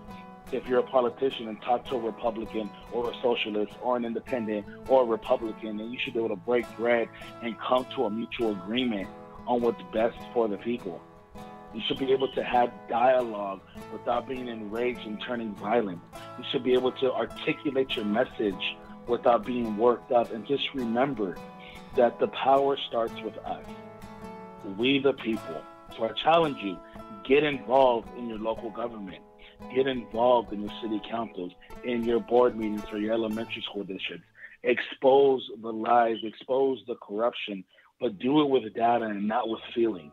if 0.52 0.66
you're 0.68 0.80
a 0.80 0.84
politician 0.84 1.48
and 1.48 1.60
talk 1.62 1.84
to 1.86 1.96
a 1.96 2.00
Republican 2.00 2.70
or 2.92 3.10
a 3.10 3.14
socialist 3.22 3.72
or 3.82 3.96
an 3.96 4.04
independent 4.04 4.66
or 4.88 5.02
a 5.02 5.06
Republican, 5.06 5.80
and 5.80 5.92
you 5.92 5.98
should 5.98 6.12
be 6.12 6.20
able 6.20 6.28
to 6.28 6.36
break 6.36 6.64
bread 6.76 7.08
and 7.42 7.58
come 7.58 7.86
to 7.96 8.04
a 8.04 8.10
mutual 8.10 8.52
agreement 8.52 9.08
on 9.46 9.60
what's 9.60 9.82
best 9.92 10.16
for 10.32 10.48
the 10.48 10.56
people. 10.58 11.00
You 11.74 11.82
should 11.88 11.98
be 11.98 12.12
able 12.12 12.28
to 12.34 12.44
have 12.44 12.70
dialogue 12.88 13.60
without 13.92 14.28
being 14.28 14.46
enraged 14.46 15.00
and 15.00 15.20
turning 15.20 15.54
violent. 15.56 16.00
You 16.38 16.44
should 16.52 16.62
be 16.62 16.72
able 16.72 16.92
to 16.92 17.12
articulate 17.12 17.96
your 17.96 18.04
message 18.04 18.76
without 19.08 19.44
being 19.44 19.76
worked 19.76 20.12
up. 20.12 20.32
And 20.32 20.46
just 20.46 20.62
remember 20.72 21.36
that 21.96 22.20
the 22.20 22.28
power 22.28 22.76
starts 22.88 23.20
with 23.22 23.36
us 23.38 23.64
we 24.64 24.98
the 24.98 25.12
people. 25.12 25.62
So 25.96 26.04
I 26.04 26.12
challenge 26.12 26.58
you, 26.62 26.78
get 27.24 27.44
involved 27.44 28.08
in 28.18 28.28
your 28.28 28.38
local 28.38 28.70
government. 28.70 29.22
Get 29.74 29.86
involved 29.86 30.52
in 30.52 30.62
your 30.62 30.72
city 30.82 31.00
councils, 31.08 31.52
in 31.84 32.04
your 32.04 32.20
board 32.20 32.56
meetings 32.56 32.82
for 32.90 32.98
your 32.98 33.12
elementary 33.12 33.62
school 33.62 33.84
districts. 33.84 34.26
Expose 34.62 35.48
the 35.62 35.72
lies, 35.72 36.16
expose 36.22 36.82
the 36.86 36.96
corruption, 36.96 37.64
but 38.00 38.18
do 38.18 38.40
it 38.42 38.48
with 38.48 38.74
data 38.74 39.04
and 39.04 39.28
not 39.28 39.48
with 39.48 39.60
feelings. 39.74 40.12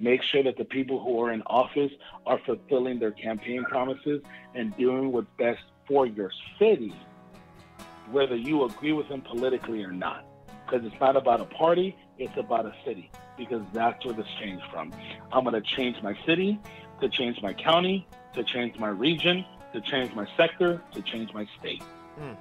Make 0.00 0.22
sure 0.22 0.42
that 0.42 0.56
the 0.56 0.64
people 0.64 1.02
who 1.02 1.20
are 1.22 1.32
in 1.32 1.42
office 1.42 1.92
are 2.26 2.40
fulfilling 2.44 2.98
their 2.98 3.12
campaign 3.12 3.64
promises 3.64 4.22
and 4.54 4.76
doing 4.76 5.12
what's 5.12 5.28
best 5.38 5.62
for 5.86 6.06
your 6.06 6.30
city, 6.58 6.94
whether 8.10 8.36
you 8.36 8.64
agree 8.64 8.92
with 8.92 9.08
them 9.08 9.22
politically 9.22 9.82
or 9.84 9.92
not. 9.92 10.24
Because 10.66 10.84
it's 10.86 11.00
not 11.00 11.16
about 11.16 11.40
a 11.40 11.44
party, 11.44 11.96
it's 12.18 12.36
about 12.36 12.66
a 12.66 12.74
city 12.84 13.10
because 13.36 13.62
that's 13.72 14.04
where 14.04 14.14
this 14.14 14.26
changed 14.40 14.64
from. 14.70 14.92
I'm 15.32 15.44
going 15.44 15.54
to 15.54 15.76
change 15.76 16.00
my 16.02 16.16
city, 16.26 16.60
to 17.00 17.08
change 17.08 17.40
my 17.42 17.52
county, 17.52 18.06
to 18.34 18.44
change 18.44 18.78
my 18.78 18.88
region, 18.88 19.44
to 19.72 19.80
change 19.80 20.14
my 20.14 20.26
sector, 20.36 20.80
to 20.92 21.02
change 21.02 21.32
my 21.32 21.46
state. 21.58 21.82
Mm. 22.20 22.36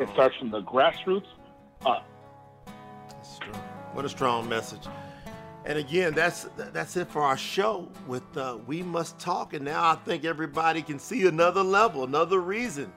It 0.00 0.08
starts 0.10 0.36
from 0.36 0.50
the 0.50 0.62
grassroots 0.62 1.26
up. 1.86 2.06
What 3.92 4.04
a 4.04 4.08
strong 4.08 4.48
message. 4.48 4.86
And 5.64 5.78
again, 5.78 6.14
that's 6.14 6.48
that's 6.56 6.96
it 6.96 7.08
for 7.08 7.22
our 7.22 7.36
show 7.36 7.88
with 8.06 8.36
uh, 8.36 8.58
We 8.66 8.82
Must 8.82 9.18
Talk. 9.18 9.54
And 9.54 9.64
now 9.64 9.90
I 9.90 9.96
think 9.96 10.24
everybody 10.24 10.82
can 10.82 10.98
see 10.98 11.26
another 11.26 11.62
level, 11.62 12.04
another 12.04 12.40
reason 12.40 12.92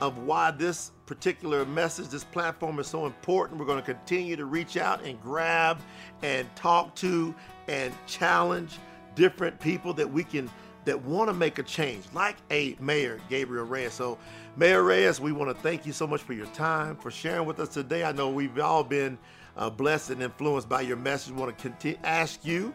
of 0.00 0.18
why 0.18 0.50
this 0.50 0.92
particular 1.06 1.64
message, 1.64 2.08
this 2.08 2.24
platform 2.24 2.78
is 2.78 2.86
so 2.86 3.06
important. 3.06 3.58
We're 3.58 3.66
going 3.66 3.82
to 3.82 3.94
continue 3.94 4.36
to 4.36 4.44
reach 4.44 4.76
out 4.76 5.02
and 5.04 5.20
grab 5.20 5.78
and 6.22 6.48
talk 6.54 6.94
to 6.96 7.34
and 7.66 7.92
challenge 8.06 8.78
different 9.14 9.58
people 9.58 9.92
that 9.94 10.10
we 10.10 10.24
can 10.24 10.50
that 10.84 11.02
want 11.02 11.28
to 11.28 11.34
make 11.34 11.58
a 11.58 11.62
change, 11.62 12.04
like 12.14 12.36
a 12.50 12.74
Mayor 12.80 13.20
Gabriel 13.28 13.66
Reyes. 13.66 13.92
So, 13.92 14.16
Mayor 14.56 14.82
Reyes, 14.82 15.20
we 15.20 15.32
want 15.32 15.54
to 15.54 15.62
thank 15.62 15.84
you 15.84 15.92
so 15.92 16.06
much 16.06 16.22
for 16.22 16.32
your 16.32 16.46
time, 16.46 16.96
for 16.96 17.10
sharing 17.10 17.46
with 17.46 17.60
us 17.60 17.68
today. 17.68 18.04
I 18.04 18.12
know 18.12 18.30
we've 18.30 18.58
all 18.58 18.84
been 18.84 19.18
uh, 19.56 19.68
blessed 19.68 20.10
and 20.10 20.22
influenced 20.22 20.68
by 20.68 20.80
your 20.80 20.96
message. 20.96 21.34
We 21.34 21.40
want 21.40 21.56
to 21.56 21.62
continue, 21.62 21.98
ask 22.04 22.42
you 22.42 22.72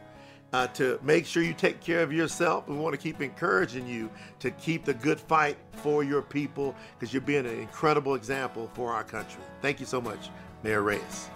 uh, 0.54 0.68
to 0.68 1.00
make 1.02 1.26
sure 1.26 1.44
you 1.44 1.54
take 1.54 1.82
care 1.82 2.02
of 2.02 2.14
yourself. 2.14 2.68
We 2.68 2.76
want 2.76 2.94
to 2.94 2.98
keep 2.98 3.22
encouraging 3.22 3.88
you 3.88 4.10
to 4.40 4.52
keep 4.52 4.86
the 4.86 4.94
good 4.94 5.20
fight 5.20 5.58
for 5.74 6.04
your 6.04 6.22
people 6.22 6.76
because 6.98 7.12
you're 7.12 7.22
being 7.22 7.46
an 7.46 7.60
incredible 7.60 8.16
example 8.16 8.70
for 8.76 8.94
our 8.94 9.04
country. 9.04 9.42
Thank 9.62 9.80
you 9.80 9.86
so 9.86 10.00
much, 10.00 10.30
Mayor 10.62 10.84
Reyes. 10.84 11.30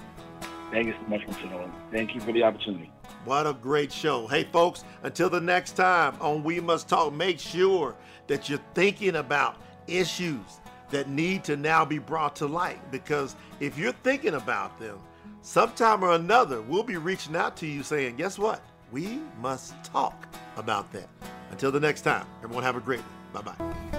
Thank 0.71 0.87
you 0.87 0.93
so 0.93 1.07
much, 1.07 1.21
Mr. 1.21 1.49
Noland. 1.49 1.73
Thank 1.91 2.13
you 2.13 2.21
for 2.21 2.31
the 2.31 2.43
opportunity. 2.43 2.91
What 3.25 3.47
a 3.47 3.53
great 3.53 3.91
show. 3.91 4.27
Hey, 4.27 4.43
folks, 4.43 4.83
until 5.03 5.29
the 5.29 5.41
next 5.41 5.71
time 5.71 6.15
on 6.21 6.43
We 6.43 6.59
Must 6.59 6.87
Talk, 6.87 7.13
make 7.13 7.39
sure 7.39 7.95
that 8.27 8.47
you're 8.47 8.59
thinking 8.73 9.15
about 9.15 9.57
issues 9.87 10.59
that 10.91 11.09
need 11.09 11.43
to 11.45 11.57
now 11.57 11.83
be 11.83 11.97
brought 11.97 12.35
to 12.37 12.45
light 12.45 12.79
because 12.91 13.35
if 13.59 13.77
you're 13.77 13.93
thinking 14.03 14.35
about 14.35 14.77
them, 14.79 14.99
sometime 15.41 16.03
or 16.03 16.11
another, 16.11 16.61
we'll 16.61 16.83
be 16.83 16.97
reaching 16.97 17.35
out 17.35 17.57
to 17.57 17.65
you 17.65 17.83
saying, 17.83 18.15
guess 18.15 18.37
what? 18.37 18.61
We 18.91 19.19
must 19.41 19.73
talk 19.83 20.27
about 20.55 20.91
that. 20.93 21.09
Until 21.51 21.71
the 21.71 21.79
next 21.79 22.01
time, 22.01 22.25
everyone 22.43 22.63
have 22.63 22.75
a 22.75 22.81
great 22.81 23.01
one. 23.01 23.43
Bye 23.43 23.53
bye. 23.57 23.96